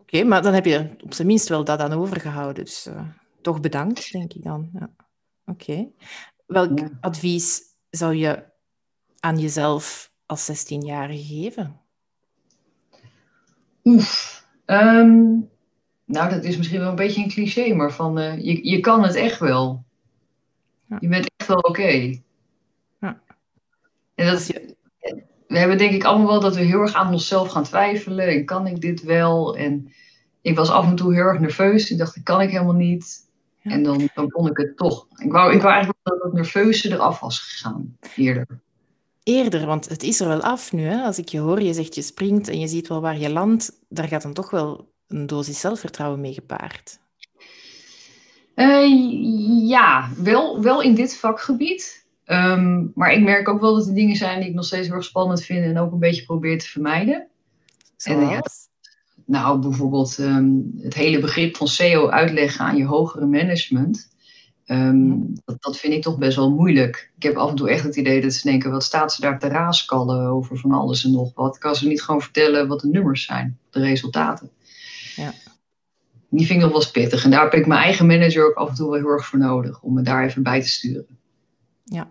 Oké, 0.00 0.24
maar 0.24 0.42
dan 0.42 0.54
heb 0.54 0.64
je 0.64 0.90
op 1.02 1.14
zijn 1.14 1.26
minst 1.26 1.48
wel 1.48 1.64
dat 1.64 1.80
aan 1.80 1.92
overgehouden. 1.92 2.64
Dus 2.64 2.86
uh, 2.86 3.00
toch 3.42 3.60
bedankt, 3.60 4.12
denk 4.12 4.32
ik 4.32 4.44
dan. 4.44 4.70
Ja. 4.72 4.90
Oké. 5.46 5.88
Welk 6.46 6.80
advies 7.00 7.73
zou 7.96 8.14
je 8.14 8.44
aan 9.20 9.38
jezelf 9.38 10.12
als 10.26 10.50
16-jarige 10.50 11.24
geven? 11.24 11.80
Oef. 13.84 14.44
Um, 14.66 15.50
nou, 16.04 16.30
dat 16.30 16.44
is 16.44 16.56
misschien 16.56 16.80
wel 16.80 16.88
een 16.88 16.94
beetje 16.94 17.22
een 17.22 17.28
cliché, 17.28 17.74
maar 17.74 17.92
van 17.92 18.18
uh, 18.18 18.44
je, 18.44 18.68
je 18.68 18.80
kan 18.80 19.02
het 19.02 19.14
echt 19.14 19.38
wel. 19.38 19.84
Ja. 20.88 20.96
Je 21.00 21.08
bent 21.08 21.30
echt 21.36 21.48
wel 21.48 21.58
oké. 21.58 21.68
Okay. 21.68 22.22
Ja. 23.00 23.20
En 24.14 24.26
dat, 24.26 24.46
we 25.46 25.58
hebben 25.58 25.78
denk 25.78 25.92
ik 25.92 26.04
allemaal 26.04 26.26
wel 26.26 26.40
dat 26.40 26.56
we 26.56 26.62
heel 26.62 26.80
erg 26.80 26.94
aan 26.94 27.12
onszelf 27.12 27.48
gaan 27.48 27.64
twijfelen. 27.64 28.28
En 28.28 28.44
kan 28.44 28.66
ik 28.66 28.80
dit 28.80 29.02
wel? 29.02 29.56
En 29.56 29.92
ik 30.42 30.56
was 30.56 30.70
af 30.70 30.86
en 30.86 30.96
toe 30.96 31.14
heel 31.14 31.24
erg 31.24 31.40
nerveus. 31.40 31.90
Ik 31.90 31.98
dacht, 31.98 32.14
dat 32.14 32.24
kan 32.24 32.40
ik 32.40 32.50
helemaal 32.50 32.74
niet. 32.74 33.23
En 33.64 33.82
dan, 33.82 34.08
dan 34.14 34.28
kon 34.28 34.50
ik 34.50 34.56
het 34.56 34.76
toch. 34.76 35.06
Ik 35.16 35.32
wou, 35.32 35.54
ik 35.54 35.60
wou 35.60 35.72
eigenlijk 35.72 35.98
dat 36.02 36.22
het 36.22 36.32
nerveuze 36.32 36.92
eraf 36.92 37.20
was 37.20 37.40
gegaan 37.40 37.96
eerder. 38.16 38.46
eerder? 39.22 39.66
Want 39.66 39.88
het 39.88 40.02
is 40.02 40.20
er 40.20 40.28
wel 40.28 40.42
af 40.42 40.72
nu. 40.72 40.82
Hè? 40.82 41.02
Als 41.02 41.18
ik 41.18 41.28
je 41.28 41.38
hoor, 41.38 41.62
je 41.62 41.72
zegt 41.72 41.94
je 41.94 42.02
springt 42.02 42.48
en 42.48 42.60
je 42.60 42.68
ziet 42.68 42.88
wel 42.88 43.00
waar 43.00 43.18
je 43.18 43.30
landt, 43.30 43.80
daar 43.88 44.08
gaat 44.08 44.22
dan 44.22 44.32
toch 44.32 44.50
wel 44.50 44.92
een 45.08 45.26
dosis 45.26 45.60
zelfvertrouwen 45.60 46.20
mee 46.20 46.32
gepaard. 46.32 46.98
Uh, 48.54 49.68
ja, 49.68 50.10
wel, 50.16 50.62
wel 50.62 50.82
in 50.82 50.94
dit 50.94 51.16
vakgebied. 51.16 52.06
Um, 52.26 52.92
maar 52.94 53.12
ik 53.12 53.22
merk 53.22 53.48
ook 53.48 53.60
wel 53.60 53.74
dat 53.74 53.86
er 53.86 53.94
dingen 53.94 54.16
zijn 54.16 54.40
die 54.40 54.48
ik 54.48 54.54
nog 54.54 54.64
steeds 54.64 54.86
heel 54.86 54.96
erg 54.96 55.04
spannend 55.04 55.42
vind 55.42 55.64
en 55.64 55.78
ook 55.78 55.92
een 55.92 55.98
beetje 55.98 56.24
probeer 56.24 56.58
te 56.58 56.66
vermijden. 56.66 57.28
Zoals? 57.96 58.22
En, 58.22 58.28
ja, 58.28 58.42
nou, 59.26 59.58
bijvoorbeeld 59.58 60.18
um, 60.18 60.72
het 60.78 60.94
hele 60.94 61.18
begrip 61.18 61.56
van 61.56 61.68
SEO 61.68 62.08
uitleggen 62.08 62.64
aan 62.64 62.76
je 62.76 62.84
hogere 62.84 63.26
management. 63.26 64.12
Um, 64.66 65.34
dat, 65.44 65.62
dat, 65.62 65.78
vind 65.78 65.92
ik 65.92 66.02
toch 66.02 66.18
best 66.18 66.36
wel 66.36 66.50
moeilijk. 66.50 67.10
Ik 67.16 67.22
heb 67.22 67.36
af 67.36 67.50
en 67.50 67.56
toe 67.56 67.70
echt 67.70 67.84
het 67.84 67.96
idee 67.96 68.20
dat 68.20 68.32
ze 68.32 68.48
denken: 68.48 68.70
wat 68.70 68.84
staat 68.84 69.12
ze 69.12 69.20
daar 69.20 69.38
te 69.38 69.48
raaskallen 69.48 70.26
over 70.26 70.58
van 70.58 70.72
alles 70.72 71.04
en 71.04 71.10
nog 71.10 71.34
wat? 71.34 71.58
Kan 71.58 71.74
ze 71.74 71.86
niet 71.86 72.02
gewoon 72.02 72.20
vertellen 72.20 72.68
wat 72.68 72.80
de 72.80 72.88
nummers 72.88 73.24
zijn, 73.24 73.58
de 73.70 73.80
resultaten? 73.80 74.50
Ja. 75.16 75.32
Die 76.28 76.46
vind 76.46 76.58
ik 76.58 76.64
nog 76.64 76.70
wel 76.70 76.80
eens 76.80 76.90
pittig. 76.90 77.24
En 77.24 77.30
daar 77.30 77.42
heb 77.42 77.54
ik 77.54 77.66
mijn 77.66 77.82
eigen 77.82 78.06
manager 78.06 78.46
ook 78.46 78.54
af 78.54 78.68
en 78.68 78.74
toe 78.74 78.90
wel 78.90 78.98
heel 78.98 79.08
erg 79.08 79.26
voor 79.26 79.38
nodig 79.38 79.82
om 79.82 79.94
me 79.94 80.02
daar 80.02 80.24
even 80.24 80.42
bij 80.42 80.60
te 80.60 80.68
sturen. 80.68 81.18
Ja, 81.84 82.10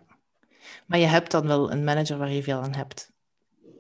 maar 0.85 0.99
je 0.99 1.05
hebt 1.05 1.31
dan 1.31 1.47
wel 1.47 1.71
een 1.71 1.83
manager 1.83 2.17
waar 2.17 2.31
je 2.31 2.43
veel 2.43 2.61
aan 2.61 2.73
hebt. 2.73 3.12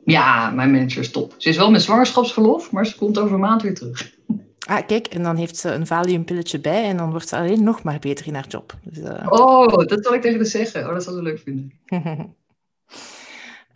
Ja, 0.05 0.49
mijn 0.49 0.71
manager 0.71 1.01
is 1.01 1.11
top. 1.11 1.33
Ze 1.37 1.49
is 1.49 1.57
wel 1.57 1.71
met 1.71 1.81
zwangerschapsverlof, 1.81 2.71
maar 2.71 2.85
ze 2.85 2.95
komt 2.95 3.17
over 3.17 3.33
een 3.33 3.39
maand 3.39 3.61
weer 3.61 3.73
terug. 3.73 4.11
Ah, 4.67 4.85
kijk, 4.87 5.07
en 5.07 5.23
dan 5.23 5.35
heeft 5.35 5.57
ze 5.57 5.71
een 5.71 5.87
valiumpilletje 5.87 6.59
bij 6.59 6.83
en 6.83 6.97
dan 6.97 7.11
wordt 7.11 7.29
ze 7.29 7.37
alleen 7.37 7.63
nog 7.63 7.83
maar 7.83 7.99
beter 7.99 8.27
in 8.27 8.33
haar 8.33 8.47
job. 8.47 8.77
Dus, 8.83 8.97
uh... 8.97 9.27
Oh, 9.29 9.67
dat 9.67 10.03
zal 10.05 10.13
ik 10.13 10.21
tegen 10.21 10.37
haar 10.37 10.45
zeggen. 10.45 10.87
Oh, 10.87 10.93
dat 10.93 11.03
zal 11.03 11.13
ze 11.13 11.21
leuk 11.21 11.39
vinden. 11.39 11.73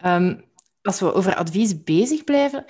um, 0.05 0.43
als 0.81 0.99
we 0.99 1.13
over 1.13 1.35
advies 1.35 1.83
bezig 1.83 2.23
blijven, 2.23 2.65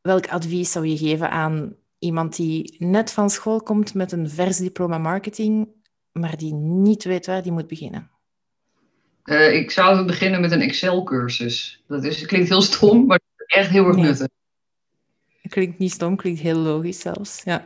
welk 0.00 0.28
advies 0.28 0.72
zou 0.72 0.86
je 0.86 0.96
geven 0.96 1.30
aan 1.30 1.76
iemand 1.98 2.36
die 2.36 2.76
net 2.78 3.12
van 3.12 3.30
school 3.30 3.62
komt 3.62 3.94
met 3.94 4.12
een 4.12 4.30
vers 4.30 4.56
diploma 4.56 4.98
marketing, 4.98 5.68
maar 6.12 6.36
die 6.36 6.54
niet 6.54 7.04
weet 7.04 7.26
waar 7.26 7.42
die 7.42 7.52
moet 7.52 7.66
beginnen? 7.66 8.10
Uh, 9.26 9.54
ik 9.54 9.70
zou 9.70 10.04
beginnen 10.04 10.40
met 10.40 10.52
een 10.52 10.60
Excel-cursus. 10.60 11.82
Dat 11.88 12.04
is, 12.04 12.26
klinkt 12.26 12.48
heel 12.48 12.62
stom, 12.62 13.06
maar 13.06 13.20
echt 13.46 13.70
heel 13.70 13.86
erg 13.86 13.96
nuttig. 13.96 14.28
Klinkt 15.48 15.78
niet 15.78 15.92
stom, 15.92 16.16
klinkt 16.16 16.40
heel 16.40 16.58
logisch 16.58 17.00
zelfs. 17.00 17.42
Ja. 17.44 17.64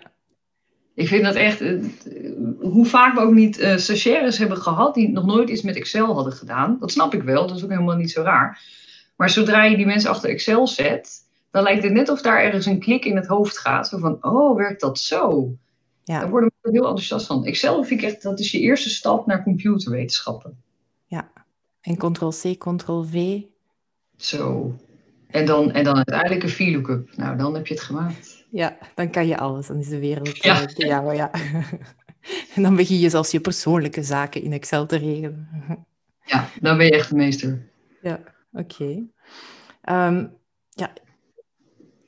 Ik 0.95 1.09
vind 1.09 1.25
dat 1.25 1.35
echt, 1.35 1.61
uh, 1.61 1.85
hoe 2.61 2.87
vaak 2.87 3.15
we 3.15 3.21
ook 3.21 3.35
niet 3.35 3.61
uh, 3.61 3.77
stagiaires 3.77 4.39
hebben 4.39 4.57
gehad 4.57 4.95
die 4.95 5.09
nog 5.09 5.27
nooit 5.27 5.49
iets 5.49 5.63
met 5.63 5.77
Excel 5.77 6.15
hadden 6.15 6.33
gedaan. 6.33 6.77
Dat 6.81 6.91
snap 6.91 7.15
ik 7.15 7.23
wel, 7.23 7.47
dat 7.47 7.57
is 7.57 7.65
ook 7.65 7.71
helemaal 7.71 7.97
niet 7.97 8.11
zo 8.11 8.23
raar. 8.23 8.63
Maar 9.17 9.31
zodra 9.31 9.65
je 9.65 9.77
die 9.77 9.87
mensen 9.87 10.11
achter 10.11 10.31
Excel 10.31 10.67
zet, 10.67 11.19
dan 11.51 11.63
lijkt 11.63 11.83
het 11.83 11.93
net 11.93 12.09
of 12.09 12.23
daar 12.23 12.43
ergens 12.43 12.67
een 12.67 12.81
klik 12.81 13.05
in 13.05 13.17
het 13.17 13.27
hoofd 13.27 13.59
gaat. 13.59 13.89
Zo 13.89 13.99
van, 13.99 14.19
oh, 14.21 14.57
werkt 14.57 14.81
dat 14.81 14.99
zo? 14.99 15.53
Ja. 16.05 16.21
Daar 16.21 16.31
worden 16.31 16.53
we 16.61 16.71
heel 16.71 16.87
enthousiast 16.87 17.27
van. 17.27 17.45
Excel 17.45 17.85
vind 17.85 18.03
ik 18.03 18.09
echt, 18.09 18.23
dat 18.23 18.41
is 18.41 18.51
je 18.51 18.61
eerste 18.61 18.89
stap 18.89 19.27
naar 19.27 19.43
computerwetenschappen. 19.43 20.63
En 21.81 21.97
ctrl-c, 21.97 22.59
ctrl-v. 22.59 23.41
Zo. 24.17 24.75
En 25.27 25.47
dan, 25.47 25.73
en 25.73 25.85
dan 25.85 25.97
uiteindelijk 25.97 26.43
een 26.43 26.49
VLOOKUP. 26.49 27.17
Nou, 27.17 27.37
dan 27.37 27.55
heb 27.55 27.67
je 27.67 27.75
het 27.75 27.83
gemaakt. 27.83 28.45
Ja, 28.51 28.79
dan 28.95 29.11
kan 29.11 29.27
je 29.27 29.39
alles. 29.39 29.67
Dan 29.67 29.79
is 29.79 29.89
de 29.89 29.99
wereld 29.99 30.37
ja. 30.37 30.61
Uh, 30.61 30.87
ja, 30.87 31.13
ja. 31.13 31.31
en 32.55 32.63
dan 32.63 32.77
begin 32.77 32.99
je 32.99 33.11
zelfs 33.11 33.31
je 33.31 33.41
persoonlijke 33.41 34.03
zaken 34.03 34.43
in 34.43 34.53
Excel 34.53 34.87
te 34.87 34.97
regelen. 34.97 35.49
ja, 36.25 36.49
dan 36.61 36.77
ben 36.77 36.87
je 36.87 36.93
echt 36.93 37.09
de 37.09 37.17
meester. 37.17 37.71
Ja, 38.03 38.21
oké. 38.53 38.75
Okay. 39.83 40.09
Um, 40.09 40.33
ja, 40.69 40.93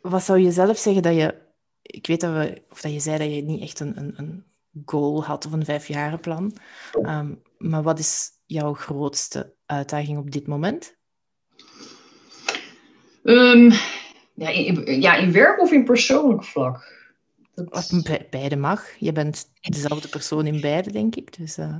wat 0.02 0.22
zou 0.22 0.38
je 0.38 0.52
zelf 0.52 0.78
zeggen 0.78 1.02
dat 1.02 1.14
je... 1.14 1.40
Ik 1.82 2.06
weet 2.06 2.20
dat, 2.20 2.32
we, 2.32 2.62
of 2.70 2.80
dat 2.80 2.92
je 2.92 3.00
zei 3.00 3.18
dat 3.18 3.34
je 3.34 3.42
niet 3.42 3.62
echt 3.62 3.80
een, 3.80 3.98
een, 3.98 4.14
een 4.16 4.44
goal 4.84 5.24
had 5.24 5.46
of 5.46 5.52
een 5.52 5.64
vijfjarenplan. 5.64 6.56
Um, 7.02 7.42
maar 7.58 7.82
wat 7.82 7.98
is 7.98 8.30
jouw 8.52 8.74
grootste 8.74 9.54
uitdaging 9.66 10.18
op 10.18 10.30
dit 10.30 10.46
moment? 10.46 10.96
Um, 13.22 13.72
ja, 14.34 14.48
in, 14.48 15.00
ja, 15.00 15.14
in 15.16 15.32
werk 15.32 15.60
of 15.60 15.72
in 15.72 15.84
persoonlijk 15.84 16.44
vlak? 16.44 17.00
Dat... 17.54 18.02
Be 18.02 18.26
beide 18.30 18.56
mag. 18.56 18.84
Je 18.98 19.12
bent 19.12 19.48
dezelfde 19.60 20.08
persoon 20.08 20.46
in 20.46 20.60
beide, 20.60 20.92
denk 20.92 21.16
ik. 21.16 21.36
Dus, 21.36 21.58
uh... 21.58 21.76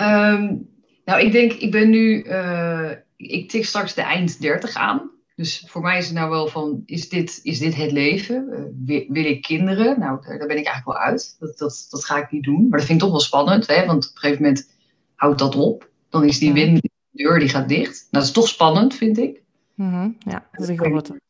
um, 0.00 0.68
nou, 1.04 1.20
ik 1.20 1.32
denk, 1.32 1.52
ik 1.52 1.70
ben 1.70 1.90
nu, 1.90 2.24
uh, 2.24 2.90
ik 3.16 3.50
tik 3.50 3.64
straks 3.64 3.94
de 3.94 4.02
eind 4.02 4.40
30 4.40 4.74
aan. 4.74 5.10
Dus 5.36 5.64
voor 5.66 5.82
mij 5.82 5.98
is 5.98 6.04
het 6.04 6.14
nou 6.14 6.30
wel 6.30 6.46
van, 6.46 6.82
is 6.86 7.08
dit, 7.08 7.40
is 7.42 7.58
dit 7.58 7.76
het 7.76 7.92
leven? 7.92 8.46
Uh, 8.50 8.58
wil, 8.86 9.04
wil, 9.08 9.24
ik 9.24 9.42
kinderen? 9.42 9.98
Nou, 9.98 10.26
daar 10.26 10.46
ben 10.46 10.58
ik 10.58 10.66
eigenlijk 10.66 10.86
wel 10.86 10.96
uit. 10.96 11.36
Dat, 11.38 11.58
dat, 11.58 11.86
dat 11.90 12.04
ga 12.04 12.22
ik 12.22 12.30
niet 12.30 12.44
doen. 12.44 12.68
Maar 12.68 12.78
dat 12.78 12.88
vind 12.88 12.98
ik 12.98 13.04
toch 13.04 13.14
wel 13.14 13.26
spannend, 13.26 13.66
hè? 13.66 13.86
want 13.86 14.04
op 14.08 14.14
een 14.14 14.20
gegeven 14.20 14.42
moment 14.42 14.68
houdt 15.14 15.38
dat 15.38 15.56
op. 15.56 15.88
Dan 16.08 16.24
is 16.24 16.38
die 16.38 16.52
win, 16.52 16.82
deur 17.10 17.38
die 17.38 17.48
gaat 17.48 17.68
dicht. 17.68 17.92
Nou, 17.94 18.06
dat 18.10 18.22
is 18.22 18.30
toch 18.30 18.48
spannend, 18.48 18.94
vind 18.94 19.18
ik. 19.18 19.42
Mm 19.74 19.90
-hmm. 19.90 20.16
Ja, 20.18 20.46
dat 20.52 20.68
is 20.68 20.78
grote. 20.78 21.20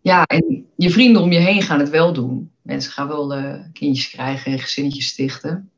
Ja, 0.00 0.24
en 0.24 0.66
je 0.76 0.90
vrienden 0.90 1.22
om 1.22 1.32
je 1.32 1.38
heen 1.38 1.62
gaan 1.62 1.78
het 1.78 1.90
wel 1.90 2.12
doen. 2.12 2.50
Mensen 2.62 2.92
gaan 2.92 3.08
wel 3.08 3.38
uh, 3.38 3.54
kindjes 3.72 4.10
krijgen 4.10 4.52
en 4.52 4.58
gezinnetjes 4.58 5.06
stichten. 5.06 5.70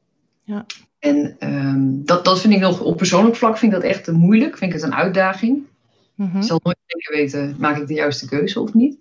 Ja. 0.45 0.67
En 0.99 1.37
um, 1.41 2.05
dat, 2.05 2.25
dat 2.25 2.41
vind 2.41 2.55
ik 2.55 2.61
nog 2.61 2.81
op 2.81 2.97
persoonlijk 2.97 3.37
vlak 3.37 3.59
vind 3.59 3.73
ik 3.73 3.81
dat 3.81 3.91
echt 3.91 4.13
moeilijk. 4.13 4.57
Vind 4.57 4.75
ik 4.75 4.81
het 4.81 4.87
een 4.87 4.97
uitdaging. 4.97 5.67
Mm 6.15 6.31
-hmm. 6.31 6.41
Ik 6.41 6.47
zal 6.47 6.61
nooit 6.63 6.79
zeker 6.87 7.17
weten, 7.17 7.57
maak 7.59 7.77
ik 7.77 7.87
de 7.87 7.95
juiste 7.95 8.29
keuze 8.29 8.61
of 8.61 8.75
niet. 8.75 8.99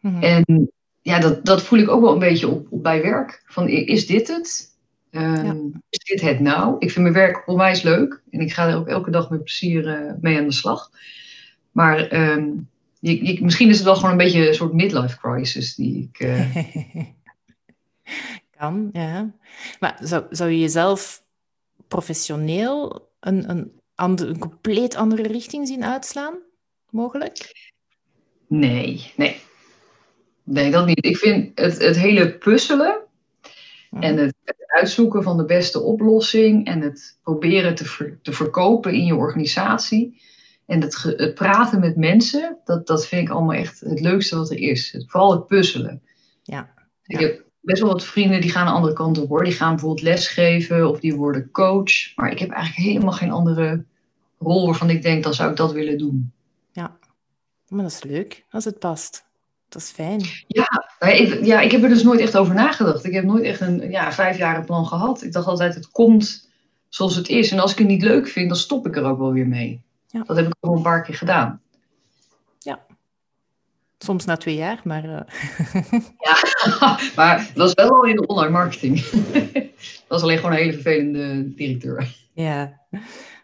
Mm 0.00 0.12
-hmm. 0.12 0.22
En 0.22 0.70
ja, 1.02 1.18
dat, 1.18 1.44
dat 1.44 1.62
voel 1.62 1.78
ik 1.78 1.88
ook 1.88 2.00
wel 2.00 2.12
een 2.12 2.18
beetje 2.18 2.48
op, 2.48 2.66
op 2.70 2.82
bij 2.82 3.02
werk. 3.02 3.42
Van, 3.46 3.68
is 3.68 4.06
dit 4.06 4.28
het? 4.28 4.75
Um, 5.16 5.44
ja. 5.44 5.80
Is 5.88 5.98
dit 5.98 6.20
het 6.20 6.40
nou? 6.40 6.76
Ik 6.78 6.90
vind 6.90 7.02
mijn 7.02 7.14
werk 7.14 7.48
onwijs 7.48 7.82
leuk. 7.82 8.22
En 8.30 8.40
ik 8.40 8.52
ga 8.52 8.68
er 8.68 8.76
ook 8.76 8.88
elke 8.88 9.10
dag 9.10 9.30
met 9.30 9.44
plezier 9.44 9.86
uh, 9.86 10.12
mee 10.20 10.38
aan 10.38 10.44
de 10.44 10.52
slag. 10.52 10.90
Maar 11.72 12.12
um, 12.12 12.68
je, 13.00 13.26
je, 13.26 13.44
misschien 13.44 13.68
is 13.68 13.76
het 13.76 13.84
wel 13.84 13.94
gewoon 13.94 14.10
een 14.10 14.16
beetje 14.16 14.48
een 14.48 14.54
soort 14.54 14.72
midlife 14.72 15.18
crisis 15.18 15.74
die 15.74 16.10
ik... 16.12 16.20
Uh... 16.20 16.56
kan, 18.58 18.88
ja. 18.92 19.34
Maar 19.80 19.98
zou, 20.02 20.24
zou 20.30 20.50
je 20.50 20.58
jezelf 20.58 21.22
professioneel 21.88 23.08
een, 23.20 23.50
een, 23.50 23.72
ander, 23.94 24.28
een 24.28 24.38
compleet 24.38 24.94
andere 24.94 25.22
richting 25.22 25.68
zien 25.68 25.84
uitslaan? 25.84 26.34
Mogelijk? 26.90 27.70
Nee, 28.46 29.12
nee. 29.16 29.40
Nee, 30.42 30.70
dat 30.70 30.86
niet. 30.86 31.04
Ik 31.04 31.16
vind 31.16 31.58
het, 31.58 31.82
het 31.82 31.96
hele 31.96 32.38
puzzelen 32.38 32.98
en 33.90 34.16
het, 34.16 34.34
het, 34.44 34.56
uitzoeken 34.76 35.22
van 35.22 35.36
de 35.36 35.44
beste 35.44 35.80
oplossing 35.80 36.66
en 36.66 36.80
het 36.80 37.18
proberen 37.22 37.74
te, 37.74 37.84
ver, 37.84 38.18
te 38.22 38.32
verkopen 38.32 38.92
in 38.92 39.04
je 39.04 39.14
organisatie 39.14 40.20
en 40.66 40.80
het, 40.80 41.02
het, 41.02 41.34
praten 41.34 41.80
met 41.80 41.96
mensen, 41.96 42.58
dat, 42.64 42.86
dat 42.86 43.06
vind 43.06 43.28
ik 43.28 43.34
allemaal 43.34 43.56
echt 43.56 43.80
het 43.80 44.00
leukste 44.00 44.36
wat 44.36 44.50
er 44.50 44.58
is. 44.58 45.04
Vooral 45.06 45.30
het 45.30 45.46
puzzelen. 45.46 46.02
Ja. 46.42 46.74
Ik 47.04 47.20
heb 47.20 47.44
best 47.60 47.82
wel 47.82 47.92
wat 47.92 48.04
vrienden 48.04 48.40
die 48.40 48.50
gaan 48.50 48.66
een 48.66 48.72
andere 48.72 48.92
kant 48.92 49.18
op 49.18 49.28
hoor. 49.28 49.44
Die 49.44 49.52
gaan 49.52 49.70
bijvoorbeeld 49.70 50.02
lesgeven 50.02 50.88
of 50.88 51.00
die 51.00 51.14
worden 51.14 51.50
coach. 51.50 52.14
Maar 52.16 52.30
ik 52.30 52.38
heb 52.38 52.50
eigenlijk 52.50 52.88
helemaal 52.88 53.12
geen 53.12 53.30
andere 53.30 53.84
rol 54.38 54.66
waarvan 54.66 54.90
ik 54.90 55.02
denk, 55.02 55.22
dan 55.22 55.34
zou 55.34 55.50
ik 55.50 55.56
dat 55.56 55.72
willen 55.72 55.98
doen. 55.98 56.32
Ja, 56.72 56.98
maar 57.68 57.82
dat 57.82 57.92
is 57.92 58.02
leuk 58.02 58.44
als 58.50 58.64
het 58.64 58.78
past. 58.78 59.25
Dat 59.76 59.84
is 59.84 59.90
fijn. 59.90 60.22
Ja, 60.46 60.68
ik, 60.98 61.44
ja, 61.44 61.60
ik 61.60 61.70
heb 61.70 61.82
er 61.82 61.88
dus 61.88 62.02
nooit 62.02 62.20
echt 62.20 62.36
over 62.36 62.54
nagedacht. 62.54 63.04
Ik 63.04 63.12
heb 63.12 63.24
nooit 63.24 63.44
echt 63.44 63.60
een 63.60 63.90
ja, 63.90 64.12
vijfjaren 64.12 64.64
plan 64.64 64.86
gehad. 64.86 65.22
Ik 65.22 65.32
dacht 65.32 65.46
altijd, 65.46 65.74
het 65.74 65.90
komt 65.90 66.48
zoals 66.88 67.16
het 67.16 67.28
is. 67.28 67.50
En 67.50 67.58
als 67.58 67.72
ik 67.72 67.78
het 67.78 67.86
niet 67.86 68.02
leuk 68.02 68.28
vind, 68.28 68.48
dan 68.48 68.58
stop 68.58 68.86
ik 68.86 68.96
er 68.96 69.04
ook 69.04 69.18
wel 69.18 69.32
weer 69.32 69.46
mee. 69.46 69.82
Ja. 70.06 70.22
Dat 70.26 70.36
heb 70.36 70.46
ik 70.46 70.54
al 70.60 70.76
een 70.76 70.82
paar 70.82 71.02
keer 71.02 71.14
gedaan. 71.14 71.60
Ja. 72.58 72.86
Soms 73.98 74.24
na 74.24 74.36
twee 74.36 74.56
jaar, 74.56 74.80
maar... 74.84 75.04
Uh... 75.04 75.20
ja, 76.26 76.36
maar 77.16 77.50
dat 77.54 77.74
was 77.74 77.74
wel 77.74 77.96
al 77.96 78.04
in 78.04 78.16
de 78.16 78.26
online 78.26 78.52
marketing. 78.52 79.00
dat 79.10 80.08
was 80.08 80.22
alleen 80.22 80.36
gewoon 80.36 80.52
een 80.52 80.58
hele 80.58 80.72
vervelende 80.72 81.54
directeur. 81.54 82.16
Ja, 82.32 82.80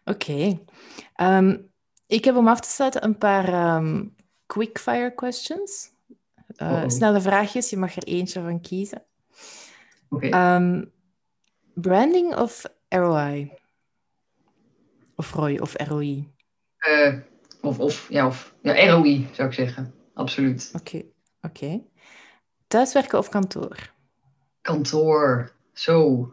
oké. 0.04 0.30
Okay. 0.30 0.60
Um, 1.38 1.70
ik 2.06 2.24
heb 2.24 2.36
om 2.36 2.48
af 2.48 2.60
te 2.60 2.70
sluiten 2.70 3.04
een 3.04 3.18
paar 3.18 3.76
um, 3.76 4.14
quickfire 4.46 5.14
questions. 5.14 5.91
Uh, 6.56 6.84
snelle 6.86 7.20
vraagjes, 7.20 7.70
je 7.70 7.76
mag 7.76 7.96
er 7.96 8.02
eentje 8.02 8.42
van 8.42 8.60
kiezen. 8.60 9.02
Okay. 10.08 10.56
Um, 10.56 10.92
branding 11.74 12.36
of 12.36 12.64
ROI? 12.88 13.52
Of 15.16 15.32
ROI 15.32 15.58
of 15.58 15.74
ROI? 15.88 16.28
Uh, 16.88 17.14
of, 17.60 17.78
of, 17.78 18.08
ja, 18.08 18.26
of 18.26 18.54
ja, 18.62 18.90
ROI 18.90 19.28
zou 19.32 19.48
ik 19.48 19.54
zeggen. 19.54 19.94
Absoluut. 20.14 20.70
Oké, 20.74 20.96
okay. 20.96 21.12
oké. 21.40 21.64
Okay. 21.64 21.86
Thuiswerken 22.66 23.18
of 23.18 23.28
kantoor? 23.28 23.92
Kantoor, 24.60 25.52
zo. 25.72 26.26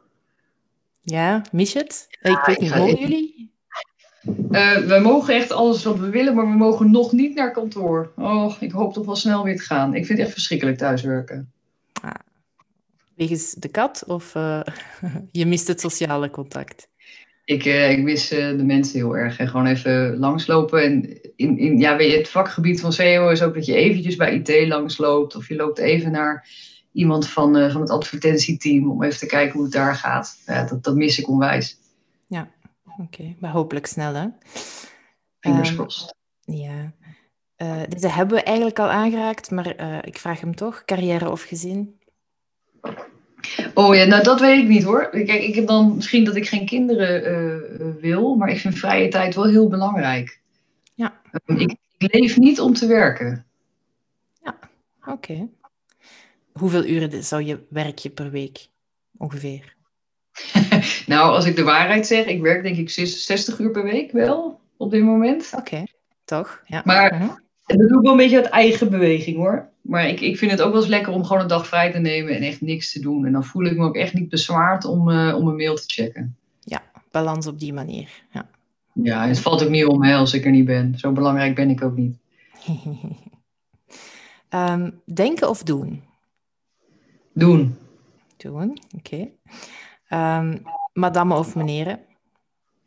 Ja, 1.02 1.42
mis 1.52 1.74
je 1.74 1.80
het? 1.80 2.08
Ja, 2.22 2.40
ik 2.40 2.46
weet 2.46 2.60
niet, 2.60 2.72
horen 2.72 3.00
jullie? 3.00 3.39
Uh, 4.52 4.78
we 4.78 5.00
mogen 5.04 5.36
echt 5.36 5.52
alles 5.52 5.84
wat 5.84 6.00
we 6.00 6.10
willen, 6.10 6.36
maar 6.36 6.46
we 6.46 6.58
mogen 6.58 6.92
nog 6.92 7.12
niet 7.12 7.36
naar 7.36 7.52
kantoor. 7.52 8.12
Oh, 8.16 8.56
ik 8.60 8.72
hoop 8.72 8.94
toch 8.94 9.06
wel 9.06 9.16
snel 9.16 9.44
weer 9.44 9.58
te 9.58 9.64
gaan. 9.64 9.96
Ik 9.96 10.06
vind 10.06 10.18
het 10.18 10.28
echt 10.28 10.34
verschrikkelijk 10.34 10.78
thuiswerken. 10.78 11.52
Ah. 12.02 12.12
Wegens 13.16 13.54
de 13.54 13.68
kat 13.68 14.04
of 14.08 14.36
uh, 14.36 14.62
je 15.32 15.46
mist 15.46 15.68
het 15.68 15.80
sociale 15.80 16.30
contact? 16.30 16.88
Ik, 17.46 17.66
uh, 17.66 17.92
ik 17.92 18.04
mis 18.04 18.28
de 18.28 18.64
mensen 18.66 19.00
heel 19.00 19.18
erg. 19.18 19.40
En 19.40 19.48
gewoon 19.48 19.66
even 19.66 20.18
langslopen. 20.18 20.84
En 20.84 21.20
in, 21.36 21.58
in, 21.58 21.78
ja, 21.78 21.98
weet 21.98 22.12
je, 22.12 22.18
het 22.18 22.30
vakgebied 22.30 22.82
van 22.82 22.94
SEO 22.94 23.30
is 23.30 23.42
ook 23.42 23.54
dat 23.54 23.66
je 23.66 23.76
eventjes 23.76 24.16
bij 24.16 24.34
IT 24.34 24.68
langsloopt. 24.68 25.36
Of 25.36 25.48
je 25.48 25.56
loopt 25.56 25.78
even 25.78 26.12
naar 26.12 26.48
iemand 26.92 27.28
van, 27.28 27.72
van 27.72 27.82
het 27.82 27.90
advertentieteam 27.90 28.92
om 28.92 29.04
even 29.04 29.20
te 29.20 29.26
kijken 29.26 29.54
hoe 29.54 29.64
het 29.64 29.74
daar 29.74 29.96
gaat. 29.96 30.38
Ja, 30.46 30.64
dat, 30.64 30.84
dat 30.84 30.96
mis 30.96 31.20
ik 31.20 31.30
onwijs. 31.30 31.78
Ja, 32.28 32.50
oké. 33.00 33.36
Maar 33.40 33.52
hopelijk 33.52 33.86
snel, 33.86 34.14
hè? 34.14 34.28
Fingers 35.40 35.70
um, 35.70 35.76
crossed. 35.76 36.16
Ja. 36.42 36.94
Uh, 37.58 37.82
deze 37.90 38.10
hebben 38.10 38.38
we 38.38 38.44
eigenlijk 38.44 38.80
al 38.80 38.90
aangeraakt, 38.90 39.52
maar 39.52 39.82
uh, 39.82 39.98
ik 40.02 40.18
vraag 40.18 40.40
hem 40.40 40.56
toch. 40.56 40.86
Carrière 40.86 41.32
of 41.32 41.42
gezin? 41.42 42.00
Oh 43.74 43.96
ja, 43.96 44.06
nou 44.06 44.24
dat 44.24 44.40
weet 44.40 44.64
ik 44.64 44.68
niet 44.68 44.84
hoor. 44.84 45.10
Kijk, 45.10 45.44
ik 45.44 45.56
heb 45.56 45.68
dan 45.68 45.96
misschien 45.96 46.24
dat 46.24 46.36
ik 46.36 46.48
geen 46.48 46.66
kinderen 46.66 47.32
uh, 47.82 48.02
wil, 48.02 48.36
maar 48.36 48.50
ik 48.50 48.60
vind 48.60 48.78
vrije 48.78 49.08
tijd 49.08 49.36
wel 49.36 49.46
heel 49.46 49.68
belangrijk. 49.68 50.42
Ja. 50.94 51.22
Um, 51.46 51.58
ik, 51.58 51.76
ik, 51.98 52.14
leef 52.14 52.38
niet 52.38 52.60
om 52.60 52.74
te 52.74 52.88
werken. 52.88 53.46
Ja, 54.44 54.60
oké. 55.00 55.12
Okay. 55.12 55.50
Hoeveel 56.52 56.86
uren 56.86 57.24
zou 57.24 57.44
je 57.44 57.66
werk 57.70 58.14
per 58.14 58.32
week 58.32 58.68
ongeveer? 59.18 59.76
nou, 61.14 61.34
als 61.36 61.46
ik 61.46 61.56
de 61.56 61.64
waarheid 61.64 62.08
zeg, 62.08 62.26
ik 62.26 62.42
werk 62.42 62.64
denk 62.64 62.78
ik 62.78 62.90
60 62.90 63.60
uur 63.60 63.72
per 63.72 63.84
week 63.84 64.12
wel 64.12 64.60
op 64.78 64.92
dit 64.92 65.04
moment. 65.04 65.50
Oké, 65.52 65.60
okay. 65.60 65.88
toch? 66.26 66.62
Ja. 66.66 66.82
Maar 66.86 67.14
uh 67.14 67.20
-huh. 67.20 67.30
dat 67.66 67.90
doe 67.90 67.98
ik 67.98 68.04
wel 68.04 68.12
een 68.12 68.18
beetje 68.18 68.36
uit 68.36 68.46
eigen 68.46 68.90
beweging 68.90 69.38
hoor. 69.38 69.70
Maar 69.82 70.08
ik, 70.08 70.20
ik 70.20 70.38
vind 70.38 70.52
het 70.52 70.62
ook 70.62 70.72
wel 70.72 70.82
eens 70.82 70.90
lekker 70.90 71.14
om 71.14 71.24
gewoon 71.24 71.42
een 71.42 71.48
dag 71.48 71.68
vrij 71.68 71.92
te 71.92 72.00
nemen 72.00 72.36
en 72.36 72.42
echt 72.42 72.62
niks 72.62 72.92
te 72.92 73.00
doen. 73.00 73.26
En 73.26 73.32
dan 73.32 73.46
voel 73.46 73.66
ik 73.66 73.78
me 73.78 73.86
ook 73.86 73.96
echt 73.96 74.14
niet 74.14 74.30
bezwaard 74.30 74.86
om, 74.86 75.10
uh, 75.10 75.36
om 75.36 75.48
een 75.48 75.56
mail 75.56 75.76
te 75.76 75.84
checken. 75.86 76.38
Ja, 76.60 76.82
balans 77.12 77.48
op 77.48 77.60
die 77.60 77.74
manier. 77.74 78.10
Ja, 78.32 78.50
ja 78.94 79.28
het 79.28 79.40
valt 79.40 79.64
ook 79.64 79.70
niet 79.70 79.86
om 79.86 80.04
hè, 80.04 80.16
als 80.16 80.34
ik 80.34 80.46
er 80.46 80.52
niet 80.52 80.66
ben. 80.66 80.98
Zo 80.98 81.12
belangrijk 81.12 81.56
ben 81.56 81.70
ik 81.70 81.84
ook 81.84 81.96
niet. 81.96 82.18
um, 84.50 85.02
denken 85.14 85.50
of 85.50 85.64
doen? 85.64 86.04
Doen. 87.34 87.78
Doen, 88.38 88.78
oké. 88.96 89.14
Okay. 89.16 89.34
Um, 90.10 90.66
madame 90.94 91.36
of 91.36 91.56
meneer? 91.56 92.00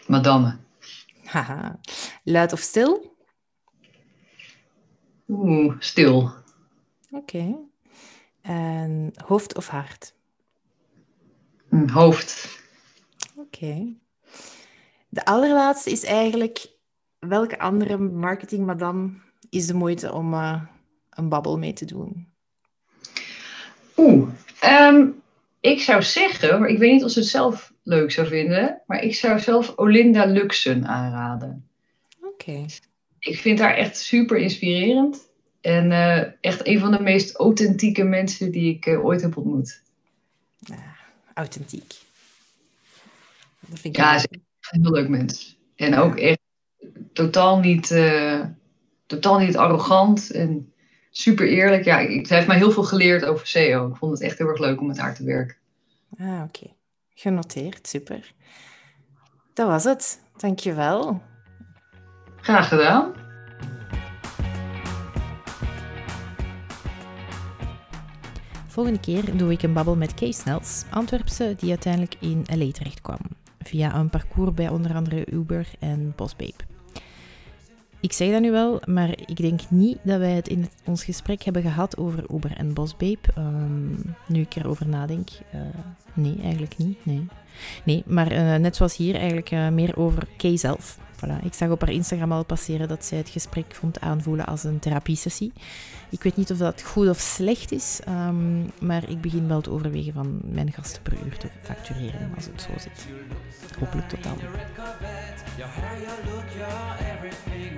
Madame. 0.06 0.58
Haha. 1.24 1.78
Luid 2.24 2.52
of 2.52 2.60
stil? 2.60 3.16
Oeh, 5.28 5.76
stil. 5.78 6.22
Oké. 7.10 7.36
Okay. 7.36 7.56
En 8.42 9.12
hoofd 9.26 9.54
of 9.56 9.68
hart? 9.68 10.14
Hm, 11.68 11.88
hoofd. 11.88 12.60
Oké. 13.36 13.40
Okay. 13.40 14.00
De 15.08 15.24
allerlaatste 15.24 15.90
is 15.90 16.04
eigenlijk... 16.04 16.70
Welke 17.18 17.58
andere 17.58 17.98
marketing 17.98 18.66
madame 18.66 19.10
is 19.50 19.66
de 19.66 19.74
moeite 19.74 20.12
om 20.12 20.34
uh, 20.34 20.62
een 21.10 21.28
babbel 21.28 21.58
mee 21.58 21.72
te 21.72 21.84
doen? 21.84 22.32
Oeh, 23.96 24.28
um, 24.64 25.21
ik 25.62 25.80
zou 25.80 26.02
zeggen, 26.02 26.60
maar 26.60 26.68
ik 26.68 26.78
weet 26.78 26.92
niet 26.92 27.04
of 27.04 27.10
ze 27.10 27.18
het 27.18 27.28
zelf 27.28 27.72
leuk 27.82 28.10
zou 28.10 28.26
vinden, 28.26 28.82
maar 28.86 29.02
ik 29.02 29.14
zou 29.14 29.38
zelf 29.38 29.72
Olinda 29.76 30.24
Luxen 30.24 30.86
aanraden. 30.86 31.68
Oké. 32.22 32.50
Okay. 32.50 32.66
Ik 33.18 33.38
vind 33.38 33.58
haar 33.58 33.74
echt 33.74 33.96
super 33.96 34.36
inspirerend 34.36 35.28
en 35.60 35.90
uh, 35.90 36.22
echt 36.40 36.66
een 36.66 36.78
van 36.78 36.90
de 36.90 37.00
meest 37.00 37.36
authentieke 37.36 38.04
mensen 38.04 38.50
die 38.50 38.74
ik 38.74 38.86
uh, 38.86 39.04
ooit 39.04 39.20
heb 39.20 39.36
ontmoet. 39.36 39.82
Ja, 40.58 40.96
authentiek. 41.34 41.94
Dat 43.60 43.78
vind 43.78 43.96
ik 43.96 44.02
ja, 44.02 44.18
ze 44.18 44.28
is 44.30 44.38
een 44.70 44.82
heel 44.82 44.92
leuk 44.92 45.08
mens. 45.08 45.56
En 45.76 45.94
ook 45.94 46.18
echt 46.18 46.40
totaal 47.12 47.58
niet, 47.58 47.90
uh, 47.90 48.44
totaal 49.06 49.38
niet 49.38 49.56
arrogant 49.56 50.30
en 50.30 50.71
super 51.12 51.48
eerlijk. 51.48 51.84
Ja, 51.84 51.98
ik, 51.98 52.26
zij 52.26 52.36
heeft 52.36 52.48
mij 52.48 52.56
heel 52.56 52.70
veel 52.70 52.82
geleerd 52.82 53.24
over 53.24 53.46
SEO. 53.46 53.88
Ik 53.88 53.96
vond 53.96 54.12
het 54.12 54.20
echt 54.20 54.38
heel 54.38 54.48
erg 54.48 54.58
leuk 54.58 54.80
om 54.80 54.86
met 54.86 54.98
haar 54.98 55.14
te 55.14 55.24
werken. 55.24 55.56
Ah, 56.18 56.26
oké. 56.26 56.42
Okay. 56.42 56.76
Genoteerd, 57.14 57.88
super. 57.88 58.32
Dat 59.54 59.66
was 59.66 59.84
het. 59.84 60.20
Dankjewel. 60.36 61.22
Graag 62.36 62.68
gedaan. 62.68 63.12
Volgende 68.66 69.00
keer 69.00 69.36
doe 69.36 69.52
ik 69.52 69.62
een 69.62 69.72
babbel 69.72 69.96
met 69.96 70.14
Kees 70.14 70.38
Snels, 70.38 70.84
Antwerpse, 70.90 71.54
die 71.58 71.70
uiteindelijk 71.70 72.14
in 72.20 72.44
LA 72.46 72.70
terecht 72.70 73.00
kwam. 73.00 73.18
Via 73.58 73.94
een 73.94 74.10
parcours 74.10 74.54
bij 74.54 74.68
onder 74.68 74.94
andere 74.94 75.26
Uber 75.30 75.68
en 75.78 76.12
Postbabe. 76.16 76.71
Ik 78.02 78.12
zeg 78.12 78.30
dat 78.30 78.40
nu 78.40 78.50
wel, 78.50 78.82
maar 78.84 79.08
ik 79.08 79.36
denk 79.36 79.60
niet 79.68 79.98
dat 80.02 80.18
wij 80.18 80.32
het 80.32 80.48
in 80.48 80.68
ons 80.84 81.04
gesprek 81.04 81.42
hebben 81.42 81.62
gehad 81.62 81.96
over 81.96 82.24
Uber 82.34 82.56
en 82.56 82.74
Bosbabe. 82.74 83.18
Um, 83.38 84.14
nu 84.26 84.40
ik 84.40 84.54
erover 84.54 84.88
nadenk. 84.88 85.28
Uh, 85.54 85.60
nee, 86.12 86.36
eigenlijk 86.42 86.76
niet. 86.76 87.06
Nee, 87.06 87.26
nee 87.84 88.02
maar 88.06 88.32
uh, 88.32 88.54
net 88.56 88.76
zoals 88.76 88.96
hier 88.96 89.14
eigenlijk 89.14 89.50
uh, 89.50 89.68
meer 89.68 89.96
over 89.96 90.26
Kay 90.36 90.56
zelf. 90.56 90.98
Voilà. 91.16 91.44
Ik 91.44 91.54
zag 91.54 91.70
op 91.70 91.80
haar 91.80 91.90
Instagram 91.90 92.32
al 92.32 92.44
passeren 92.44 92.88
dat 92.88 93.04
zij 93.04 93.18
het 93.18 93.28
gesprek 93.28 93.74
vond 93.74 94.00
aanvoelen 94.00 94.46
als 94.46 94.64
een 94.64 94.78
therapiesessie. 94.78 95.52
Ik 96.10 96.22
weet 96.22 96.36
niet 96.36 96.50
of 96.50 96.58
dat 96.58 96.82
goed 96.82 97.08
of 97.08 97.18
slecht 97.18 97.72
is, 97.72 98.00
um, 98.08 98.70
maar 98.80 99.08
ik 99.08 99.20
begin 99.20 99.48
wel 99.48 99.60
te 99.60 99.70
overwegen 99.70 100.12
van 100.12 100.40
mijn 100.44 100.72
gasten 100.72 101.02
per 101.02 101.12
uur 101.24 101.38
te 101.38 101.48
factureren, 101.62 102.32
als 102.34 102.44
het 102.44 102.62
zo 102.62 102.70
zit. 102.78 103.06
Hopelijk 103.78 104.08
tot 104.08 104.22
dan. 104.22 104.36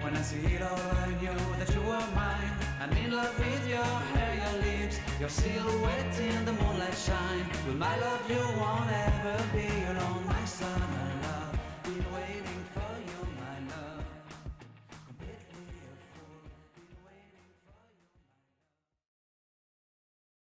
When 0.05 0.15
I 0.15 0.21
see 0.21 0.37
it 0.55 0.61
all, 0.61 0.79
I 1.03 1.07
knew 1.19 1.33
that 1.59 1.75
you 1.75 1.81
were 1.81 2.07
mine. 2.15 2.51
I'm 2.79 2.93
in 2.93 3.13
love 3.13 3.39
with 3.39 3.67
your 3.67 3.83
hair, 4.13 4.35
your 4.37 4.63
lips, 4.63 5.01
your 5.19 5.31
silhouette 5.31 6.21
in 6.21 6.45
the 6.45 6.53
moonlight 6.53 6.95
shine. 6.95 7.47
With 7.67 7.77
my 7.77 7.97
love, 7.99 8.21
you 8.29 8.45
won't 8.61 8.91
ever 8.91 9.43
be 9.55 9.67
alone, 9.93 10.27
my 10.27 10.45
summer 10.45 10.94